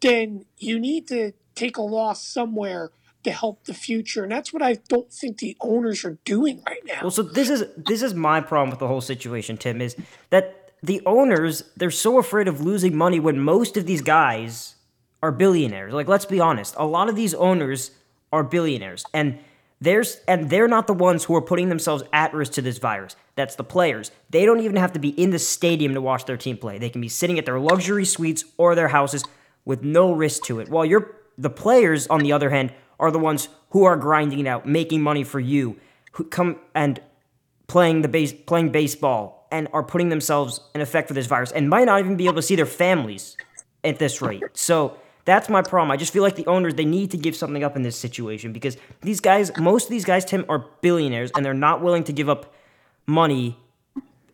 then 0.00 0.44
you 0.58 0.78
need 0.78 1.08
to 1.08 1.32
take 1.54 1.76
a 1.76 1.82
loss 1.82 2.22
somewhere 2.22 2.90
to 3.22 3.32
help 3.32 3.64
the 3.64 3.74
future. 3.74 4.22
And 4.22 4.30
that's 4.30 4.52
what 4.52 4.62
I 4.62 4.74
don't 4.88 5.12
think 5.12 5.38
the 5.38 5.56
owners 5.60 6.04
are 6.04 6.18
doing 6.24 6.62
right 6.66 6.82
now. 6.84 7.00
Well, 7.02 7.10
so 7.10 7.22
this 7.22 7.50
is 7.50 7.64
this 7.76 8.02
is 8.02 8.14
my 8.14 8.40
problem 8.40 8.70
with 8.70 8.78
the 8.78 8.86
whole 8.86 9.00
situation, 9.00 9.56
Tim, 9.56 9.80
is 9.80 9.96
that 10.30 10.65
the 10.86 11.02
owners, 11.04 11.64
they're 11.76 11.90
so 11.90 12.18
afraid 12.18 12.46
of 12.46 12.60
losing 12.60 12.96
money 12.96 13.18
when 13.18 13.40
most 13.40 13.76
of 13.76 13.86
these 13.86 14.02
guys 14.02 14.76
are 15.22 15.32
billionaires. 15.32 15.92
Like 15.92 16.08
let's 16.08 16.24
be 16.24 16.40
honest, 16.40 16.74
a 16.78 16.86
lot 16.86 17.08
of 17.08 17.16
these 17.16 17.34
owners 17.34 17.90
are 18.32 18.44
billionaires 18.44 19.04
and 19.12 19.38
there's 19.80 20.20
and 20.28 20.48
they're 20.48 20.68
not 20.68 20.86
the 20.86 20.94
ones 20.94 21.24
who 21.24 21.34
are 21.34 21.42
putting 21.42 21.68
themselves 21.68 22.04
at 22.12 22.32
risk 22.32 22.52
to 22.52 22.62
this 22.62 22.78
virus. 22.78 23.16
That's 23.34 23.56
the 23.56 23.64
players. 23.64 24.12
They 24.30 24.46
don't 24.46 24.60
even 24.60 24.76
have 24.76 24.92
to 24.92 25.00
be 25.00 25.08
in 25.08 25.30
the 25.30 25.38
stadium 25.38 25.94
to 25.94 26.00
watch 26.00 26.24
their 26.24 26.36
team 26.36 26.56
play. 26.56 26.78
They 26.78 26.88
can 26.88 27.00
be 27.00 27.08
sitting 27.08 27.38
at 27.38 27.46
their 27.46 27.58
luxury 27.58 28.04
suites 28.04 28.44
or 28.56 28.74
their 28.74 28.88
houses 28.88 29.24
with 29.64 29.82
no 29.82 30.12
risk 30.12 30.44
to 30.44 30.60
it. 30.60 30.68
While 30.68 30.84
you're 30.84 31.16
the 31.36 31.50
players, 31.50 32.06
on 32.06 32.20
the 32.20 32.32
other 32.32 32.50
hand, 32.50 32.72
are 32.98 33.10
the 33.10 33.18
ones 33.18 33.48
who 33.70 33.84
are 33.84 33.96
grinding 33.96 34.38
it 34.38 34.46
out, 34.46 34.66
making 34.66 35.02
money 35.02 35.24
for 35.24 35.40
you, 35.40 35.78
who 36.12 36.24
come 36.24 36.58
and 36.74 37.00
playing 37.66 38.02
the 38.02 38.08
base 38.08 38.32
playing 38.32 38.70
baseball 38.70 39.35
and 39.50 39.68
are 39.72 39.82
putting 39.82 40.08
themselves 40.08 40.60
in 40.74 40.80
effect 40.80 41.08
for 41.08 41.14
this 41.14 41.26
virus 41.26 41.52
and 41.52 41.68
might 41.68 41.84
not 41.84 42.00
even 42.00 42.16
be 42.16 42.24
able 42.24 42.36
to 42.36 42.42
see 42.42 42.56
their 42.56 42.66
families 42.66 43.36
at 43.84 43.98
this 43.98 44.20
rate. 44.20 44.42
So 44.54 44.96
that's 45.24 45.48
my 45.48 45.62
problem. 45.62 45.90
I 45.90 45.96
just 45.96 46.12
feel 46.12 46.22
like 46.22 46.36
the 46.36 46.46
owners 46.46 46.74
they 46.74 46.84
need 46.84 47.10
to 47.10 47.16
give 47.16 47.36
something 47.36 47.62
up 47.64 47.76
in 47.76 47.82
this 47.82 47.96
situation 47.98 48.52
because 48.52 48.76
these 49.02 49.20
guys, 49.20 49.50
most 49.58 49.84
of 49.84 49.90
these 49.90 50.04
guys, 50.04 50.24
Tim, 50.24 50.44
are 50.48 50.66
billionaires 50.80 51.30
and 51.34 51.44
they're 51.44 51.54
not 51.54 51.82
willing 51.82 52.04
to 52.04 52.12
give 52.12 52.28
up 52.28 52.54
money 53.06 53.58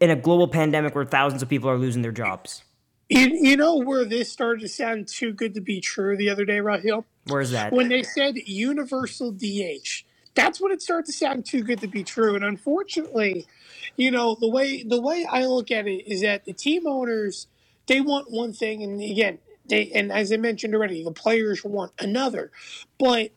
in 0.01 0.11
a 0.11 0.17
global 0.17 0.49
pandemic 0.49 0.95
where 0.95 1.05
thousands 1.05 1.43
of 1.43 1.49
people 1.49 1.71
are 1.71 1.79
losing 1.79 2.03
their 2.03 2.13
jobs. 2.13 2.65
You, 3.09 3.29
you 3.41 3.57
know 3.57 3.77
where 3.77 4.05
this 4.05 4.33
started 4.33 4.63
to 4.63 4.69
sound 4.69 5.09
too 5.09 5.33
good 5.33 5.55
to 5.55 5.61
be 5.61 5.81
true 5.81 6.17
the 6.17 6.31
other 6.31 6.45
day, 6.45 6.61
Raheel? 6.61 7.05
Where's 7.27 7.51
that? 7.51 7.73
When 7.73 7.89
they 7.89 8.03
said 8.03 8.37
universal 8.37 9.33
DH. 9.33 10.05
That's 10.35 10.61
when 10.61 10.73
it 10.73 10.83
starts 10.83 11.11
to 11.11 11.17
sound 11.17 11.47
too 11.47 11.63
good 11.63 11.81
to 11.81 11.89
be 11.89 12.05
true. 12.05 12.35
And 12.35 12.45
unfortunately, 12.45 13.47
you 13.97 14.11
know, 14.11 14.37
the 14.41 14.49
way 14.49 14.83
the 14.83 15.01
way 15.01 15.27
I 15.31 15.45
look 15.47 15.71
at 15.71 15.87
it 15.87 16.11
is 16.11 16.23
that 16.23 16.45
the 16.45 16.53
team 16.55 16.87
owners, 16.87 17.49
they 17.87 18.01
want 18.01 18.31
one 18.31 18.53
thing 18.53 18.83
and 18.83 19.01
again, 19.03 19.39
they 19.69 19.91
and 19.93 20.11
as 20.13 20.33
I 20.33 20.39
mentioned 20.39 20.75
already, 20.75 21.05
the 21.05 21.13
players 21.13 21.65
want 21.65 21.93
another. 21.99 22.51
But 22.99 23.33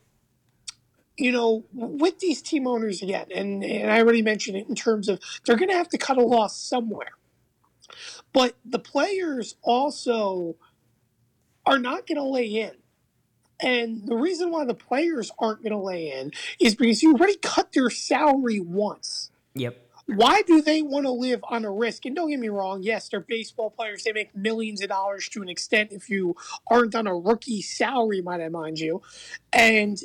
you 1.18 1.32
know, 1.32 1.66
with 1.74 2.20
these 2.20 2.42
team 2.42 2.68
owners 2.68 3.02
again, 3.02 3.28
and, 3.34 3.64
and 3.64 3.92
I 3.92 4.00
already 4.02 4.22
mentioned 4.22 4.58
it 4.58 4.68
in 4.68 4.76
terms 4.76 5.10
of 5.10 5.20
they're 5.46 5.58
going 5.58 5.70
to 5.70 5.76
have 5.76 5.90
to 5.90 5.98
cut 5.98 6.18
a 6.18 6.24
loss 6.24 6.58
somewhere. 6.58 7.14
But 8.34 8.56
the 8.66 8.80
players 8.80 9.56
also 9.64 10.58
are 11.66 11.80
not 11.80 12.08
going 12.08 12.18
to 12.18 12.24
lay 12.24 12.46
in. 12.46 12.74
And 13.60 14.06
the 14.08 14.16
reason 14.16 14.52
why 14.52 14.66
the 14.66 14.74
players 14.74 15.32
aren't 15.40 15.64
going 15.64 15.72
to 15.72 15.80
lay 15.80 16.12
in 16.12 16.32
is 16.60 16.76
because 16.76 17.02
you 17.02 17.14
already 17.14 17.38
cut 17.38 17.72
their 17.72 17.90
salary 17.90 18.60
once. 18.60 19.32
Yep. 19.54 19.82
Why 20.08 20.44
do 20.44 20.62
they 20.62 20.82
want 20.84 21.06
to 21.06 21.12
live 21.12 21.40
on 21.50 21.66
a 21.66 21.72
risk? 21.72 22.06
And 22.06 22.16
don't 22.16 22.30
get 22.30 22.40
me 22.40 22.50
wrong, 22.50 22.84
yes, 22.84 23.10
they're 23.10 23.22
baseball 23.22 23.72
players. 23.72 24.04
They 24.04 24.12
make 24.12 24.36
millions 24.36 24.82
of 24.84 24.90
dollars 24.90 25.28
to 25.30 25.42
an 25.42 25.50
extent 25.50 25.92
if 25.92 26.10
you 26.10 26.36
aren't 26.68 26.94
on 26.94 27.08
a 27.08 27.16
rookie 27.16 27.62
salary, 27.62 28.22
might 28.22 28.42
I 28.42 28.50
mind 28.50 28.78
you, 28.78 29.02
and 29.52 29.98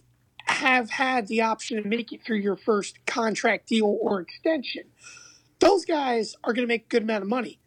have 0.47 0.91
had 0.91 1.27
the 1.27 1.43
option 1.43 1.83
to 1.83 1.89
make 1.89 2.13
it 2.13 2.25
through 2.25 2.39
your 2.39 2.57
first 2.57 3.05
contract 3.07 3.69
deal 3.69 3.99
or 4.01 4.21
extension. 4.21 4.85
Those 5.59 5.85
guys 5.85 6.35
are 6.45 6.55
going 6.55 6.67
to 6.67 6.73
make 6.73 6.85
a 6.85 6.89
good 6.89 7.03
amount 7.03 7.23
of 7.23 7.29
money. 7.29 7.61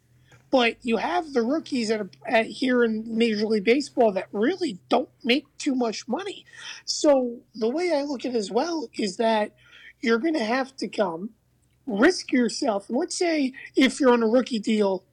But 0.53 0.77
you 0.83 0.97
have 0.97 1.33
the 1.33 1.41
rookies 1.41 1.89
at, 1.89 2.05
at 2.27 2.45
here 2.45 2.83
in 2.83 3.17
Major 3.17 3.47
League 3.47 3.63
Baseball 3.63 4.11
that 4.11 4.27
really 4.31 4.77
don't 4.87 5.09
make 5.23 5.45
too 5.57 5.73
much 5.73 6.07
money. 6.07 6.45
So 6.85 7.39
the 7.55 7.67
way 7.67 7.91
I 7.91 8.03
look 8.03 8.23
at 8.23 8.35
it 8.35 8.37
as 8.37 8.51
well 8.51 8.87
is 8.95 9.17
that 9.17 9.55
you're 9.99 10.19
going 10.19 10.35
to 10.35 10.43
have 10.43 10.77
to 10.77 10.87
come, 10.87 11.31
risk 11.87 12.31
yourself. 12.31 12.87
And 12.87 12.99
let's 12.99 13.17
say 13.17 13.53
if 13.75 13.99
you're 13.99 14.13
on 14.13 14.21
a 14.21 14.27
rookie 14.27 14.59
deal 14.59 15.03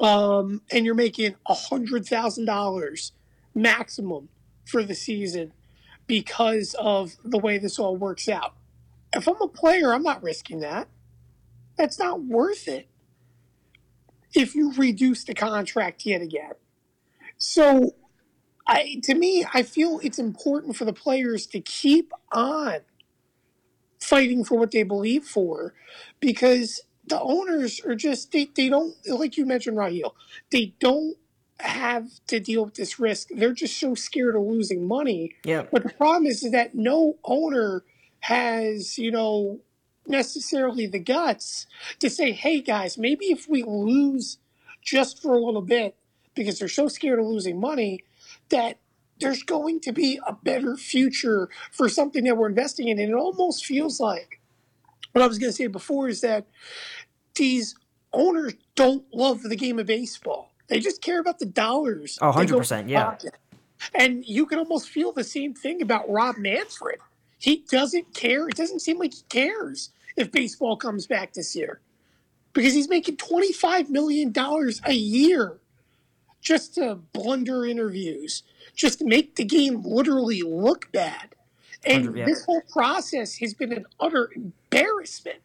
um, 0.00 0.60
and 0.72 0.84
you're 0.84 0.96
making 0.96 1.36
$100,000 1.48 3.12
maximum 3.54 4.28
for 4.64 4.82
the 4.82 4.96
season 4.96 5.52
because 6.08 6.74
of 6.80 7.14
the 7.24 7.38
way 7.38 7.58
this 7.58 7.78
all 7.78 7.96
works 7.96 8.28
out. 8.28 8.54
If 9.14 9.28
I'm 9.28 9.40
a 9.40 9.46
player, 9.46 9.94
I'm 9.94 10.02
not 10.02 10.24
risking 10.24 10.58
that. 10.60 10.88
That's 11.76 12.00
not 12.00 12.24
worth 12.24 12.66
it 12.66 12.88
if 14.34 14.54
you 14.54 14.72
reduce 14.74 15.24
the 15.24 15.34
contract 15.34 16.04
yet 16.04 16.22
again. 16.22 16.52
So, 17.38 17.94
I 18.66 19.00
to 19.04 19.14
me, 19.14 19.44
I 19.52 19.62
feel 19.62 20.00
it's 20.02 20.18
important 20.18 20.76
for 20.76 20.84
the 20.84 20.92
players 20.92 21.46
to 21.48 21.60
keep 21.60 22.12
on 22.32 22.80
fighting 24.00 24.44
for 24.44 24.58
what 24.58 24.70
they 24.70 24.82
believe 24.82 25.24
for 25.24 25.74
because 26.20 26.80
the 27.06 27.20
owners 27.20 27.80
are 27.84 27.94
just 27.94 28.32
they, 28.32 28.48
they 28.54 28.68
don't 28.68 28.94
like 29.06 29.36
you 29.36 29.44
mentioned 29.44 29.76
Raheel, 29.76 30.14
they 30.50 30.74
don't 30.80 31.16
have 31.60 32.08
to 32.26 32.40
deal 32.40 32.64
with 32.64 32.74
this 32.74 32.98
risk. 32.98 33.28
They're 33.30 33.52
just 33.52 33.78
so 33.78 33.94
scared 33.94 34.36
of 34.36 34.42
losing 34.42 34.86
money. 34.86 35.34
Yeah. 35.44 35.64
But 35.70 35.84
the 35.84 35.90
problem 35.90 36.26
is, 36.26 36.42
is 36.42 36.52
that 36.52 36.74
no 36.74 37.18
owner 37.24 37.84
has, 38.20 38.98
you 38.98 39.10
know, 39.10 39.60
necessarily 40.06 40.86
the 40.86 40.98
guts 40.98 41.66
to 41.98 42.10
say, 42.10 42.32
hey 42.32 42.60
guys, 42.60 42.98
maybe 42.98 43.26
if 43.26 43.48
we 43.48 43.62
lose 43.62 44.38
just 44.82 45.20
for 45.20 45.34
a 45.34 45.40
little 45.40 45.62
bit 45.62 45.96
because 46.34 46.58
they're 46.58 46.68
so 46.68 46.88
scared 46.88 47.18
of 47.18 47.26
losing 47.26 47.60
money 47.60 48.04
that 48.50 48.78
there's 49.20 49.42
going 49.42 49.80
to 49.80 49.92
be 49.92 50.20
a 50.26 50.32
better 50.32 50.76
future 50.76 51.48
for 51.70 51.88
something 51.88 52.24
that 52.24 52.36
we're 52.36 52.48
investing 52.48 52.88
in. 52.88 52.98
And 52.98 53.10
it 53.10 53.14
almost 53.14 53.64
feels 53.64 54.00
like 54.00 54.40
what 55.12 55.22
I 55.22 55.26
was 55.26 55.38
going 55.38 55.50
to 55.50 55.56
say 55.56 55.68
before 55.68 56.08
is 56.08 56.20
that 56.22 56.46
these 57.36 57.76
owners 58.12 58.54
don't 58.74 59.04
love 59.12 59.42
the 59.42 59.56
game 59.56 59.78
of 59.78 59.86
baseball. 59.86 60.50
They 60.66 60.80
just 60.80 61.02
care 61.02 61.20
about 61.20 61.38
the 61.38 61.46
dollars. 61.46 62.18
Oh, 62.20 62.32
100%. 62.32 62.88
Yeah. 62.88 63.16
And 63.94 64.24
you 64.24 64.46
can 64.46 64.58
almost 64.58 64.88
feel 64.88 65.12
the 65.12 65.24
same 65.24 65.54
thing 65.54 65.82
about 65.82 66.08
Rob 66.08 66.36
Manfred. 66.38 66.98
He 67.44 67.62
doesn't 67.70 68.14
care. 68.14 68.48
It 68.48 68.56
doesn't 68.56 68.80
seem 68.80 68.98
like 68.98 69.12
he 69.12 69.22
cares 69.28 69.90
if 70.16 70.32
baseball 70.32 70.78
comes 70.78 71.06
back 71.06 71.34
this 71.34 71.54
year 71.54 71.78
because 72.54 72.72
he's 72.72 72.88
making 72.88 73.18
$25 73.18 73.90
million 73.90 74.32
a 74.86 74.92
year 74.94 75.58
just 76.40 76.74
to 76.76 76.94
blunder 77.12 77.66
interviews, 77.66 78.44
just 78.74 79.00
to 79.00 79.04
make 79.04 79.36
the 79.36 79.44
game 79.44 79.82
literally 79.84 80.40
look 80.40 80.90
bad. 80.92 81.34
And 81.84 82.16
yeah. 82.16 82.24
this 82.24 82.46
whole 82.46 82.62
process 82.72 83.36
has 83.36 83.52
been 83.52 83.74
an 83.74 83.84
utter 84.00 84.30
embarrassment. 84.34 85.40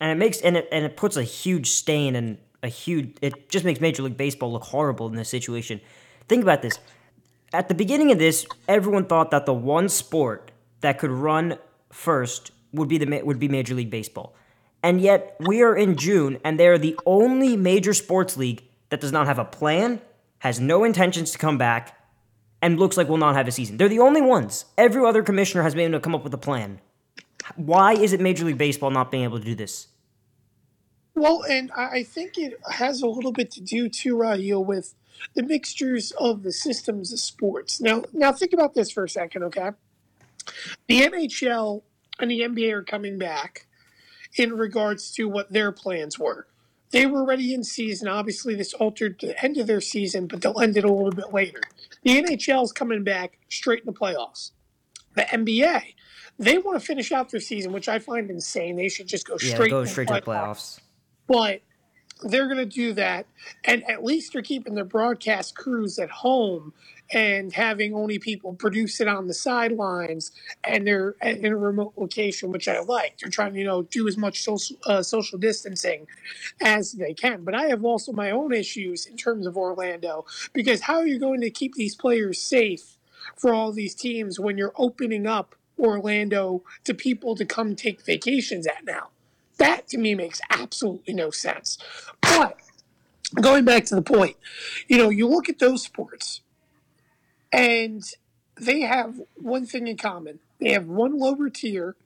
And 0.00 0.10
it 0.10 0.16
makes 0.16 0.42
and 0.42 0.54
it 0.54 0.68
and 0.70 0.84
it 0.84 0.98
puts 0.98 1.16
a 1.16 1.22
huge 1.22 1.70
stain 1.70 2.14
and 2.14 2.36
a 2.62 2.68
huge 2.68 3.16
it 3.22 3.48
just 3.48 3.64
makes 3.64 3.80
Major 3.80 4.02
League 4.02 4.18
Baseball 4.18 4.52
look 4.52 4.64
horrible 4.64 5.06
in 5.06 5.14
this 5.14 5.30
situation. 5.30 5.80
Think 6.28 6.42
about 6.42 6.60
this. 6.60 6.78
At 7.54 7.68
the 7.68 7.74
beginning 7.74 8.12
of 8.12 8.18
this, 8.18 8.46
everyone 8.68 9.06
thought 9.06 9.30
that 9.30 9.46
the 9.46 9.54
one 9.54 9.88
sport 9.88 10.50
that 10.80 10.98
could 10.98 11.10
run 11.10 11.58
first 11.90 12.52
would 12.72 12.88
be 12.88 12.98
the 12.98 13.22
would 13.22 13.38
be 13.38 13.48
Major 13.48 13.74
League 13.74 13.90
Baseball. 13.90 14.34
And 14.82 15.00
yet 15.00 15.36
we 15.40 15.62
are 15.62 15.76
in 15.76 15.96
June 15.96 16.38
and 16.44 16.58
they 16.58 16.68
are 16.68 16.78
the 16.78 16.98
only 17.04 17.56
major 17.56 17.92
sports 17.94 18.36
league 18.36 18.62
that 18.90 19.00
does 19.00 19.12
not 19.12 19.26
have 19.26 19.38
a 19.38 19.44
plan, 19.44 20.00
has 20.38 20.60
no 20.60 20.84
intentions 20.84 21.30
to 21.32 21.38
come 21.38 21.58
back, 21.58 21.98
and 22.62 22.78
looks 22.78 22.96
like 22.96 23.08
we'll 23.08 23.18
not 23.18 23.34
have 23.36 23.48
a 23.48 23.52
season. 23.52 23.76
They're 23.76 23.88
the 23.88 23.98
only 23.98 24.20
ones. 24.20 24.64
Every 24.76 25.04
other 25.04 25.22
commissioner 25.22 25.62
has 25.62 25.74
been 25.74 25.90
able 25.90 25.98
to 25.98 26.02
come 26.02 26.14
up 26.14 26.24
with 26.24 26.34
a 26.34 26.38
plan. 26.38 26.80
Why 27.56 27.94
is 27.94 28.12
it 28.12 28.20
Major 28.20 28.44
League 28.44 28.58
Baseball 28.58 28.90
not 28.90 29.10
being 29.10 29.24
able 29.24 29.38
to 29.38 29.44
do 29.44 29.54
this? 29.54 29.88
Well, 31.14 31.42
and 31.42 31.72
I 31.72 32.04
think 32.04 32.38
it 32.38 32.54
has 32.70 33.02
a 33.02 33.06
little 33.08 33.32
bit 33.32 33.50
to 33.52 33.60
do 33.60 33.88
too, 33.88 34.16
Raheel, 34.16 34.64
with 34.64 34.94
the 35.34 35.42
mixtures 35.42 36.12
of 36.12 36.44
the 36.44 36.52
systems 36.52 37.12
of 37.12 37.18
sports. 37.18 37.80
Now, 37.80 38.04
now 38.12 38.30
think 38.32 38.52
about 38.52 38.74
this 38.74 38.90
for 38.90 39.04
a 39.04 39.08
second, 39.08 39.42
okay? 39.44 39.70
The 40.86 41.02
NHL 41.02 41.82
and 42.18 42.30
the 42.30 42.40
NBA 42.40 42.72
are 42.72 42.82
coming 42.82 43.18
back 43.18 43.66
in 44.36 44.52
regards 44.52 45.12
to 45.12 45.28
what 45.28 45.52
their 45.52 45.72
plans 45.72 46.18
were. 46.18 46.46
They 46.90 47.04
were 47.06 47.20
already 47.20 47.52
in 47.52 47.64
season. 47.64 48.08
Obviously, 48.08 48.54
this 48.54 48.72
altered 48.74 49.18
the 49.20 49.42
end 49.44 49.58
of 49.58 49.66
their 49.66 49.80
season, 49.80 50.26
but 50.26 50.40
they'll 50.40 50.60
end 50.60 50.76
it 50.76 50.84
a 50.84 50.92
little 50.92 51.10
bit 51.12 51.34
later. 51.34 51.60
The 52.02 52.22
NHL 52.22 52.64
is 52.64 52.72
coming 52.72 53.04
back 53.04 53.38
straight 53.50 53.80
in 53.80 53.86
the 53.86 53.92
playoffs. 53.92 54.52
The 55.14 55.22
NBA, 55.22 55.82
they 56.38 56.58
want 56.58 56.80
to 56.80 56.86
finish 56.86 57.12
out 57.12 57.30
their 57.30 57.40
season, 57.40 57.72
which 57.72 57.88
I 57.88 57.98
find 57.98 58.30
insane. 58.30 58.76
They 58.76 58.88
should 58.88 59.06
just 59.06 59.26
go 59.26 59.36
Yeah, 59.42 59.54
straight, 59.54 59.70
go 59.70 59.84
straight 59.84 60.08
to 60.08 60.14
the 60.14 60.20
playoffs. 60.22 60.78
playoffs. 60.78 60.80
But 61.26 61.60
they're 62.22 62.46
going 62.46 62.58
to 62.58 62.66
do 62.66 62.92
that, 62.94 63.26
and 63.64 63.88
at 63.88 64.04
least 64.04 64.32
they're 64.32 64.42
keeping 64.42 64.74
their 64.74 64.84
broadcast 64.84 65.56
crews 65.56 65.98
at 65.98 66.10
home 66.10 66.72
and 67.10 67.52
having 67.52 67.94
only 67.94 68.18
people 68.18 68.52
produce 68.54 69.00
it 69.00 69.08
on 69.08 69.26
the 69.26 69.34
sidelines, 69.34 70.30
and 70.64 70.86
they're 70.86 71.14
in 71.22 71.46
a 71.46 71.56
remote 71.56 71.94
location, 71.96 72.50
which 72.50 72.68
I 72.68 72.80
like. 72.80 73.18
They're 73.18 73.30
trying 73.30 73.54
to 73.54 73.58
you 73.58 73.64
know 73.64 73.82
do 73.82 74.06
as 74.08 74.16
much 74.16 74.42
social 74.42 74.76
uh, 74.84 75.02
social 75.02 75.38
distancing 75.38 76.06
as 76.60 76.92
they 76.92 77.14
can. 77.14 77.44
But 77.44 77.54
I 77.54 77.66
have 77.66 77.84
also 77.84 78.12
my 78.12 78.30
own 78.30 78.52
issues 78.52 79.06
in 79.06 79.16
terms 79.16 79.46
of 79.46 79.56
Orlando 79.56 80.26
because 80.52 80.82
how 80.82 80.96
are 80.96 81.06
you 81.06 81.18
going 81.18 81.40
to 81.42 81.50
keep 81.50 81.74
these 81.74 81.94
players 81.94 82.40
safe 82.40 82.96
for 83.36 83.54
all 83.54 83.72
these 83.72 83.94
teams 83.94 84.38
when 84.38 84.58
you're 84.58 84.74
opening 84.76 85.26
up 85.26 85.54
Orlando 85.78 86.62
to 86.84 86.94
people 86.94 87.34
to 87.36 87.44
come 87.44 87.74
take 87.74 88.04
vacations 88.04 88.66
at 88.66 88.84
now? 88.84 89.08
That 89.58 89.88
to 89.88 89.98
me 89.98 90.14
makes 90.14 90.40
absolutely 90.50 91.14
no 91.14 91.30
sense. 91.30 91.78
But 92.20 92.56
going 93.34 93.64
back 93.64 93.84
to 93.86 93.94
the 93.94 94.02
point, 94.02 94.36
you 94.88 94.98
know, 94.98 95.10
you 95.10 95.28
look 95.28 95.48
at 95.48 95.58
those 95.58 95.82
sports 95.82 96.40
and 97.52 98.02
they 98.60 98.80
have 98.80 99.20
one 99.36 99.66
thing 99.66 99.86
in 99.86 99.96
common. 99.96 100.40
They 100.60 100.72
have 100.72 100.86
one 100.86 101.18
lower 101.18 101.50
tier. 101.50 101.96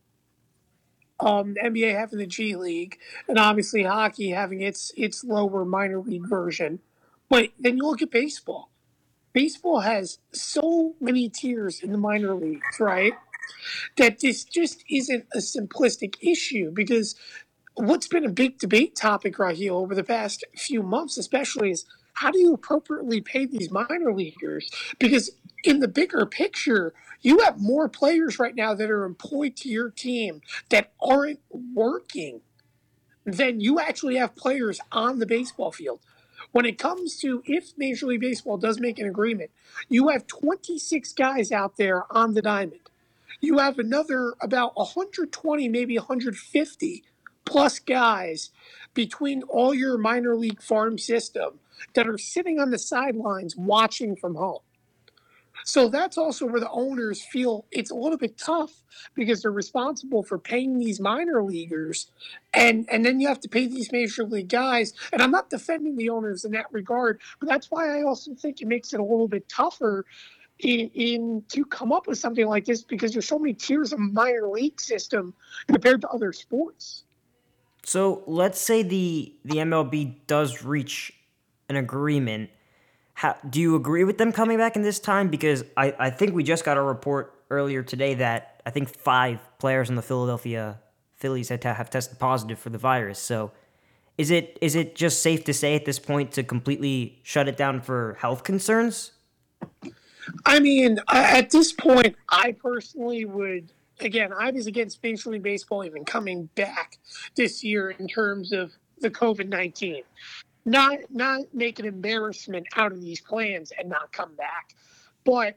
Um, 1.21 1.55
NBA 1.63 1.95
having 1.97 2.19
the 2.19 2.27
G 2.27 2.57
League, 2.57 2.99
and 3.29 3.39
obviously 3.39 3.85
hockey 3.85 4.31
having 4.31 4.61
its 4.61 4.91
its 4.97 5.23
lower 5.23 5.65
minor 5.65 6.01
league 6.01 6.29
version. 6.29 6.81
But 7.29 7.51
then 7.61 7.77
you 7.77 7.85
look 7.85 8.03
at 8.03 8.11
baseball. 8.11 8.71
Baseball 9.33 9.81
has 9.81 10.19
so 10.33 10.95
many 11.01 11.29
tiers 11.29 11.81
in 11.81 11.93
the 11.93 11.99
minor 11.99 12.35
leagues, 12.35 12.81
right? 12.81 13.13
That 13.97 14.19
this 14.19 14.43
just 14.43 14.85
isn't 14.91 15.27
a 15.33 15.39
simplistic 15.39 16.17
issue 16.21 16.73
because 16.73 17.15
what's 17.75 18.09
been 18.09 18.25
a 18.25 18.31
big 18.31 18.59
debate 18.59 18.97
topic 18.97 19.37
here 19.55 19.73
over 19.73 19.95
the 19.95 20.05
past 20.05 20.45
few 20.57 20.83
months, 20.83 21.17
especially, 21.17 21.71
is 21.71 21.85
how 22.15 22.31
do 22.31 22.39
you 22.39 22.55
appropriately 22.55 23.21
pay 23.21 23.47
these 23.47 23.71
minor 23.71 24.13
leaguers? 24.13 24.71
Because 24.99 25.31
in 25.65 25.81
the 25.81 25.89
bigger 25.89 26.27
picture, 26.27 26.93
you 27.21 27.39
have 27.41 27.61
more 27.61 27.89
players 27.89 28.39
right 28.39 28.55
now 28.55 28.75
that 28.75 28.91
are 28.91 29.05
employed 29.05 29.57
to 29.57 29.69
your 29.69 29.91
team 29.91 30.43
that 30.69 30.93
aren't 31.01 31.41
working 31.51 32.41
than 33.25 33.61
you 33.61 33.81
actually 33.81 34.17
have 34.17 34.35
players 34.37 34.81
on 34.91 35.19
the 35.19 35.27
baseball 35.27 35.73
field. 35.73 36.01
When 36.51 36.67
it 36.67 36.79
comes 36.79 37.17
to 37.21 37.43
if 37.47 37.73
Major 37.79 38.07
League 38.07 38.21
Baseball 38.21 38.59
does 38.59 38.79
make 38.79 38.99
an 38.99 39.07
agreement, 39.07 39.51
you 39.89 40.09
have 40.09 40.27
26 40.27 41.13
guys 41.15 41.51
out 41.51 41.77
there 41.77 42.05
on 42.11 42.35
the 42.35 42.43
diamond. 42.43 42.81
You 43.41 43.59
have 43.59 43.79
another 43.79 44.35
about 44.41 44.77
120, 44.77 45.69
maybe 45.69 45.97
150 45.97 47.05
plus 47.45 47.79
guys 47.79 48.51
between 48.95 49.43
all 49.45 49.75
your 49.75 49.99
minor 49.99 50.37
league 50.37 50.63
farm 50.63 50.99
system 50.99 51.59
that 51.95 52.09
are 52.09 52.19
sitting 52.19 52.61
on 52.61 52.71
the 52.71 52.79
sidelines 52.79 53.57
watching 53.57 54.17
from 54.17 54.35
home. 54.35 54.61
So 55.65 55.89
that's 55.89 56.19
also 56.19 56.47
where 56.47 56.61
the 56.61 56.71
owners 56.71 57.25
feel 57.25 57.67
it's 57.71 57.91
a 57.91 57.95
little 57.95 58.19
bit 58.19 58.37
tough 58.37 58.83
because 59.15 59.43
they're 59.43 59.53
responsible 59.53 60.23
for 60.23 60.39
paying 60.39 60.79
these 60.79 60.99
minor 60.99 61.43
leaguers 61.43 62.11
and 62.53 62.89
and 62.91 63.05
then 63.05 63.21
you 63.21 63.29
have 63.29 63.41
to 63.41 63.49
pay 63.49 63.67
these 63.67 63.93
major 63.93 64.25
league 64.25 64.49
guys. 64.49 64.93
And 65.13 65.23
I'm 65.23 65.31
not 65.31 65.51
defending 65.51 65.97
the 65.97 66.09
owners 66.11 66.45
in 66.45 66.53
that 66.53 66.67
regard, 66.73 67.21
but 67.39 67.49
that's 67.49 67.71
why 67.71 67.99
I 67.99 68.03
also 68.03 68.35
think 68.35 68.61
it 68.61 68.67
makes 68.67 68.93
it 68.93 69.01
a 69.01 69.05
little 69.05 69.29
bit 69.29 69.49
tougher 69.49 70.05
in, 70.59 70.91
in 70.95 71.45
to 71.49 71.65
come 71.65 71.93
up 71.93 72.07
with 72.07 72.19
something 72.19 72.47
like 72.47 72.65
this 72.65 72.83
because 72.83 73.13
there's 73.13 73.29
so 73.29 73.39
many 73.39 73.55
tiers 73.55 73.93
of 73.93 73.99
minor 73.99 74.49
league 74.49 74.81
system 74.81 75.35
compared 75.69 76.01
to 76.01 76.09
other 76.09 76.33
sports. 76.33 77.05
So 77.85 78.23
let's 78.27 78.61
say 78.61 78.83
the 78.83 79.35
the 79.45 79.57
MLB 79.57 80.27
does 80.27 80.63
reach 80.65 81.13
an 81.69 81.77
agreement. 81.77 82.51
How, 83.15 83.37
do 83.49 83.61
you 83.61 83.77
agree 83.77 84.05
with 84.05 84.19
them 84.19 84.33
coming 84.33 84.59
back 84.59 84.77
in 84.77 84.83
this 84.83 84.99
time? 84.99 85.29
Because 85.29 85.65
I, 85.77 85.95
I 85.99 86.11
think 86.11 86.35
we 86.35 86.43
just 86.43 86.65
got 86.65 86.77
a 86.77 86.83
report 86.83 87.35
earlier 87.51 87.83
today 87.83 88.15
that 88.15 88.63
I 88.65 88.71
think 88.71 88.89
five 88.89 89.39
players 89.59 89.91
in 89.91 89.97
the 89.97 90.03
Philadelphia 90.03 90.81
Phillies 91.17 91.49
had 91.51 91.63
to 91.63 91.75
have 91.75 91.91
tested 91.91 92.19
positive 92.19 92.59
for 92.59 92.71
the 92.71 92.79
virus. 92.79 93.19
So 93.19 93.53
is 94.19 94.31
it 94.31 94.59
is 94.61 94.75
it 94.75 94.95
just 94.95 95.23
safe 95.23 95.45
to 95.45 95.55
say 95.55 95.75
at 95.75 95.85
this 95.85 95.99
point 95.99 96.33
to 96.33 96.43
completely 96.43 97.21
shut 97.23 97.49
it 97.49 97.57
down 97.57 97.81
for 97.81 98.17
health 98.21 98.45
concerns? 98.45 99.13
I 100.47 100.61
mean, 100.61 100.99
at 101.09 101.51
this 101.51 101.73
point, 101.73 102.17
I 102.29 102.53
personally 102.53 103.25
would. 103.25 103.73
Again, 104.05 104.33
I 104.33 104.51
was 104.51 104.67
against 104.67 105.03
Major 105.03 105.31
League 105.31 105.43
Baseball 105.43 105.85
even 105.85 106.05
coming 106.05 106.49
back 106.55 106.99
this 107.37 107.63
year 107.63 107.91
in 107.91 108.09
terms 108.09 108.53
of 108.53 108.73
the 109.01 109.11
COVID 109.11 109.49
nineteen. 109.49 110.03
Not 110.65 110.99
not 111.11 111.43
make 111.53 111.79
an 111.79 111.87
embarrassment 111.87 112.67
out 112.77 112.93
of 112.93 113.01
these 113.01 113.21
plans 113.21 113.73
and 113.79 113.89
not 113.89 114.13
come 114.13 114.35
back, 114.35 114.75
but 115.25 115.57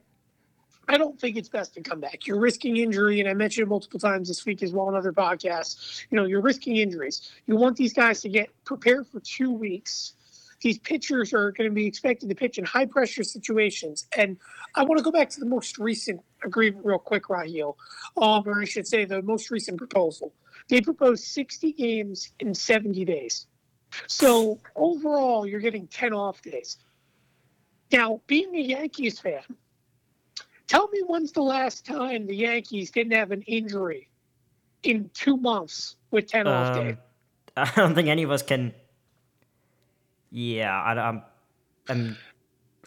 I 0.88 0.98
don't 0.98 1.20
think 1.20 1.36
it's 1.36 1.48
best 1.48 1.74
to 1.74 1.80
come 1.80 2.00
back. 2.00 2.26
You're 2.26 2.38
risking 2.38 2.76
injury, 2.76 3.18
and 3.18 3.28
I 3.28 3.34
mentioned 3.34 3.68
multiple 3.68 3.98
times 3.98 4.28
this 4.28 4.46
week 4.46 4.62
as 4.62 4.72
well 4.72 4.88
in 4.88 4.94
other 4.94 5.12
podcasts. 5.12 6.04
You 6.10 6.16
know, 6.16 6.24
you're 6.24 6.40
risking 6.40 6.76
injuries. 6.76 7.32
You 7.46 7.56
want 7.56 7.76
these 7.76 7.92
guys 7.92 8.20
to 8.20 8.28
get 8.28 8.50
prepared 8.64 9.06
for 9.08 9.20
two 9.20 9.52
weeks. 9.52 10.14
These 10.60 10.78
pitchers 10.78 11.32
are 11.32 11.52
going 11.52 11.68
to 11.68 11.74
be 11.74 11.86
expected 11.86 12.28
to 12.28 12.34
pitch 12.34 12.58
in 12.58 12.64
high 12.64 12.86
pressure 12.86 13.22
situations. 13.24 14.06
And 14.16 14.38
I 14.74 14.84
want 14.84 14.98
to 14.98 15.04
go 15.04 15.12
back 15.12 15.30
to 15.30 15.40
the 15.40 15.46
most 15.46 15.78
recent 15.78 16.20
agreement 16.42 16.84
real 16.84 16.98
quick, 16.98 17.28
Raheel, 17.28 17.76
um, 18.16 18.42
or 18.46 18.60
I 18.60 18.64
should 18.64 18.86
say 18.86 19.04
the 19.04 19.22
most 19.22 19.50
recent 19.50 19.78
proposal. 19.78 20.32
They 20.68 20.80
proposed 20.80 21.24
60 21.24 21.72
games 21.72 22.32
in 22.40 22.54
70 22.54 23.04
days. 23.04 23.46
So 24.06 24.60
overall, 24.74 25.46
you're 25.46 25.60
getting 25.60 25.86
10 25.86 26.12
off 26.12 26.42
days. 26.42 26.78
Now, 27.92 28.20
being 28.26 28.54
a 28.56 28.60
Yankees 28.60 29.20
fan, 29.20 29.42
Tell 30.66 30.88
me 30.88 31.00
when's 31.06 31.32
the 31.32 31.42
last 31.42 31.86
time 31.86 32.26
the 32.26 32.34
Yankees 32.34 32.90
didn't 32.90 33.12
have 33.12 33.30
an 33.30 33.42
injury 33.42 34.08
in 34.82 35.10
two 35.14 35.36
months 35.36 35.96
with 36.10 36.26
10 36.26 36.46
off 36.48 36.74
days? 36.74 36.96
Um, 37.56 37.64
I 37.64 37.72
don't 37.76 37.94
think 37.94 38.08
any 38.08 38.24
of 38.24 38.30
us 38.30 38.42
can. 38.42 38.74
Yeah, 40.30 40.72
I, 40.72 40.92
I'm, 40.92 41.22
I'm, 41.88 42.16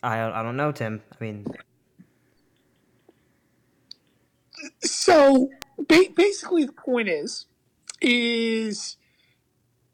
I, 0.04 0.22
I 0.22 0.44
don't 0.44 0.58
know, 0.58 0.72
Tim. 0.72 1.02
I 1.12 1.24
mean, 1.24 1.46
So 4.82 5.50
ba- 5.78 6.10
basically, 6.16 6.66
the 6.66 6.74
point 6.74 7.08
is, 7.10 7.46
is 8.02 8.98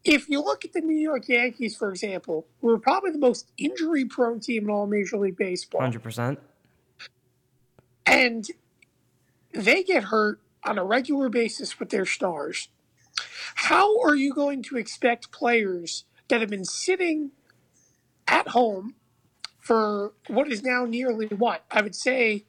if 0.04 0.28
you 0.28 0.40
look 0.42 0.64
at 0.64 0.72
the 0.72 0.80
New 0.80 0.96
York 0.98 1.28
Yankees, 1.28 1.76
for 1.76 1.90
example, 1.90 2.46
who 2.60 2.70
are 2.70 2.78
probably 2.78 3.10
the 3.10 3.18
most 3.18 3.50
injury-prone 3.58 4.40
team 4.40 4.64
in 4.64 4.70
all 4.70 4.86
Major 4.86 5.16
League 5.18 5.36
Baseball, 5.36 5.80
hundred 5.80 6.02
percent. 6.02 6.38
and 8.04 8.46
they 9.52 9.82
get 9.82 10.04
hurt 10.04 10.40
on 10.64 10.78
a 10.78 10.84
regular 10.84 11.28
basis 11.28 11.78
with 11.78 11.90
their 11.90 12.06
stars. 12.06 12.68
How 13.54 14.00
are 14.00 14.14
you 14.14 14.34
going 14.34 14.62
to 14.64 14.76
expect 14.76 15.32
players 15.32 16.04
that 16.28 16.40
have 16.40 16.50
been 16.50 16.64
sitting 16.64 17.30
at 18.26 18.48
home 18.48 18.94
for 19.60 20.12
what 20.28 20.50
is 20.50 20.62
now 20.62 20.84
nearly 20.84 21.26
what 21.26 21.64
I 21.70 21.82
would 21.82 21.94
say 21.94 22.44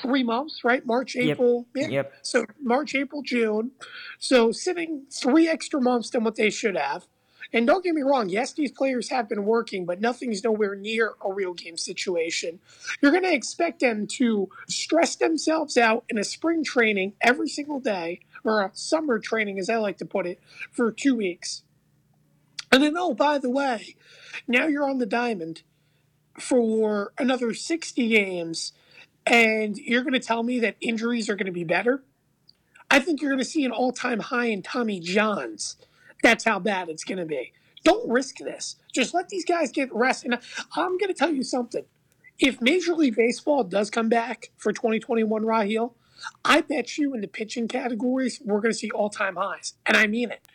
three 0.00 0.24
months, 0.24 0.64
right? 0.64 0.84
March, 0.84 1.14
Yep. 1.14 1.24
April, 1.36 1.66
yeah. 1.74 1.88
Yep. 1.88 2.12
So 2.22 2.46
March, 2.60 2.94
April, 2.94 3.22
June. 3.22 3.70
So 4.18 4.50
sitting 4.52 5.06
three 5.10 5.48
extra 5.48 5.80
months 5.80 6.10
than 6.10 6.24
what 6.24 6.36
they 6.36 6.50
should 6.50 6.76
have. 6.76 7.06
And 7.52 7.64
don't 7.66 7.84
get 7.84 7.94
me 7.94 8.02
wrong, 8.02 8.28
yes, 8.28 8.52
these 8.52 8.72
players 8.72 9.08
have 9.10 9.28
been 9.28 9.44
working, 9.44 9.86
but 9.86 10.00
nothing's 10.00 10.42
nowhere 10.42 10.74
near 10.74 11.14
a 11.24 11.32
real 11.32 11.54
game 11.54 11.76
situation. 11.76 12.58
You're 13.00 13.12
going 13.12 13.22
to 13.22 13.32
expect 13.32 13.78
them 13.78 14.08
to 14.18 14.48
stress 14.68 15.14
themselves 15.14 15.76
out 15.76 16.04
in 16.08 16.18
a 16.18 16.24
spring 16.24 16.64
training 16.64 17.12
every 17.20 17.48
single 17.48 17.78
day, 17.78 18.20
or 18.42 18.62
a 18.62 18.70
summer 18.74 19.20
training, 19.20 19.60
as 19.60 19.70
I 19.70 19.76
like 19.76 19.98
to 19.98 20.04
put 20.04 20.26
it, 20.26 20.40
for 20.72 20.90
two 20.90 21.14
weeks. 21.14 21.62
And 22.76 22.84
then, 22.84 22.94
oh, 22.98 23.14
by 23.14 23.38
the 23.38 23.48
way, 23.48 23.96
now 24.46 24.66
you're 24.66 24.86
on 24.86 24.98
the 24.98 25.06
diamond 25.06 25.62
for 26.38 27.14
another 27.16 27.54
60 27.54 28.06
games 28.06 28.74
and 29.24 29.78
you're 29.78 30.02
going 30.02 30.12
to 30.12 30.20
tell 30.20 30.42
me 30.42 30.60
that 30.60 30.76
injuries 30.82 31.30
are 31.30 31.36
going 31.36 31.46
to 31.46 31.52
be 31.52 31.64
better? 31.64 32.04
I 32.90 32.98
think 32.98 33.22
you're 33.22 33.30
going 33.30 33.42
to 33.42 33.46
see 33.46 33.64
an 33.64 33.72
all 33.72 33.92
time 33.92 34.20
high 34.20 34.48
in 34.48 34.60
Tommy 34.60 35.00
Johns. 35.00 35.76
That's 36.22 36.44
how 36.44 36.58
bad 36.58 36.90
it's 36.90 37.02
going 37.02 37.16
to 37.16 37.24
be. 37.24 37.54
Don't 37.82 38.06
risk 38.10 38.40
this. 38.40 38.76
Just 38.92 39.14
let 39.14 39.30
these 39.30 39.46
guys 39.46 39.72
get 39.72 39.88
rest. 39.90 40.26
And 40.26 40.34
I'm 40.76 40.98
going 40.98 41.08
to 41.08 41.14
tell 41.14 41.32
you 41.32 41.44
something. 41.44 41.86
If 42.38 42.60
Major 42.60 42.94
League 42.94 43.16
Baseball 43.16 43.64
does 43.64 43.88
come 43.88 44.10
back 44.10 44.50
for 44.58 44.74
2021, 44.74 45.46
Raheel, 45.46 45.94
I 46.44 46.60
bet 46.60 46.98
you 46.98 47.14
in 47.14 47.22
the 47.22 47.26
pitching 47.26 47.68
categories, 47.68 48.38
we're 48.44 48.60
going 48.60 48.72
to 48.72 48.78
see 48.78 48.90
all 48.90 49.08
time 49.08 49.36
highs. 49.36 49.72
And 49.86 49.96
I 49.96 50.06
mean 50.06 50.30
it 50.30 50.46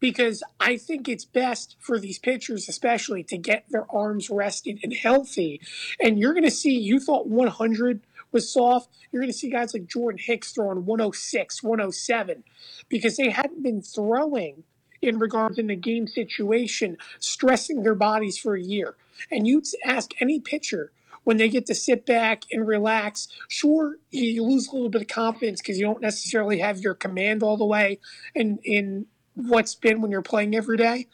because 0.00 0.42
I 0.60 0.76
think 0.76 1.08
it's 1.08 1.24
best 1.24 1.76
for 1.80 1.98
these 1.98 2.18
pitchers, 2.18 2.68
especially, 2.68 3.22
to 3.24 3.38
get 3.38 3.64
their 3.70 3.86
arms 3.90 4.30
rested 4.30 4.80
and 4.82 4.92
healthy. 4.92 5.60
And 6.00 6.18
you're 6.18 6.34
going 6.34 6.44
to 6.44 6.50
see, 6.50 6.78
you 6.78 7.00
thought 7.00 7.26
100 7.26 8.02
was 8.32 8.52
soft. 8.52 8.90
You're 9.10 9.22
going 9.22 9.32
to 9.32 9.38
see 9.38 9.50
guys 9.50 9.72
like 9.72 9.86
Jordan 9.86 10.20
Hicks 10.22 10.52
throwing 10.52 10.84
106, 10.84 11.62
107 11.62 12.44
because 12.88 13.16
they 13.16 13.30
hadn't 13.30 13.62
been 13.62 13.82
throwing 13.82 14.64
in 15.02 15.18
regards 15.18 15.58
in 15.58 15.68
the 15.68 15.76
game 15.76 16.06
situation, 16.06 16.96
stressing 17.18 17.82
their 17.82 17.94
bodies 17.94 18.38
for 18.38 18.54
a 18.54 18.62
year. 18.62 18.96
And 19.30 19.46
you 19.46 19.62
ask 19.84 20.10
any 20.20 20.40
pitcher 20.40 20.92
when 21.24 21.38
they 21.38 21.48
get 21.48 21.66
to 21.66 21.74
sit 21.74 22.06
back 22.06 22.44
and 22.52 22.66
relax. 22.66 23.28
Sure, 23.48 23.96
you 24.10 24.44
lose 24.44 24.68
a 24.68 24.72
little 24.72 24.88
bit 24.88 25.02
of 25.02 25.08
confidence 25.08 25.60
because 25.60 25.78
you 25.78 25.84
don't 25.84 26.00
necessarily 26.00 26.58
have 26.58 26.78
your 26.78 26.94
command 26.94 27.42
all 27.42 27.56
the 27.56 27.64
way 27.64 27.98
and 28.34 28.58
in 28.64 29.06
what's 29.36 29.74
been 29.74 30.00
when 30.00 30.10
you're 30.10 30.22
playing 30.22 30.56
every 30.56 30.76
day. 30.76 31.06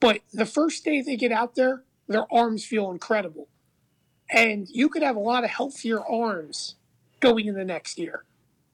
But 0.00 0.20
the 0.32 0.46
first 0.46 0.84
day 0.84 1.00
they 1.00 1.16
get 1.16 1.32
out 1.32 1.54
there, 1.54 1.84
their 2.06 2.32
arms 2.32 2.64
feel 2.64 2.90
incredible. 2.90 3.48
And 4.30 4.68
you 4.68 4.88
could 4.88 5.02
have 5.02 5.16
a 5.16 5.20
lot 5.20 5.44
of 5.44 5.50
healthier 5.50 6.04
arms 6.04 6.74
going 7.20 7.46
in 7.46 7.54
the 7.54 7.64
next 7.64 7.98
year. 7.98 8.24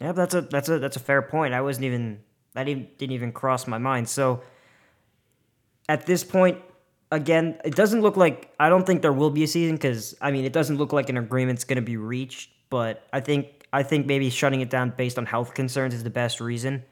Yeah, 0.00 0.12
that's 0.12 0.34
a 0.34 0.40
that's 0.42 0.68
a 0.68 0.78
that's 0.78 0.96
a 0.96 1.00
fair 1.00 1.22
point. 1.22 1.54
I 1.54 1.60
wasn't 1.60 1.84
even 1.84 2.20
that 2.54 2.68
even 2.68 2.88
didn't 2.98 3.12
even 3.12 3.32
cross 3.32 3.66
my 3.66 3.78
mind. 3.78 4.08
So 4.08 4.42
at 5.88 6.06
this 6.06 6.24
point, 6.24 6.58
again, 7.12 7.58
it 7.64 7.76
doesn't 7.76 8.02
look 8.02 8.16
like 8.16 8.52
I 8.58 8.68
don't 8.68 8.84
think 8.84 9.02
there 9.02 9.12
will 9.12 9.30
be 9.30 9.44
a 9.44 9.46
season 9.46 9.76
because 9.76 10.16
I 10.20 10.32
mean 10.32 10.44
it 10.44 10.52
doesn't 10.52 10.76
look 10.76 10.92
like 10.92 11.08
an 11.08 11.16
agreement's 11.16 11.64
going 11.64 11.76
to 11.76 11.82
be 11.82 11.96
reached. 11.96 12.50
But 12.70 13.06
I 13.12 13.20
think 13.20 13.66
I 13.72 13.82
think 13.84 14.06
maybe 14.06 14.28
shutting 14.30 14.60
it 14.60 14.70
down 14.70 14.92
based 14.96 15.18
on 15.18 15.26
health 15.26 15.54
concerns 15.54 15.94
is 15.94 16.02
the 16.02 16.10
best 16.10 16.40
reason. 16.40 16.82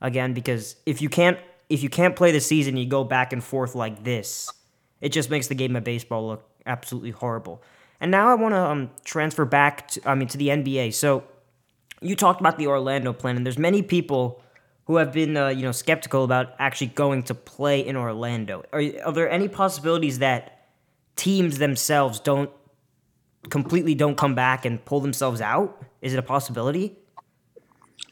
Again, 0.00 0.34
because 0.34 0.76
if 0.84 1.00
you 1.00 1.08
can't 1.08 1.38
if 1.72 1.82
you 1.82 1.88
can't 1.88 2.14
play 2.14 2.32
the 2.32 2.40
season, 2.40 2.76
you 2.76 2.86
go 2.86 3.02
back 3.02 3.32
and 3.32 3.42
forth 3.42 3.74
like 3.74 4.04
this. 4.04 4.52
It 5.00 5.10
just 5.10 5.30
makes 5.30 5.48
the 5.48 5.54
game 5.54 5.74
of 5.74 5.84
baseball 5.84 6.28
look 6.28 6.48
absolutely 6.66 7.10
horrible. 7.10 7.62
And 8.00 8.10
now 8.10 8.28
I 8.28 8.34
want 8.34 8.54
to 8.54 8.60
um, 8.60 8.90
transfer 9.04 9.44
back 9.44 9.88
to 9.88 10.08
I 10.08 10.14
mean 10.14 10.28
to 10.28 10.38
the 10.38 10.48
NBA. 10.48 10.94
So 10.94 11.24
you 12.00 12.14
talked 12.14 12.40
about 12.40 12.58
the 12.58 12.66
Orlando 12.66 13.12
plan, 13.12 13.36
and 13.36 13.46
there's 13.46 13.58
many 13.58 13.82
people 13.82 14.42
who 14.86 14.96
have 14.96 15.12
been 15.12 15.36
uh, 15.36 15.48
you 15.48 15.62
know 15.62 15.72
skeptical 15.72 16.24
about 16.24 16.54
actually 16.58 16.88
going 16.88 17.22
to 17.24 17.34
play 17.34 17.80
in 17.80 17.96
Orlando. 17.96 18.64
Are, 18.72 18.82
are 19.04 19.12
there 19.12 19.30
any 19.30 19.48
possibilities 19.48 20.18
that 20.18 20.68
teams 21.16 21.58
themselves 21.58 22.20
don't 22.20 22.50
completely 23.48 23.94
don't 23.94 24.16
come 24.16 24.34
back 24.34 24.64
and 24.64 24.84
pull 24.84 25.00
themselves 25.00 25.40
out? 25.40 25.82
Is 26.00 26.12
it 26.12 26.18
a 26.18 26.22
possibility? 26.22 26.98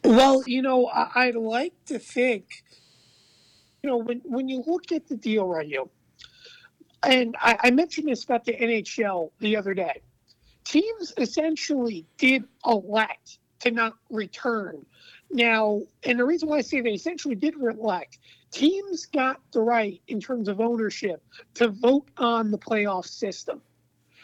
Well, 0.03 0.41
you 0.47 0.61
know, 0.61 0.87
I, 0.87 1.27
would 1.27 1.35
like 1.35 1.73
to 1.85 1.99
think, 1.99 2.63
you 3.83 3.89
know, 3.89 3.97
when 3.97 4.21
when 4.25 4.47
you 4.47 4.63
look 4.67 4.91
at 4.91 5.07
the 5.07 5.15
deal 5.15 5.47
right 5.47 5.65
here, 5.65 5.83
and 7.03 7.35
I, 7.39 7.57
I 7.63 7.71
mentioned 7.71 8.07
this 8.07 8.23
about 8.23 8.45
the 8.45 8.53
NHL 8.53 9.31
the 9.39 9.57
other 9.57 9.73
day, 9.73 10.01
teams 10.63 11.13
essentially 11.17 12.05
did 12.17 12.43
elect 12.65 13.39
to 13.61 13.71
not 13.71 13.93
return 14.09 14.85
now, 15.31 15.81
and 16.03 16.19
the 16.19 16.25
reason 16.25 16.49
why 16.49 16.57
I 16.57 16.61
say 16.61 16.81
they 16.81 16.91
essentially 16.91 17.35
did 17.35 17.55
elect, 17.55 18.19
teams 18.51 19.05
got 19.05 19.39
the 19.51 19.61
right 19.61 20.01
in 20.07 20.19
terms 20.19 20.47
of 20.47 20.59
ownership 20.59 21.23
to 21.55 21.69
vote 21.69 22.07
on 22.17 22.51
the 22.51 22.57
playoff 22.57 23.05
system. 23.05 23.61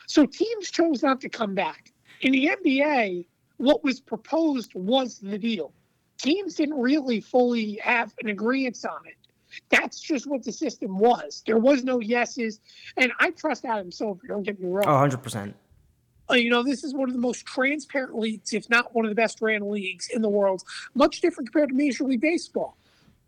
So 0.06 0.26
teams 0.26 0.70
chose 0.70 1.02
not 1.02 1.22
to 1.22 1.30
come 1.30 1.56
back. 1.56 1.92
In 2.22 2.32
the 2.32 2.48
NBA, 2.48 3.26
what 3.58 3.84
was 3.84 4.00
proposed 4.00 4.74
was 4.76 5.18
the 5.20 5.38
deal. 5.38 5.74
Teams 6.18 6.56
didn't 6.56 6.80
really 6.80 7.22
fully 7.22 7.80
have 7.84 8.14
an 8.22 8.30
agreement 8.30 8.78
on 8.90 9.08
it. 9.08 9.27
That's 9.70 10.00
just 10.00 10.28
what 10.28 10.44
the 10.44 10.52
system 10.52 10.98
was. 10.98 11.44
There 11.46 11.58
was 11.58 11.84
no 11.84 12.00
yeses. 12.00 12.60
And 12.96 13.12
I 13.20 13.32
trust 13.32 13.66
Adam 13.66 13.92
Silver, 13.92 14.28
don't 14.28 14.44
get 14.44 14.60
me 14.60 14.68
wrong. 14.70 14.86
Oh, 14.86 15.18
100%. 15.18 15.54
Uh, 16.30 16.34
you 16.34 16.50
know, 16.50 16.62
this 16.62 16.84
is 16.84 16.94
one 16.94 17.08
of 17.08 17.16
the 17.16 17.22
most 17.22 17.46
transparent 17.46 18.18
leagues, 18.18 18.54
if 18.54 18.70
not 18.70 18.94
one 18.94 19.06
of 19.06 19.10
the 19.10 19.16
best 19.16 19.42
ran 19.42 19.70
leagues 19.70 20.10
in 20.10 20.22
the 20.22 20.30
world. 20.30 20.64
Much 20.94 21.22
different 21.22 21.52
compared 21.52 21.70
to 21.70 21.76
Major 21.76 22.04
League 22.04 22.22
Baseball. 22.22 22.78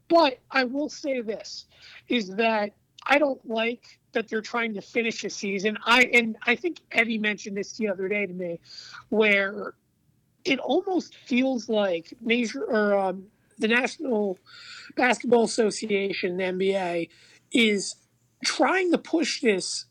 But 0.09 0.39
I 0.51 0.63
will 0.65 0.89
say 0.89 1.21
this 1.21 1.65
is 2.07 2.29
that 2.35 2.73
I 3.05 3.19
don't 3.19 3.47
like 3.47 3.99
that 4.11 4.27
they're 4.27 4.41
trying 4.41 4.73
to 4.73 4.81
finish 4.81 5.23
a 5.23 5.29
season. 5.29 5.77
I 5.85 6.03
and 6.13 6.35
I 6.45 6.55
think 6.55 6.81
Eddie 6.91 7.19
mentioned 7.19 7.55
this 7.55 7.73
the 7.73 7.87
other 7.87 8.07
day 8.07 8.25
to 8.25 8.33
me, 8.33 8.59
where 9.09 9.75
it 10.45 10.59
almost 10.59 11.15
feels 11.15 11.69
like 11.69 12.13
major 12.21 12.63
or 12.63 12.97
um, 12.97 13.25
the 13.60 13.67
National 13.67 14.39
Basketball 14.95 15.43
Association, 15.43 16.38
the 16.38 16.43
NBA, 16.43 17.10
is 17.52 17.95
trying 18.43 18.91
to 18.91 18.98
push 18.98 19.41
this 19.41 19.86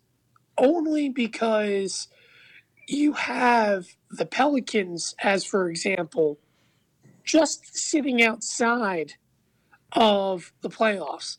only 0.56 1.08
because 1.08 2.08
you 2.88 3.12
have 3.12 3.86
the 4.10 4.26
Pelicans, 4.26 5.14
as 5.22 5.44
for 5.44 5.68
example, 5.68 6.38
just 7.24 7.76
sitting 7.76 8.22
outside 8.22 9.14
of 9.92 10.52
the 10.62 10.70
playoffs. 10.70 11.36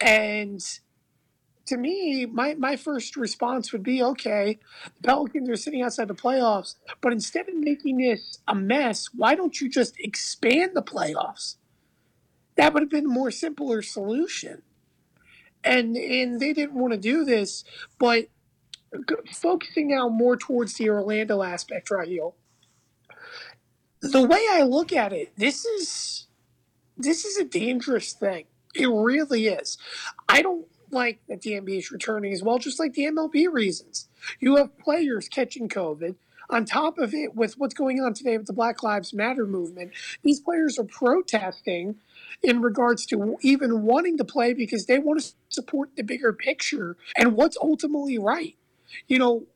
And 0.00 0.60
to 1.66 1.76
me, 1.76 2.26
my, 2.26 2.54
my 2.54 2.76
first 2.76 3.16
response 3.16 3.72
would 3.72 3.82
be 3.82 4.02
okay, 4.02 4.58
the 5.00 5.08
Pelicans 5.08 5.48
are 5.48 5.56
sitting 5.56 5.82
outside 5.82 6.08
the 6.08 6.14
playoffs, 6.14 6.74
but 7.00 7.12
instead 7.12 7.48
of 7.48 7.54
making 7.54 7.98
this 7.98 8.38
a 8.46 8.54
mess, 8.54 9.08
why 9.14 9.34
don't 9.34 9.60
you 9.60 9.70
just 9.70 9.98
expand 9.98 10.72
the 10.74 10.82
playoffs? 10.82 11.56
That 12.56 12.74
would 12.74 12.82
have 12.82 12.90
been 12.90 13.06
a 13.06 13.08
more 13.08 13.30
simpler 13.30 13.82
solution. 13.82 14.62
And 15.64 15.96
and 15.96 16.40
they 16.40 16.52
didn't 16.52 16.74
want 16.74 16.92
to 16.92 16.98
do 16.98 17.24
this, 17.24 17.64
but 17.98 18.26
focusing 19.32 19.88
now 19.88 20.08
more 20.08 20.36
towards 20.36 20.74
the 20.74 20.90
Orlando 20.90 21.42
aspect, 21.42 21.90
right 21.90 22.06
Raheel. 22.06 22.34
The 24.00 24.26
way 24.26 24.44
I 24.50 24.62
look 24.62 24.92
at 24.92 25.12
it, 25.12 25.32
this 25.36 25.64
is 25.64 26.26
this 26.96 27.24
is 27.24 27.36
a 27.36 27.44
dangerous 27.44 28.12
thing. 28.12 28.44
It 28.74 28.86
really 28.86 29.46
is. 29.46 29.78
I 30.28 30.42
don't 30.42 30.66
like 30.90 31.20
that 31.28 31.42
the 31.42 31.52
NBA 31.52 31.78
is 31.78 31.90
returning 31.90 32.32
as 32.32 32.42
well, 32.42 32.58
just 32.58 32.78
like 32.78 32.94
the 32.94 33.04
MLB 33.04 33.50
reasons. 33.50 34.08
You 34.40 34.56
have 34.56 34.78
players 34.78 35.28
catching 35.28 35.68
COVID. 35.68 36.16
On 36.50 36.66
top 36.66 36.98
of 36.98 37.14
it, 37.14 37.34
with 37.34 37.58
what's 37.58 37.72
going 37.72 38.00
on 38.00 38.12
today 38.12 38.36
with 38.36 38.46
the 38.46 38.52
Black 38.52 38.82
Lives 38.82 39.14
Matter 39.14 39.46
movement, 39.46 39.92
these 40.22 40.38
players 40.38 40.78
are 40.78 40.84
protesting 40.84 41.96
in 42.42 42.62
regards 42.62 43.06
to 43.06 43.36
even 43.42 43.82
wanting 43.82 44.16
to 44.16 44.24
play 44.24 44.52
because 44.52 44.86
they 44.86 44.98
want 44.98 45.20
to 45.20 45.32
support 45.48 45.90
the 45.96 46.02
bigger 46.02 46.32
picture 46.32 46.96
and 47.16 47.36
what's 47.36 47.56
ultimately 47.60 48.18
right 48.18 48.56
you 49.06 49.18
know, 49.18 49.46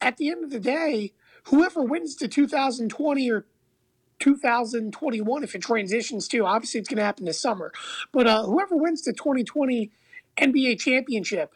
at 0.00 0.16
the 0.16 0.30
end 0.30 0.44
of 0.44 0.50
the 0.50 0.60
day, 0.60 1.12
whoever 1.44 1.82
wins 1.82 2.16
the 2.16 2.28
2020 2.28 3.30
or 3.30 3.46
2021, 4.18 5.44
if 5.44 5.54
it 5.54 5.62
transitions 5.62 6.28
to, 6.28 6.46
obviously 6.46 6.80
it's 6.80 6.88
going 6.88 6.98
to 6.98 7.04
happen 7.04 7.24
this 7.24 7.40
summer, 7.40 7.72
but 8.12 8.26
uh, 8.26 8.44
whoever 8.44 8.76
wins 8.76 9.02
the 9.02 9.12
2020 9.12 9.90
NBA 10.38 10.78
championship 10.78 11.54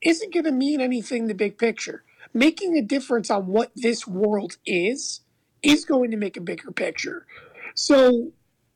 isn't 0.00 0.32
going 0.32 0.44
to 0.44 0.52
mean 0.52 0.80
anything 0.80 1.26
the 1.26 1.34
big 1.34 1.58
picture. 1.58 2.04
Making 2.34 2.76
a 2.76 2.82
difference 2.82 3.30
on 3.30 3.46
what 3.46 3.72
this 3.76 4.06
world 4.06 4.56
is 4.64 5.20
is 5.62 5.84
going 5.84 6.10
to 6.10 6.16
make 6.16 6.36
a 6.36 6.40
bigger 6.40 6.72
picture. 6.72 7.26
So 7.74 8.32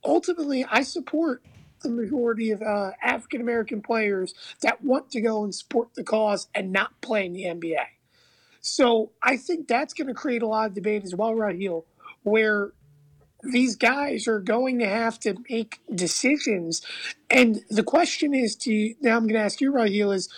ultimately, 0.06 0.64
I 0.70 0.82
support 0.82 1.42
the 1.82 1.90
majority 1.90 2.50
of 2.50 2.62
uh, 2.62 2.92
African 3.02 3.40
American 3.40 3.82
players 3.82 4.34
that 4.62 4.82
want 4.82 5.10
to 5.10 5.20
go 5.20 5.44
and 5.44 5.54
support 5.54 5.94
the 5.94 6.04
cause 6.04 6.48
and 6.54 6.72
not 6.72 7.00
play 7.00 7.26
in 7.26 7.32
the 7.32 7.44
NBA. 7.44 7.84
So 8.60 9.12
I 9.22 9.36
think 9.36 9.68
that's 9.68 9.94
going 9.94 10.08
to 10.08 10.14
create 10.14 10.42
a 10.42 10.46
lot 10.46 10.68
of 10.68 10.74
debate 10.74 11.04
as 11.04 11.14
well, 11.14 11.34
Raheel, 11.34 11.84
where 12.22 12.72
these 13.42 13.76
guys 13.76 14.26
are 14.26 14.40
going 14.40 14.80
to 14.80 14.88
have 14.88 15.20
to 15.20 15.36
make 15.48 15.80
decisions. 15.94 16.82
And 17.30 17.60
the 17.70 17.84
question 17.84 18.34
is 18.34 18.56
to 18.56 18.94
now 19.00 19.16
I'm 19.16 19.24
going 19.24 19.34
to 19.34 19.44
ask 19.44 19.60
you, 19.60 19.72
Raheel, 19.72 20.10
is 20.10 20.28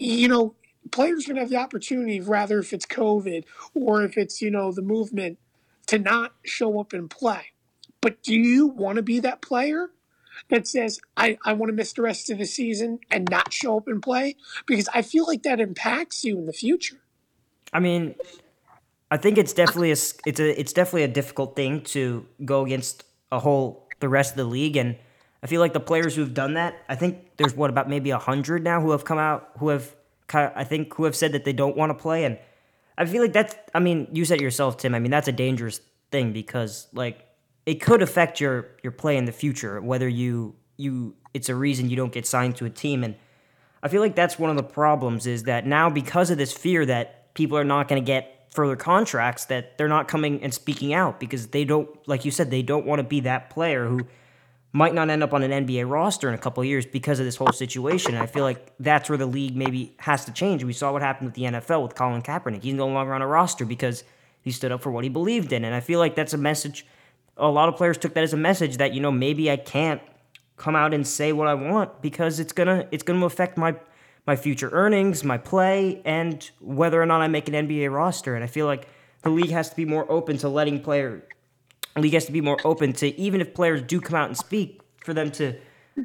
you 0.00 0.28
know, 0.28 0.54
players 0.90 1.24
are 1.24 1.28
going 1.28 1.36
to 1.36 1.42
have 1.42 1.50
the 1.50 1.56
opportunity, 1.56 2.20
rather 2.20 2.58
if 2.58 2.72
it's 2.72 2.86
COVID 2.86 3.44
or 3.74 4.02
if 4.02 4.16
it's, 4.16 4.40
you 4.40 4.50
know, 4.50 4.72
the 4.72 4.82
movement, 4.82 5.38
to 5.86 5.98
not 5.98 6.32
show 6.42 6.80
up 6.80 6.92
and 6.92 7.10
play. 7.10 7.49
But 8.00 8.22
do 8.22 8.34
you 8.34 8.66
want 8.66 8.96
to 8.96 9.02
be 9.02 9.20
that 9.20 9.40
player? 9.42 9.90
that 10.48 10.66
says 10.66 11.00
I, 11.16 11.38
I 11.44 11.52
want 11.52 11.70
to 11.70 11.74
miss 11.74 11.92
the 11.92 12.02
rest 12.02 12.30
of 12.30 12.38
the 12.38 12.46
season 12.46 13.00
and 13.10 13.28
not 13.30 13.52
show 13.52 13.76
up 13.76 13.88
and 13.88 14.02
play 14.02 14.36
because 14.66 14.88
I 14.94 15.02
feel 15.02 15.26
like 15.26 15.42
that 15.42 15.60
impacts 15.60 16.24
you 16.24 16.38
in 16.38 16.46
the 16.46 16.52
future. 16.52 16.98
I 17.72 17.80
mean, 17.80 18.14
I 19.10 19.16
think 19.16 19.38
it's 19.38 19.52
definitely 19.52 19.90
a 19.90 19.96
it's 20.26 20.40
a 20.40 20.60
it's 20.60 20.72
definitely 20.72 21.04
a 21.04 21.08
difficult 21.08 21.56
thing 21.56 21.82
to 21.82 22.26
go 22.44 22.64
against 22.64 23.04
a 23.30 23.38
whole 23.38 23.88
the 24.00 24.08
rest 24.08 24.32
of 24.32 24.36
the 24.38 24.44
league, 24.44 24.76
and 24.76 24.96
I 25.42 25.46
feel 25.46 25.60
like 25.60 25.72
the 25.72 25.80
players 25.80 26.16
who've 26.16 26.32
done 26.32 26.54
that. 26.54 26.74
I 26.88 26.96
think 26.96 27.36
there's 27.36 27.54
what 27.54 27.70
about 27.70 27.88
maybe 27.88 28.10
a 28.10 28.18
hundred 28.18 28.64
now 28.64 28.80
who 28.80 28.90
have 28.90 29.04
come 29.04 29.18
out 29.18 29.50
who 29.58 29.68
have 29.68 29.94
I 30.32 30.64
think 30.64 30.94
who 30.94 31.04
have 31.04 31.16
said 31.16 31.32
that 31.32 31.44
they 31.44 31.52
don't 31.52 31.76
want 31.76 31.90
to 31.90 31.94
play, 31.94 32.24
and 32.24 32.38
I 32.96 33.04
feel 33.04 33.22
like 33.22 33.32
that's. 33.32 33.54
I 33.74 33.80
mean, 33.80 34.08
you 34.12 34.24
said 34.24 34.40
it 34.40 34.42
yourself, 34.42 34.76
Tim. 34.76 34.94
I 34.94 35.00
mean, 35.00 35.10
that's 35.10 35.28
a 35.28 35.32
dangerous 35.32 35.80
thing 36.10 36.32
because 36.32 36.88
like 36.92 37.24
it 37.70 37.80
could 37.80 38.02
affect 38.02 38.40
your 38.40 38.66
your 38.82 38.90
play 38.90 39.16
in 39.16 39.26
the 39.26 39.32
future, 39.32 39.80
whether 39.80 40.08
you 40.08 40.56
you 40.76 41.14
it's 41.32 41.48
a 41.48 41.54
reason 41.54 41.88
you 41.88 41.94
don't 41.94 42.12
get 42.12 42.26
signed 42.26 42.56
to 42.56 42.64
a 42.64 42.70
team, 42.70 43.04
and 43.04 43.14
I 43.80 43.86
feel 43.86 44.00
like 44.00 44.16
that's 44.16 44.40
one 44.40 44.50
of 44.50 44.56
the 44.56 44.64
problems 44.64 45.24
is 45.28 45.44
that 45.44 45.68
now 45.68 45.88
because 45.88 46.30
of 46.30 46.36
this 46.36 46.52
fear 46.52 46.84
that 46.86 47.32
people 47.34 47.56
are 47.56 47.64
not 47.64 47.86
going 47.86 48.02
to 48.02 48.04
get 48.04 48.48
further 48.50 48.74
contracts 48.74 49.44
that 49.44 49.78
they're 49.78 49.86
not 49.86 50.08
coming 50.08 50.42
and 50.42 50.52
speaking 50.52 50.92
out 50.92 51.20
because 51.20 51.46
they 51.48 51.64
don't 51.64 51.88
like 52.08 52.24
you 52.24 52.32
said 52.32 52.50
they 52.50 52.62
don't 52.62 52.84
want 52.84 52.98
to 52.98 53.04
be 53.04 53.20
that 53.20 53.50
player 53.50 53.86
who 53.86 54.00
might 54.72 54.92
not 54.92 55.08
end 55.08 55.22
up 55.22 55.32
on 55.32 55.44
an 55.44 55.64
NBA 55.64 55.88
roster 55.88 56.28
in 56.28 56.34
a 56.34 56.38
couple 56.38 56.64
years 56.64 56.84
because 56.84 57.20
of 57.20 57.24
this 57.24 57.36
whole 57.36 57.52
situation. 57.52 58.16
I 58.16 58.26
feel 58.26 58.42
like 58.42 58.72
that's 58.80 59.08
where 59.08 59.18
the 59.18 59.26
league 59.26 59.54
maybe 59.54 59.94
has 59.98 60.24
to 60.24 60.32
change. 60.32 60.64
We 60.64 60.72
saw 60.72 60.92
what 60.92 61.02
happened 61.02 61.28
with 61.28 61.34
the 61.34 61.42
NFL 61.42 61.84
with 61.84 61.94
Colin 61.94 62.22
Kaepernick. 62.22 62.64
He's 62.64 62.74
no 62.74 62.88
longer 62.88 63.14
on 63.14 63.22
a 63.22 63.28
roster 63.28 63.64
because 63.64 64.02
he 64.42 64.50
stood 64.50 64.72
up 64.72 64.82
for 64.82 64.90
what 64.90 65.04
he 65.04 65.10
believed 65.10 65.52
in. 65.52 65.64
And 65.64 65.72
I 65.74 65.80
feel 65.80 66.00
like 66.00 66.16
that's 66.16 66.34
a 66.34 66.38
message 66.38 66.84
a 67.40 67.50
lot 67.50 67.68
of 67.68 67.76
players 67.76 67.98
took 67.98 68.14
that 68.14 68.22
as 68.22 68.32
a 68.32 68.36
message 68.36 68.76
that, 68.76 68.94
you 68.94 69.00
know, 69.00 69.10
maybe 69.10 69.50
I 69.50 69.56
can't 69.56 70.00
come 70.56 70.76
out 70.76 70.92
and 70.94 71.06
say 71.06 71.32
what 71.32 71.48
I 71.48 71.54
want 71.54 72.02
because 72.02 72.38
it's 72.38 72.52
gonna 72.52 72.86
it's 72.90 73.02
gonna 73.02 73.24
affect 73.26 73.56
my 73.56 73.74
my 74.26 74.36
future 74.36 74.68
earnings, 74.72 75.24
my 75.24 75.38
play, 75.38 76.02
and 76.04 76.48
whether 76.60 77.00
or 77.00 77.06
not 77.06 77.22
I 77.22 77.28
make 77.28 77.48
an 77.48 77.54
NBA 77.54 77.92
roster. 77.92 78.34
And 78.34 78.44
I 78.44 78.46
feel 78.46 78.66
like 78.66 78.86
the 79.22 79.30
league 79.30 79.50
has 79.50 79.70
to 79.70 79.76
be 79.76 79.84
more 79.84 80.10
open 80.10 80.36
to 80.38 80.48
letting 80.48 80.80
player 80.80 81.24
league 81.96 82.12
has 82.12 82.26
to 82.26 82.32
be 82.32 82.40
more 82.40 82.58
open 82.64 82.92
to 82.94 83.18
even 83.18 83.40
if 83.40 83.54
players 83.54 83.82
do 83.82 84.00
come 84.00 84.16
out 84.16 84.28
and 84.28 84.36
speak 84.36 84.80
for 85.04 85.12
them 85.14 85.30
to 85.32 85.54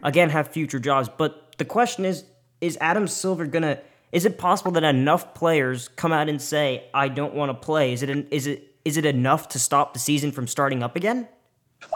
again 0.03 0.29
have 0.29 0.47
future 0.49 0.79
jobs. 0.79 1.09
But 1.09 1.57
the 1.57 1.65
question 1.65 2.05
is, 2.05 2.23
is 2.61 2.77
Adam 2.81 3.07
Silver 3.07 3.45
gonna? 3.45 3.79
Is 4.11 4.25
it 4.25 4.37
possible 4.37 4.71
that 4.71 4.83
enough 4.83 5.33
players 5.33 5.89
come 5.89 6.13
out 6.13 6.29
and 6.29 6.41
say, 6.41 6.85
"I 6.93 7.09
don't 7.09 7.33
want 7.33 7.49
to 7.49 7.53
play"? 7.53 7.93
Is 7.93 8.01
it? 8.01 8.09
An, 8.09 8.27
is 8.31 8.47
it? 8.47 8.74
Is 8.85 8.97
it 8.97 9.05
enough 9.05 9.49
to 9.49 9.59
stop 9.59 9.93
the 9.93 9.99
season 9.99 10.31
from 10.31 10.47
starting 10.47 10.83
up 10.83 10.95
again? 10.95 11.27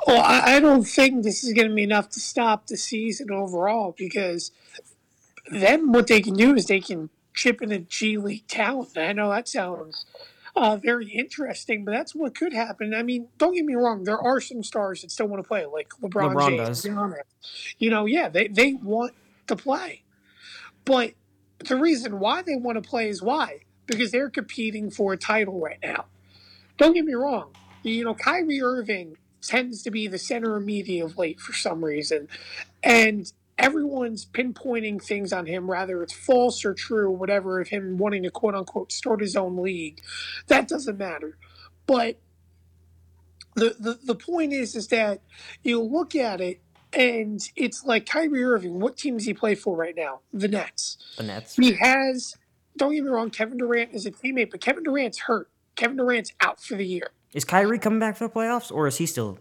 Well, 0.06 0.21
I 0.21 0.60
don't 0.60 0.84
think 0.84 1.23
this 1.23 1.43
is 1.43 1.54
going 1.54 1.69
to 1.69 1.73
be 1.73 1.84
enough 1.84 2.10
to 2.10 2.19
stop 2.19 2.67
the 2.67 2.78
season 2.78 3.32
overall 3.32 3.95
because 3.97 4.52
then 5.52 5.91
what 5.91 6.08
they 6.08 6.21
can 6.21 6.34
do 6.34 6.56
is 6.56 6.65
they 6.65 6.80
can 6.80 7.10
chip 7.34 7.62
in 7.62 7.71
a 7.71 7.80
G 7.80 8.17
League 8.17 8.47
talent. 8.47 8.97
I 8.97 9.13
know 9.13 9.30
that 9.30 9.47
sounds 9.47 10.06
uh, 10.56 10.78
very 10.78 11.10
interesting, 11.10 11.86
but 11.86 11.91
that's 11.91 12.13
what 12.13 12.36
could 12.36 12.54
happen. 12.54 12.93
I 12.93 13.04
mean, 13.04 13.28
don't 13.38 13.54
get 13.54 13.65
me 13.65 13.75
wrong, 13.75 14.04
there 14.04 14.19
are 14.19 14.41
some 14.41 14.63
stars 14.63 15.02
that 15.02 15.12
still 15.12 15.28
want 15.28 15.43
to 15.43 15.47
play, 15.47 15.65
like 15.65 15.89
LeBron, 16.02 16.34
LeBron 16.34 16.49
James. 16.49 16.67
Does. 16.67 16.86
You 17.78 17.89
know, 17.89 18.06
yeah, 18.06 18.30
they, 18.30 18.47
they 18.47 18.73
want 18.73 19.13
to 19.47 19.56
play. 19.56 20.04
But 20.86 21.13
the 21.60 21.78
reason 21.78 22.19
why 22.19 22.41
they 22.41 22.56
want 22.56 22.82
to 22.82 22.88
play 22.88 23.10
is 23.10 23.21
why? 23.21 23.62
Because 23.86 24.12
they're 24.12 24.30
competing 24.30 24.91
for 24.91 25.13
a 25.13 25.17
title 25.17 25.60
right 25.60 25.80
now. 25.82 26.06
Don't 26.79 26.93
get 26.93 27.05
me 27.05 27.13
wrong. 27.13 27.51
You 27.83 28.05
know, 28.05 28.15
Kyrie 28.15 28.61
Irving 28.61 29.17
tends 29.41 29.83
to 29.83 29.91
be 29.91 30.07
the 30.07 30.17
center 30.17 30.55
of 30.55 30.63
media 30.63 31.05
of 31.05 31.17
late 31.17 31.39
for 31.39 31.53
some 31.53 31.83
reason. 31.83 32.27
And 32.81 33.31
everyone's 33.57 34.25
pinpointing 34.25 35.03
things 35.03 35.33
on 35.33 35.45
him, 35.45 35.67
whether 35.67 36.01
it's 36.01 36.13
false 36.13 36.63
or 36.63 36.73
true, 36.73 37.11
whatever, 37.11 37.59
of 37.59 37.67
him 37.67 37.97
wanting 37.97 38.23
to 38.23 38.31
quote 38.31 38.55
unquote 38.55 38.91
start 38.91 39.21
his 39.21 39.35
own 39.35 39.61
league. 39.61 39.99
That 40.47 40.67
doesn't 40.67 40.97
matter. 40.97 41.37
But 41.85 42.19
the, 43.55 43.75
the, 43.77 43.99
the 44.03 44.15
point 44.15 44.53
is 44.53 44.75
is 44.75 44.87
that 44.87 45.21
you 45.63 45.81
look 45.81 46.15
at 46.15 46.39
it 46.39 46.61
and 46.93 47.41
it's 47.57 47.83
like 47.83 48.05
Kyrie 48.05 48.43
Irving, 48.43 48.79
what 48.79 48.97
team 48.97 49.17
does 49.17 49.25
he 49.25 49.33
play 49.33 49.53
for 49.53 49.75
right 49.75 49.95
now? 49.95 50.21
The 50.31 50.47
Nets. 50.47 50.97
The 51.17 51.23
Nets. 51.23 51.55
He 51.57 51.73
has 51.73 52.35
don't 52.77 52.93
get 52.93 53.03
me 53.03 53.09
wrong, 53.09 53.29
Kevin 53.29 53.57
Durant 53.57 53.93
is 53.93 54.05
a 54.05 54.11
teammate, 54.11 54.51
but 54.51 54.61
Kevin 54.61 54.83
Durant's 54.83 55.19
hurt. 55.19 55.49
Kevin 55.79 55.97
Durant's 55.97 56.33
out 56.41 56.61
for 56.61 56.75
the 56.75 56.85
year. 56.85 57.11
Is 57.33 57.45
Kyrie 57.45 57.79
coming 57.79 57.99
back 57.99 58.17
for 58.17 58.27
the 58.27 58.33
playoffs 58.33 58.71
or 58.71 58.87
is 58.87 58.97
he 58.97 59.05
still 59.05 59.39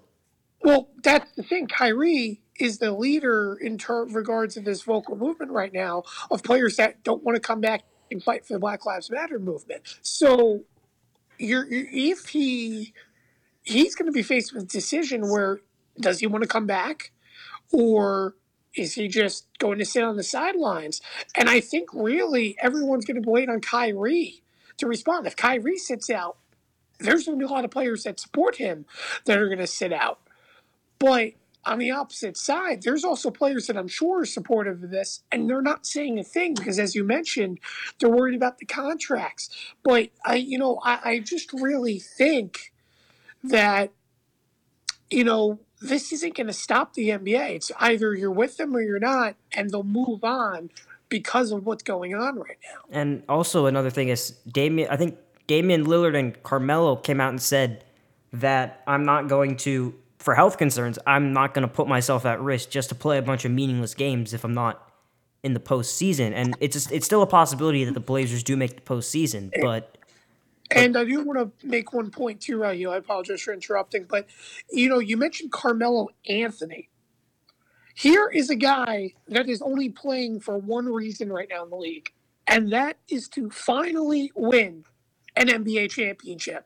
well, 0.62 0.88
that's 1.03 1.33
the 1.33 1.42
thing. 1.42 1.66
Kyrie 1.68 2.40
is 2.59 2.79
the 2.79 2.92
leader 2.92 3.57
in 3.61 3.79
terms 3.79 4.12
regards 4.12 4.57
of 4.57 4.64
this 4.64 4.83
vocal 4.83 5.16
movement 5.16 5.53
right 5.53 5.72
now 5.72 6.03
of 6.31 6.42
players 6.42 6.77
that 6.77 7.03
don't 7.05 7.22
want 7.22 7.37
to 7.37 7.40
come 7.40 7.61
back 7.61 7.85
and 8.11 8.22
fight 8.22 8.44
for 8.44 8.55
the 8.55 8.59
Black 8.59 8.85
Lives 8.85 9.11
Matter 9.11 9.38
movement. 9.38 9.83
So, 10.03 10.64
you're, 11.38 11.66
if 11.70 12.27
he 12.27 12.92
he's 13.62 13.94
going 13.94 14.07
to 14.07 14.12
be 14.12 14.22
faced 14.22 14.53
with 14.53 14.64
a 14.64 14.66
decision 14.66 15.31
where 15.31 15.61
does 16.01 16.18
he 16.18 16.27
want 16.27 16.42
to 16.42 16.48
come 16.48 16.66
back 16.66 17.12
or 17.72 18.35
is 18.74 18.94
he 18.94 19.09
just 19.09 19.46
going 19.59 19.79
to 19.79 19.85
sit 19.85 20.03
on 20.03 20.16
the 20.16 20.22
sidelines? 20.22 21.01
And 21.37 21.48
I 21.48 21.61
think 21.61 21.90
really 21.92 22.57
everyone's 22.61 23.05
going 23.05 23.22
to 23.22 23.31
wait 23.31 23.48
on 23.48 23.61
Kyrie 23.61 24.42
to 24.79 24.87
respond. 24.87 25.27
If 25.27 25.37
Kyrie 25.37 25.79
sits 25.79 26.11
out, 26.11 26.37
there's 26.99 27.27
going 27.27 27.38
to 27.38 27.45
be 27.45 27.49
a 27.49 27.53
lot 27.53 27.64
of 27.64 27.71
players 27.71 28.05
that 28.05 28.19
support 28.19 28.57
him 28.57 28.87
that 29.25 29.38
are 29.38 29.47
going 29.47 29.59
to 29.59 29.67
sit 29.67 29.93
out. 29.93 30.21
But 30.99 31.35
on 31.64 31.79
the 31.79 31.91
opposite 31.91 32.37
side, 32.37 32.83
there's 32.83 33.05
also 33.05 33.31
players 33.31 33.67
that 33.67 33.77
I'm 33.77 33.88
sure 33.88 34.21
are 34.21 34.25
supportive 34.25 34.83
of 34.83 34.91
this, 34.91 35.23
and 35.31 35.49
they're 35.49 35.62
not 35.62 35.87
saying 35.87 36.19
a 36.19 36.25
thing 36.25 36.55
because, 36.55 36.79
as 36.79 36.95
you 36.95 37.05
mentioned, 37.05 37.61
they're 37.99 38.11
worried 38.11 38.35
about 38.35 38.59
the 38.59 38.67
contracts. 38.67 39.51
But 39.85 40.09
I, 40.25 40.37
you 40.37 40.59
know, 40.59 40.81
I, 40.83 41.01
I 41.05 41.19
just 41.21 41.53
really 41.53 41.99
think 41.99 42.73
that, 43.45 43.93
you 45.11 45.25
know, 45.25 45.61
this 45.81 46.12
isn't 46.12 46.35
going 46.35 46.49
to 46.49 46.53
stop 46.53 46.95
the 46.95 47.11
NBA. 47.11 47.51
It's 47.51 47.73
either 47.79 48.14
you're 48.14 48.33
with 48.33 48.57
them 48.57 48.75
or 48.75 48.81
you're 48.81 48.99
not, 48.99 49.37
and 49.53 49.71
they'll 49.71 49.85
move 49.85 50.25
on 50.25 50.71
because 51.09 51.53
of 51.53 51.66
what's 51.66 51.83
going 51.83 52.14
on 52.14 52.37
right 52.37 52.59
now. 52.62 52.81
And 52.90 53.23
also 53.29 53.66
another 53.66 53.90
thing 53.90 54.09
is 54.09 54.31
Damian. 54.51 54.90
I 54.90 54.97
think 54.97 55.18
Damian 55.47 55.87
Lillard 55.87 56.16
and 56.18 56.40
Carmelo 56.42 56.97
came 56.97 57.21
out 57.21 57.31
and 57.31 57.40
said 57.40 57.85
that 58.33 58.83
I'm 58.87 59.05
not 59.05 59.29
going 59.29 59.57
to 59.59 59.94
for 60.18 60.35
health 60.35 60.59
concerns, 60.59 60.99
I'm 61.07 61.33
not 61.33 61.55
going 61.55 61.66
to 61.66 61.73
put 61.73 61.88
myself 61.88 62.27
at 62.27 62.40
risk 62.40 62.71
just 62.71 62.88
to 62.90 62.94
play 62.94 63.18
a 63.18 63.23
bunch 63.23 63.44
of 63.44 63.53
meaningless 63.53 63.94
games 63.94 64.35
if 64.35 64.44
I'm 64.44 64.55
not 64.55 64.92
in 65.42 65.55
the 65.55 65.61
postseason. 65.61 66.33
And 66.35 66.57
it's 66.61 66.75
just, 66.75 66.92
it's 66.92 67.07
still 67.07 67.23
a 67.23 67.27
possibility 67.27 67.85
that 67.85 67.94
the 67.94 68.01
Blazers 68.01 68.42
do 68.42 68.57
make 68.57 68.75
the 68.75 68.83
postseason, 68.83 69.51
but. 69.62 69.97
And 70.71 70.99
I 70.99 71.05
do 71.05 71.25
want 71.25 71.38
to 71.38 71.66
make 71.66 71.94
one 71.94 72.11
point 72.11 72.42
too, 72.42 72.59
Rayu. 72.59 72.92
I 72.92 72.97
apologize 72.97 73.40
for 73.40 73.55
interrupting, 73.55 74.05
but 74.05 74.27
you 74.71 74.88
know, 74.88 74.99
you 74.99 75.16
mentioned 75.16 75.51
Carmelo 75.51 76.09
Anthony. 76.29 76.90
Here 77.99 78.29
is 78.29 78.49
a 78.49 78.55
guy 78.55 79.15
that 79.27 79.49
is 79.49 79.61
only 79.61 79.89
playing 79.89 80.39
for 80.39 80.57
one 80.57 80.87
reason 80.87 81.33
right 81.33 81.49
now 81.51 81.65
in 81.65 81.71
the 81.71 81.77
league, 81.77 82.13
and 82.47 82.73
that 82.73 82.97
is 83.09 83.29
to 83.31 83.51
finally 83.51 84.31
win 84.37 84.85
an 85.35 85.49
NBA 85.49 85.91
championship. 85.91 86.65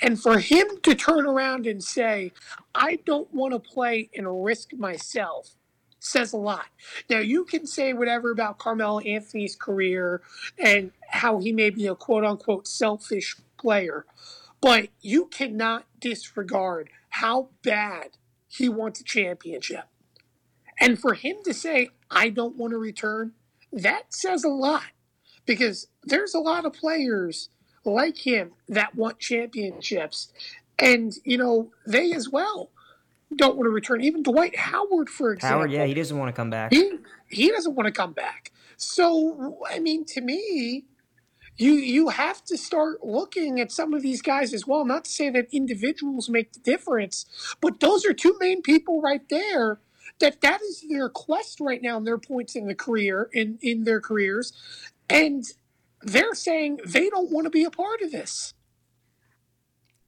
And 0.00 0.18
for 0.18 0.38
him 0.38 0.66
to 0.84 0.94
turn 0.94 1.26
around 1.26 1.66
and 1.66 1.84
say, 1.84 2.32
I 2.74 3.00
don't 3.04 3.30
want 3.34 3.52
to 3.52 3.58
play 3.58 4.08
and 4.16 4.42
risk 4.42 4.72
myself, 4.72 5.50
says 6.00 6.32
a 6.32 6.38
lot. 6.38 6.68
Now, 7.10 7.18
you 7.18 7.44
can 7.44 7.66
say 7.66 7.92
whatever 7.92 8.30
about 8.30 8.56
Carmelo 8.56 9.00
Anthony's 9.00 9.56
career 9.56 10.22
and 10.58 10.90
how 11.06 11.38
he 11.38 11.52
may 11.52 11.68
be 11.68 11.86
a 11.86 11.94
quote 11.94 12.24
unquote 12.24 12.66
selfish 12.66 13.36
player, 13.58 14.06
but 14.62 14.88
you 15.02 15.26
cannot 15.26 15.84
disregard 16.00 16.88
how 17.10 17.50
bad 17.62 18.16
he 18.48 18.70
wants 18.70 19.02
a 19.02 19.04
championship. 19.04 19.84
And 20.80 20.98
for 20.98 21.14
him 21.14 21.36
to 21.44 21.52
say, 21.52 21.90
I 22.10 22.30
don't 22.30 22.56
want 22.56 22.72
to 22.72 22.78
return, 22.78 23.32
that 23.72 24.14
says 24.14 24.44
a 24.44 24.48
lot 24.48 24.84
because 25.46 25.88
there's 26.04 26.34
a 26.34 26.40
lot 26.40 26.64
of 26.64 26.72
players 26.72 27.48
like 27.84 28.26
him 28.26 28.52
that 28.68 28.94
want 28.94 29.18
championships. 29.18 30.32
And, 30.78 31.12
you 31.24 31.38
know, 31.38 31.70
they 31.86 32.12
as 32.12 32.28
well 32.28 32.70
don't 33.34 33.56
want 33.56 33.66
to 33.66 33.70
return. 33.70 34.02
Even 34.02 34.22
Dwight 34.22 34.56
Howard, 34.56 35.08
for 35.08 35.32
example. 35.32 35.58
Howard, 35.58 35.72
yeah, 35.72 35.84
he 35.84 35.94
doesn't 35.94 36.16
want 36.16 36.28
to 36.28 36.32
come 36.32 36.50
back. 36.50 36.72
He, 36.72 36.92
he 37.28 37.50
doesn't 37.50 37.74
want 37.74 37.86
to 37.86 37.92
come 37.92 38.12
back. 38.12 38.52
So, 38.76 39.58
I 39.68 39.80
mean, 39.80 40.04
to 40.06 40.20
me, 40.20 40.84
you 41.56 41.72
you 41.72 42.08
have 42.10 42.44
to 42.44 42.56
start 42.56 43.04
looking 43.04 43.60
at 43.60 43.72
some 43.72 43.92
of 43.92 44.02
these 44.02 44.22
guys 44.22 44.54
as 44.54 44.66
well. 44.66 44.84
Not 44.84 45.04
to 45.06 45.10
say 45.10 45.28
that 45.30 45.48
individuals 45.52 46.28
make 46.28 46.52
the 46.52 46.60
difference, 46.60 47.26
but 47.60 47.80
those 47.80 48.06
are 48.06 48.14
two 48.14 48.36
main 48.38 48.62
people 48.62 49.02
right 49.02 49.28
there. 49.28 49.80
That 50.20 50.40
that 50.40 50.60
is 50.62 50.84
their 50.88 51.08
quest 51.08 51.60
right 51.60 51.80
now, 51.80 51.96
and 51.96 52.06
their 52.06 52.18
points 52.18 52.56
in 52.56 52.66
the 52.66 52.74
career 52.74 53.30
in 53.32 53.58
in 53.62 53.84
their 53.84 54.00
careers, 54.00 54.52
and 55.08 55.44
they're 56.02 56.34
saying 56.34 56.80
they 56.84 57.08
don't 57.08 57.30
want 57.30 57.44
to 57.44 57.50
be 57.50 57.64
a 57.64 57.70
part 57.70 58.02
of 58.02 58.12
this. 58.12 58.54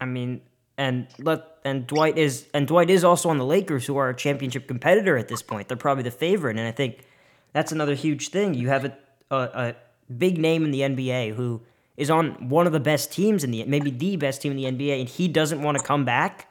I 0.00 0.06
mean, 0.06 0.40
and 0.78 1.08
let 1.18 1.44
and 1.64 1.86
Dwight 1.86 2.18
is 2.18 2.46
and 2.54 2.66
Dwight 2.66 2.90
is 2.90 3.04
also 3.04 3.28
on 3.28 3.38
the 3.38 3.44
Lakers, 3.44 3.86
who 3.86 3.96
are 3.96 4.08
a 4.08 4.16
championship 4.16 4.66
competitor 4.66 5.16
at 5.16 5.28
this 5.28 5.42
point. 5.42 5.68
They're 5.68 5.76
probably 5.76 6.04
the 6.04 6.10
favorite, 6.10 6.56
and 6.56 6.66
I 6.66 6.72
think 6.72 7.04
that's 7.52 7.70
another 7.70 7.94
huge 7.94 8.28
thing. 8.28 8.54
You 8.54 8.68
have 8.68 8.84
a 8.86 8.96
a, 9.30 9.36
a 9.36 9.76
big 10.12 10.38
name 10.38 10.64
in 10.64 10.70
the 10.70 10.80
NBA 10.80 11.34
who 11.34 11.62
is 11.96 12.10
on 12.10 12.48
one 12.48 12.66
of 12.66 12.72
the 12.72 12.80
best 12.80 13.12
teams 13.12 13.44
in 13.44 13.50
the 13.50 13.64
maybe 13.64 13.90
the 13.90 14.16
best 14.16 14.42
team 14.42 14.52
in 14.52 14.56
the 14.56 14.64
NBA, 14.64 15.00
and 15.00 15.08
he 15.08 15.28
doesn't 15.28 15.62
want 15.62 15.78
to 15.78 15.84
come 15.84 16.04
back. 16.04 16.49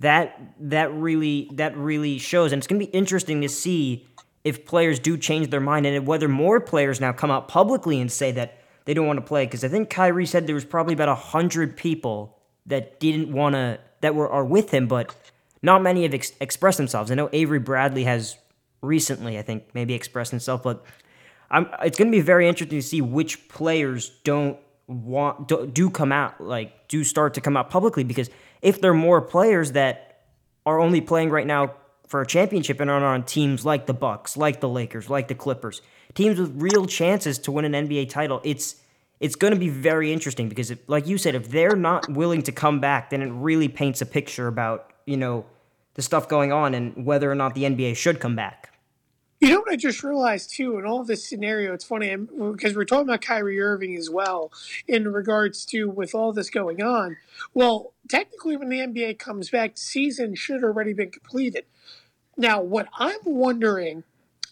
That 0.00 0.40
that 0.60 0.92
really 0.92 1.50
that 1.54 1.76
really 1.76 2.18
shows, 2.18 2.52
and 2.52 2.60
it's 2.60 2.66
going 2.66 2.80
to 2.80 2.86
be 2.86 2.92
interesting 2.92 3.42
to 3.42 3.48
see 3.48 4.06
if 4.44 4.64
players 4.64 4.98
do 4.98 5.18
change 5.18 5.50
their 5.50 5.60
mind 5.60 5.86
and 5.86 6.06
whether 6.06 6.28
more 6.28 6.60
players 6.60 7.00
now 7.00 7.12
come 7.12 7.30
out 7.30 7.48
publicly 7.48 8.00
and 8.00 8.10
say 8.10 8.32
that 8.32 8.62
they 8.86 8.94
don't 8.94 9.06
want 9.06 9.18
to 9.18 9.24
play. 9.24 9.44
Because 9.44 9.62
I 9.62 9.68
think 9.68 9.90
Kyrie 9.90 10.26
said 10.26 10.46
there 10.46 10.54
was 10.54 10.64
probably 10.64 10.94
about 10.94 11.16
hundred 11.16 11.76
people 11.76 12.38
that 12.66 12.98
didn't 12.98 13.32
want 13.32 13.54
to 13.54 13.78
that 14.00 14.14
were 14.14 14.28
are 14.28 14.44
with 14.44 14.70
him, 14.70 14.86
but 14.88 15.14
not 15.62 15.82
many 15.82 16.04
have 16.04 16.14
ex- 16.14 16.32
expressed 16.40 16.78
themselves. 16.78 17.10
I 17.10 17.14
know 17.14 17.28
Avery 17.32 17.58
Bradley 17.58 18.04
has 18.04 18.36
recently, 18.80 19.38
I 19.38 19.42
think, 19.42 19.64
maybe 19.74 19.92
expressed 19.92 20.30
himself, 20.30 20.62
but 20.62 20.84
I'm, 21.50 21.68
it's 21.82 21.98
going 21.98 22.10
to 22.10 22.16
be 22.16 22.22
very 22.22 22.48
interesting 22.48 22.78
to 22.78 22.82
see 22.82 23.00
which 23.00 23.48
players 23.48 24.10
don't 24.24 24.58
want 24.86 25.46
do, 25.46 25.66
do 25.66 25.88
come 25.88 26.10
out 26.10 26.40
like 26.40 26.88
do 26.88 27.04
start 27.04 27.34
to 27.34 27.40
come 27.40 27.56
out 27.56 27.70
publicly 27.70 28.02
because 28.02 28.28
if 28.62 28.80
there 28.80 28.90
are 28.90 28.94
more 28.94 29.20
players 29.20 29.72
that 29.72 30.24
are 30.66 30.78
only 30.78 31.00
playing 31.00 31.30
right 31.30 31.46
now 31.46 31.74
for 32.06 32.20
a 32.20 32.26
championship 32.26 32.80
and 32.80 32.90
are 32.90 33.04
on 33.04 33.22
teams 33.22 33.64
like 33.64 33.86
the 33.86 33.94
Bucks, 33.94 34.36
like 34.36 34.60
the 34.60 34.68
Lakers, 34.68 35.08
like 35.08 35.28
the 35.28 35.34
Clippers, 35.34 35.80
teams 36.14 36.38
with 36.38 36.52
real 36.60 36.86
chances 36.86 37.38
to 37.38 37.52
win 37.52 37.64
an 37.64 37.88
NBA 37.88 38.08
title, 38.10 38.40
it's 38.44 38.76
it's 39.20 39.36
going 39.36 39.52
to 39.52 39.60
be 39.60 39.68
very 39.68 40.12
interesting 40.12 40.48
because, 40.48 40.70
if, 40.70 40.78
like 40.88 41.06
you 41.06 41.18
said, 41.18 41.34
if 41.34 41.50
they're 41.50 41.76
not 41.76 42.08
willing 42.08 42.42
to 42.42 42.52
come 42.52 42.80
back, 42.80 43.10
then 43.10 43.20
it 43.20 43.30
really 43.30 43.68
paints 43.68 44.00
a 44.00 44.06
picture 44.06 44.48
about 44.48 44.92
you 45.04 45.16
know 45.16 45.44
the 45.94 46.02
stuff 46.02 46.28
going 46.28 46.52
on 46.52 46.74
and 46.74 47.04
whether 47.04 47.30
or 47.30 47.34
not 47.34 47.54
the 47.54 47.64
NBA 47.64 47.96
should 47.96 48.18
come 48.18 48.34
back. 48.34 48.69
You 49.40 49.48
know 49.48 49.60
what 49.60 49.72
I 49.72 49.76
just 49.76 50.04
realized 50.04 50.50
too 50.54 50.78
in 50.78 50.84
all 50.84 51.02
this 51.02 51.26
scenario? 51.26 51.72
It's 51.72 51.84
funny 51.84 52.14
because 52.14 52.76
we're 52.76 52.84
talking 52.84 53.08
about 53.08 53.22
Kyrie 53.22 53.58
Irving 53.58 53.96
as 53.96 54.10
well 54.10 54.52
in 54.86 55.10
regards 55.10 55.64
to 55.66 55.88
with 55.88 56.14
all 56.14 56.34
this 56.34 56.50
going 56.50 56.82
on. 56.82 57.16
Well, 57.54 57.94
technically, 58.06 58.58
when 58.58 58.68
the 58.68 58.80
NBA 58.80 59.18
comes 59.18 59.48
back, 59.48 59.78
season 59.78 60.34
should 60.34 60.62
already 60.62 60.92
been 60.92 61.10
completed. 61.10 61.64
Now, 62.36 62.60
what 62.60 62.88
I'm 62.98 63.20
wondering 63.24 64.04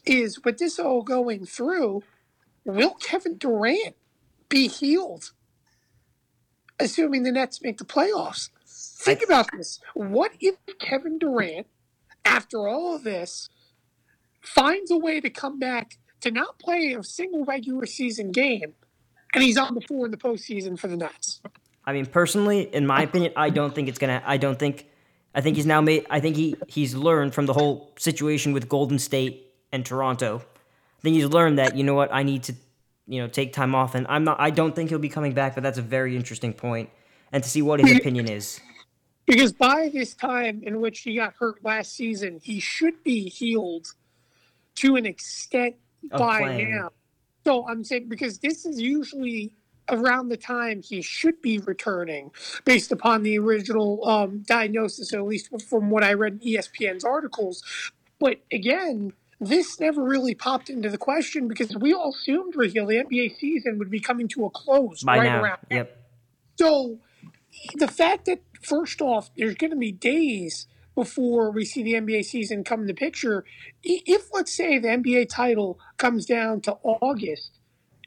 is 0.06 0.42
with 0.42 0.56
this 0.56 0.78
all 0.78 1.02
going 1.02 1.44
through, 1.44 2.02
will 2.64 2.94
Kevin 2.94 3.36
Durant 3.36 3.94
be 4.48 4.68
healed? 4.68 5.32
Assuming 6.80 7.24
the 7.24 7.32
Nets 7.32 7.60
make 7.62 7.76
the 7.76 7.84
playoffs. 7.84 8.48
Think 8.66 9.22
about 9.22 9.50
this. 9.52 9.80
What 9.92 10.32
if 10.40 10.56
Kevin 10.78 11.18
Durant, 11.18 11.66
after 12.24 12.66
all 12.66 12.96
of 12.96 13.04
this, 13.04 13.50
finds 14.40 14.90
a 14.90 14.96
way 14.96 15.20
to 15.20 15.30
come 15.30 15.58
back 15.58 15.98
to 16.20 16.30
not 16.30 16.58
play 16.58 16.94
a 16.98 17.02
single 17.02 17.44
regular 17.44 17.86
season 17.86 18.32
game, 18.32 18.74
and 19.34 19.42
he's 19.42 19.56
on 19.56 19.74
the 19.74 19.80
floor 19.80 20.06
in 20.06 20.10
the 20.10 20.16
postseason 20.16 20.78
for 20.78 20.88
the 20.88 20.96
Nets. 20.96 21.40
I 21.84 21.92
mean, 21.92 22.06
personally, 22.06 22.62
in 22.62 22.86
my 22.86 23.02
opinion, 23.02 23.32
I 23.36 23.50
don't 23.50 23.74
think 23.74 23.88
it's 23.88 23.98
gonna. 23.98 24.22
I 24.24 24.36
don't 24.36 24.58
think. 24.58 24.86
I 25.34 25.40
think 25.40 25.56
he's 25.56 25.66
now 25.66 25.80
made. 25.80 26.06
I 26.10 26.20
think 26.20 26.36
he 26.36 26.56
he's 26.66 26.94
learned 26.94 27.34
from 27.34 27.46
the 27.46 27.52
whole 27.52 27.92
situation 27.98 28.52
with 28.52 28.68
Golden 28.68 28.98
State 28.98 29.54
and 29.72 29.84
Toronto. 29.86 30.42
I 30.98 31.00
think 31.02 31.14
he's 31.14 31.26
learned 31.26 31.58
that 31.58 31.76
you 31.76 31.84
know 31.84 31.94
what 31.94 32.12
I 32.12 32.24
need 32.24 32.42
to, 32.44 32.54
you 33.06 33.20
know, 33.20 33.28
take 33.28 33.52
time 33.52 33.74
off, 33.74 33.94
and 33.94 34.06
I'm 34.08 34.24
not. 34.24 34.40
I 34.40 34.50
don't 34.50 34.74
think 34.74 34.90
he'll 34.90 34.98
be 34.98 35.08
coming 35.08 35.32
back, 35.32 35.54
but 35.54 35.62
that's 35.62 35.78
a 35.78 35.82
very 35.82 36.16
interesting 36.16 36.52
point, 36.52 36.90
and 37.32 37.42
to 37.42 37.48
see 37.48 37.62
what 37.62 37.80
his 37.80 37.96
opinion 37.96 38.28
is. 38.28 38.60
Because 39.26 39.52
by 39.52 39.90
this 39.92 40.14
time 40.14 40.62
in 40.62 40.80
which 40.80 41.00
he 41.00 41.16
got 41.16 41.34
hurt 41.38 41.62
last 41.62 41.94
season, 41.94 42.40
he 42.42 42.60
should 42.60 43.04
be 43.04 43.28
healed 43.28 43.92
to 44.78 44.96
an 44.96 45.06
extent 45.06 45.76
by 46.10 46.40
playing. 46.42 46.76
now. 46.76 46.90
So 47.44 47.68
I'm 47.68 47.84
saying 47.84 48.08
because 48.08 48.38
this 48.38 48.66
is 48.66 48.80
usually 48.80 49.52
around 49.88 50.28
the 50.28 50.36
time 50.36 50.82
he 50.82 51.00
should 51.00 51.40
be 51.40 51.58
returning 51.58 52.30
based 52.64 52.92
upon 52.92 53.22
the 53.22 53.38
original 53.38 54.06
um, 54.06 54.44
diagnosis, 54.46 55.12
at 55.14 55.24
least 55.24 55.48
from 55.62 55.90
what 55.90 56.04
I 56.04 56.12
read 56.12 56.34
in 56.34 56.40
ESPN's 56.40 57.04
articles. 57.04 57.62
But 58.18 58.40
again, 58.52 59.12
this 59.40 59.78
never 59.80 60.02
really 60.02 60.34
popped 60.34 60.68
into 60.68 60.90
the 60.90 60.98
question 60.98 61.48
because 61.48 61.74
we 61.76 61.94
all 61.94 62.10
assumed, 62.10 62.54
Raheel, 62.56 62.86
the 62.86 62.96
NBA 62.96 63.38
season 63.38 63.78
would 63.78 63.90
be 63.90 64.00
coming 64.00 64.28
to 64.28 64.44
a 64.44 64.50
close 64.50 65.02
By 65.02 65.18
right 65.18 65.24
now. 65.24 65.42
around. 65.42 65.58
Yep. 65.70 65.96
So 66.56 66.98
the 67.76 67.88
fact 67.88 68.26
that 68.26 68.40
first 68.60 69.00
off, 69.00 69.30
there's 69.36 69.54
going 69.54 69.70
to 69.70 69.76
be 69.76 69.92
days 69.92 70.66
before 70.98 71.52
we 71.52 71.64
see 71.64 71.84
the 71.84 71.92
NBA 71.92 72.24
season 72.24 72.64
come 72.64 72.80
into 72.80 72.92
picture. 72.92 73.44
If, 73.84 74.30
let's 74.32 74.52
say, 74.52 74.80
the 74.80 74.88
NBA 74.88 75.28
title 75.28 75.78
comes 75.96 76.26
down 76.26 76.60
to 76.62 76.76
August, 76.82 77.52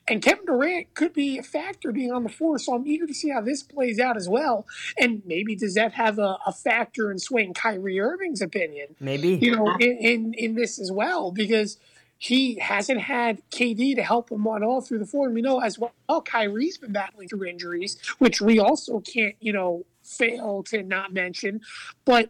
and 0.09 0.21
Kevin 0.21 0.45
Durant 0.45 0.93
could 0.93 1.13
be 1.13 1.37
a 1.37 1.43
factor 1.43 1.93
being 1.93 2.11
on 2.11 2.23
the 2.23 2.29
floor, 2.29 2.59
so 2.59 2.75
I'm 2.75 2.85
eager 2.85 3.07
to 3.07 3.13
see 3.13 3.29
how 3.29 3.39
this 3.39 3.63
plays 3.63 3.97
out 3.97 4.17
as 4.17 4.27
well. 4.27 4.65
And 4.99 5.21
maybe 5.25 5.55
does 5.55 5.75
that 5.75 5.93
have 5.93 6.19
a, 6.19 6.37
a 6.45 6.51
factor 6.51 7.09
in 7.09 7.17
swaying 7.17 7.53
Kyrie 7.53 7.97
Irving's 7.97 8.41
opinion? 8.41 8.87
Maybe 8.99 9.29
you 9.29 9.55
know 9.55 9.73
in, 9.79 9.97
in 9.97 10.33
in 10.33 10.55
this 10.55 10.77
as 10.77 10.91
well 10.91 11.31
because 11.31 11.77
he 12.17 12.55
hasn't 12.55 12.99
had 12.99 13.41
KD 13.51 13.95
to 13.95 14.03
help 14.03 14.29
him 14.29 14.45
on 14.47 14.65
all 14.65 14.81
through 14.81 14.99
the 14.99 15.05
floor. 15.05 15.27
And 15.27 15.33
we 15.33 15.41
know 15.41 15.61
as 15.61 15.79
well, 15.79 15.93
Kyrie's 16.23 16.77
been 16.77 16.91
battling 16.91 17.29
through 17.29 17.45
injuries, 17.45 17.97
which 18.19 18.41
we 18.41 18.59
also 18.59 18.99
can't, 18.99 19.35
you 19.39 19.53
know, 19.53 19.85
fail 20.03 20.61
to 20.63 20.83
not 20.83 21.13
mention. 21.13 21.61
But 22.05 22.29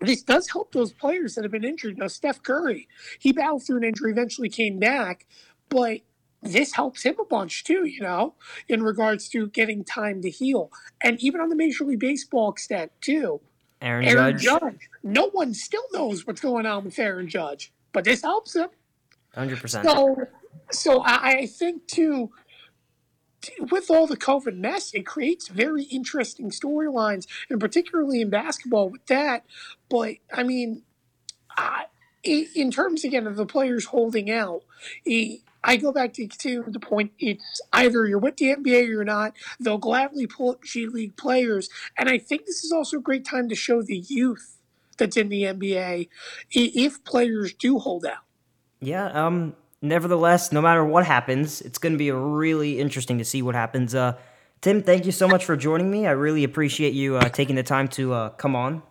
this 0.00 0.22
does 0.22 0.48
help 0.48 0.72
those 0.72 0.92
players 0.92 1.34
that 1.34 1.44
have 1.44 1.52
been 1.52 1.64
injured. 1.64 1.98
Now, 1.98 2.06
Steph 2.06 2.42
Curry, 2.42 2.88
he 3.18 3.32
battled 3.32 3.66
through 3.66 3.78
an 3.78 3.84
injury, 3.84 4.12
eventually 4.12 4.48
came 4.48 4.78
back, 4.78 5.26
but 5.68 6.00
this 6.42 6.72
helps 6.72 7.02
him 7.02 7.16
a 7.20 7.24
bunch 7.24 7.64
too, 7.64 7.84
you 7.84 8.00
know, 8.00 8.34
in 8.68 8.82
regards 8.82 9.28
to 9.30 9.48
getting 9.48 9.84
time 9.84 10.22
to 10.22 10.30
heal. 10.30 10.70
And 11.02 11.20
even 11.20 11.40
on 11.40 11.48
the 11.48 11.56
Major 11.56 11.84
League 11.84 11.98
Baseball 11.98 12.50
extent, 12.50 12.92
too. 13.00 13.40
Aaron, 13.80 14.04
Aaron 14.06 14.38
Judge. 14.38 14.60
Judge. 14.60 14.90
No 15.02 15.30
one 15.30 15.54
still 15.54 15.84
knows 15.92 16.26
what's 16.26 16.40
going 16.40 16.66
on 16.66 16.84
with 16.84 16.98
Aaron 16.98 17.28
Judge, 17.28 17.72
but 17.92 18.04
this 18.04 18.22
helps 18.22 18.54
him. 18.54 18.68
100%. 19.36 19.82
So, 19.84 20.16
so 20.70 21.02
I 21.04 21.46
think, 21.46 21.86
too, 21.86 22.30
with 23.70 23.90
all 23.90 24.06
the 24.06 24.16
COVID 24.16 24.56
mess, 24.56 24.92
it 24.94 25.06
creates 25.06 25.48
very 25.48 25.84
interesting 25.84 26.50
storylines, 26.50 27.26
and 27.48 27.60
particularly 27.60 28.20
in 28.20 28.30
basketball 28.30 28.88
with 28.88 29.06
that. 29.06 29.44
But 29.88 30.16
I 30.32 30.42
mean, 30.42 30.82
I, 31.56 31.84
in 32.24 32.70
terms 32.70 33.04
again 33.04 33.26
of 33.26 33.36
the 33.36 33.46
players 33.46 33.86
holding 33.86 34.30
out, 34.30 34.62
I 35.64 35.76
go 35.76 35.92
back 35.92 36.12
to, 36.14 36.26
to 36.26 36.64
the 36.66 36.80
point 36.80 37.12
it's 37.18 37.60
either 37.72 38.06
you're 38.06 38.18
with 38.18 38.36
the 38.36 38.54
NBA 38.54 38.82
or 38.82 38.86
you're 38.86 39.04
not. 39.04 39.34
They'll 39.60 39.78
gladly 39.78 40.26
pull 40.26 40.50
up 40.50 40.62
G 40.62 40.86
League 40.86 41.16
players. 41.16 41.68
And 41.96 42.08
I 42.08 42.18
think 42.18 42.46
this 42.46 42.64
is 42.64 42.72
also 42.72 42.98
a 42.98 43.02
great 43.02 43.24
time 43.24 43.48
to 43.48 43.54
show 43.54 43.82
the 43.82 43.98
youth 43.98 44.56
that's 44.98 45.16
in 45.16 45.28
the 45.28 45.44
NBA 45.44 46.08
if 46.50 47.04
players 47.04 47.52
do 47.52 47.78
hold 47.78 48.04
out. 48.04 48.24
Yeah, 48.80 49.06
um, 49.06 49.54
nevertheless, 49.82 50.52
no 50.52 50.60
matter 50.60 50.84
what 50.84 51.06
happens, 51.06 51.60
it's 51.60 51.78
going 51.78 51.92
to 51.92 51.98
be 51.98 52.10
really 52.10 52.80
interesting 52.80 53.18
to 53.18 53.24
see 53.24 53.42
what 53.42 53.54
happens. 53.54 53.94
Uh, 53.94 54.16
Tim, 54.60 54.82
thank 54.82 55.06
you 55.06 55.12
so 55.12 55.28
much 55.28 55.44
for 55.44 55.56
joining 55.56 55.90
me. 55.90 56.06
I 56.06 56.10
really 56.10 56.44
appreciate 56.44 56.92
you 56.92 57.16
uh, 57.16 57.28
taking 57.28 57.56
the 57.56 57.62
time 57.62 57.88
to 57.88 58.12
uh, 58.12 58.28
come 58.30 58.56
on. 58.56 58.82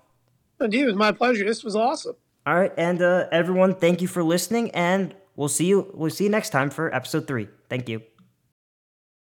Indeed, 0.59 0.83
it 0.83 0.87
was 0.87 0.95
my 0.95 1.11
pleasure. 1.11 1.45
This 1.45 1.63
was 1.63 1.75
awesome. 1.75 2.15
All 2.45 2.55
right, 2.55 2.71
and 2.77 3.01
uh, 3.01 3.27
everyone, 3.31 3.75
thank 3.75 4.01
you 4.01 4.07
for 4.07 4.23
listening, 4.23 4.71
and 4.71 5.13
we'll 5.35 5.49
see 5.49 5.65
you. 5.65 5.91
We'll 5.93 6.09
see 6.09 6.23
you 6.23 6.29
next 6.29 6.51
time 6.51 6.69
for 6.69 6.93
episode 6.95 7.27
three. 7.27 7.49
Thank 7.69 7.89
you. 7.89 8.01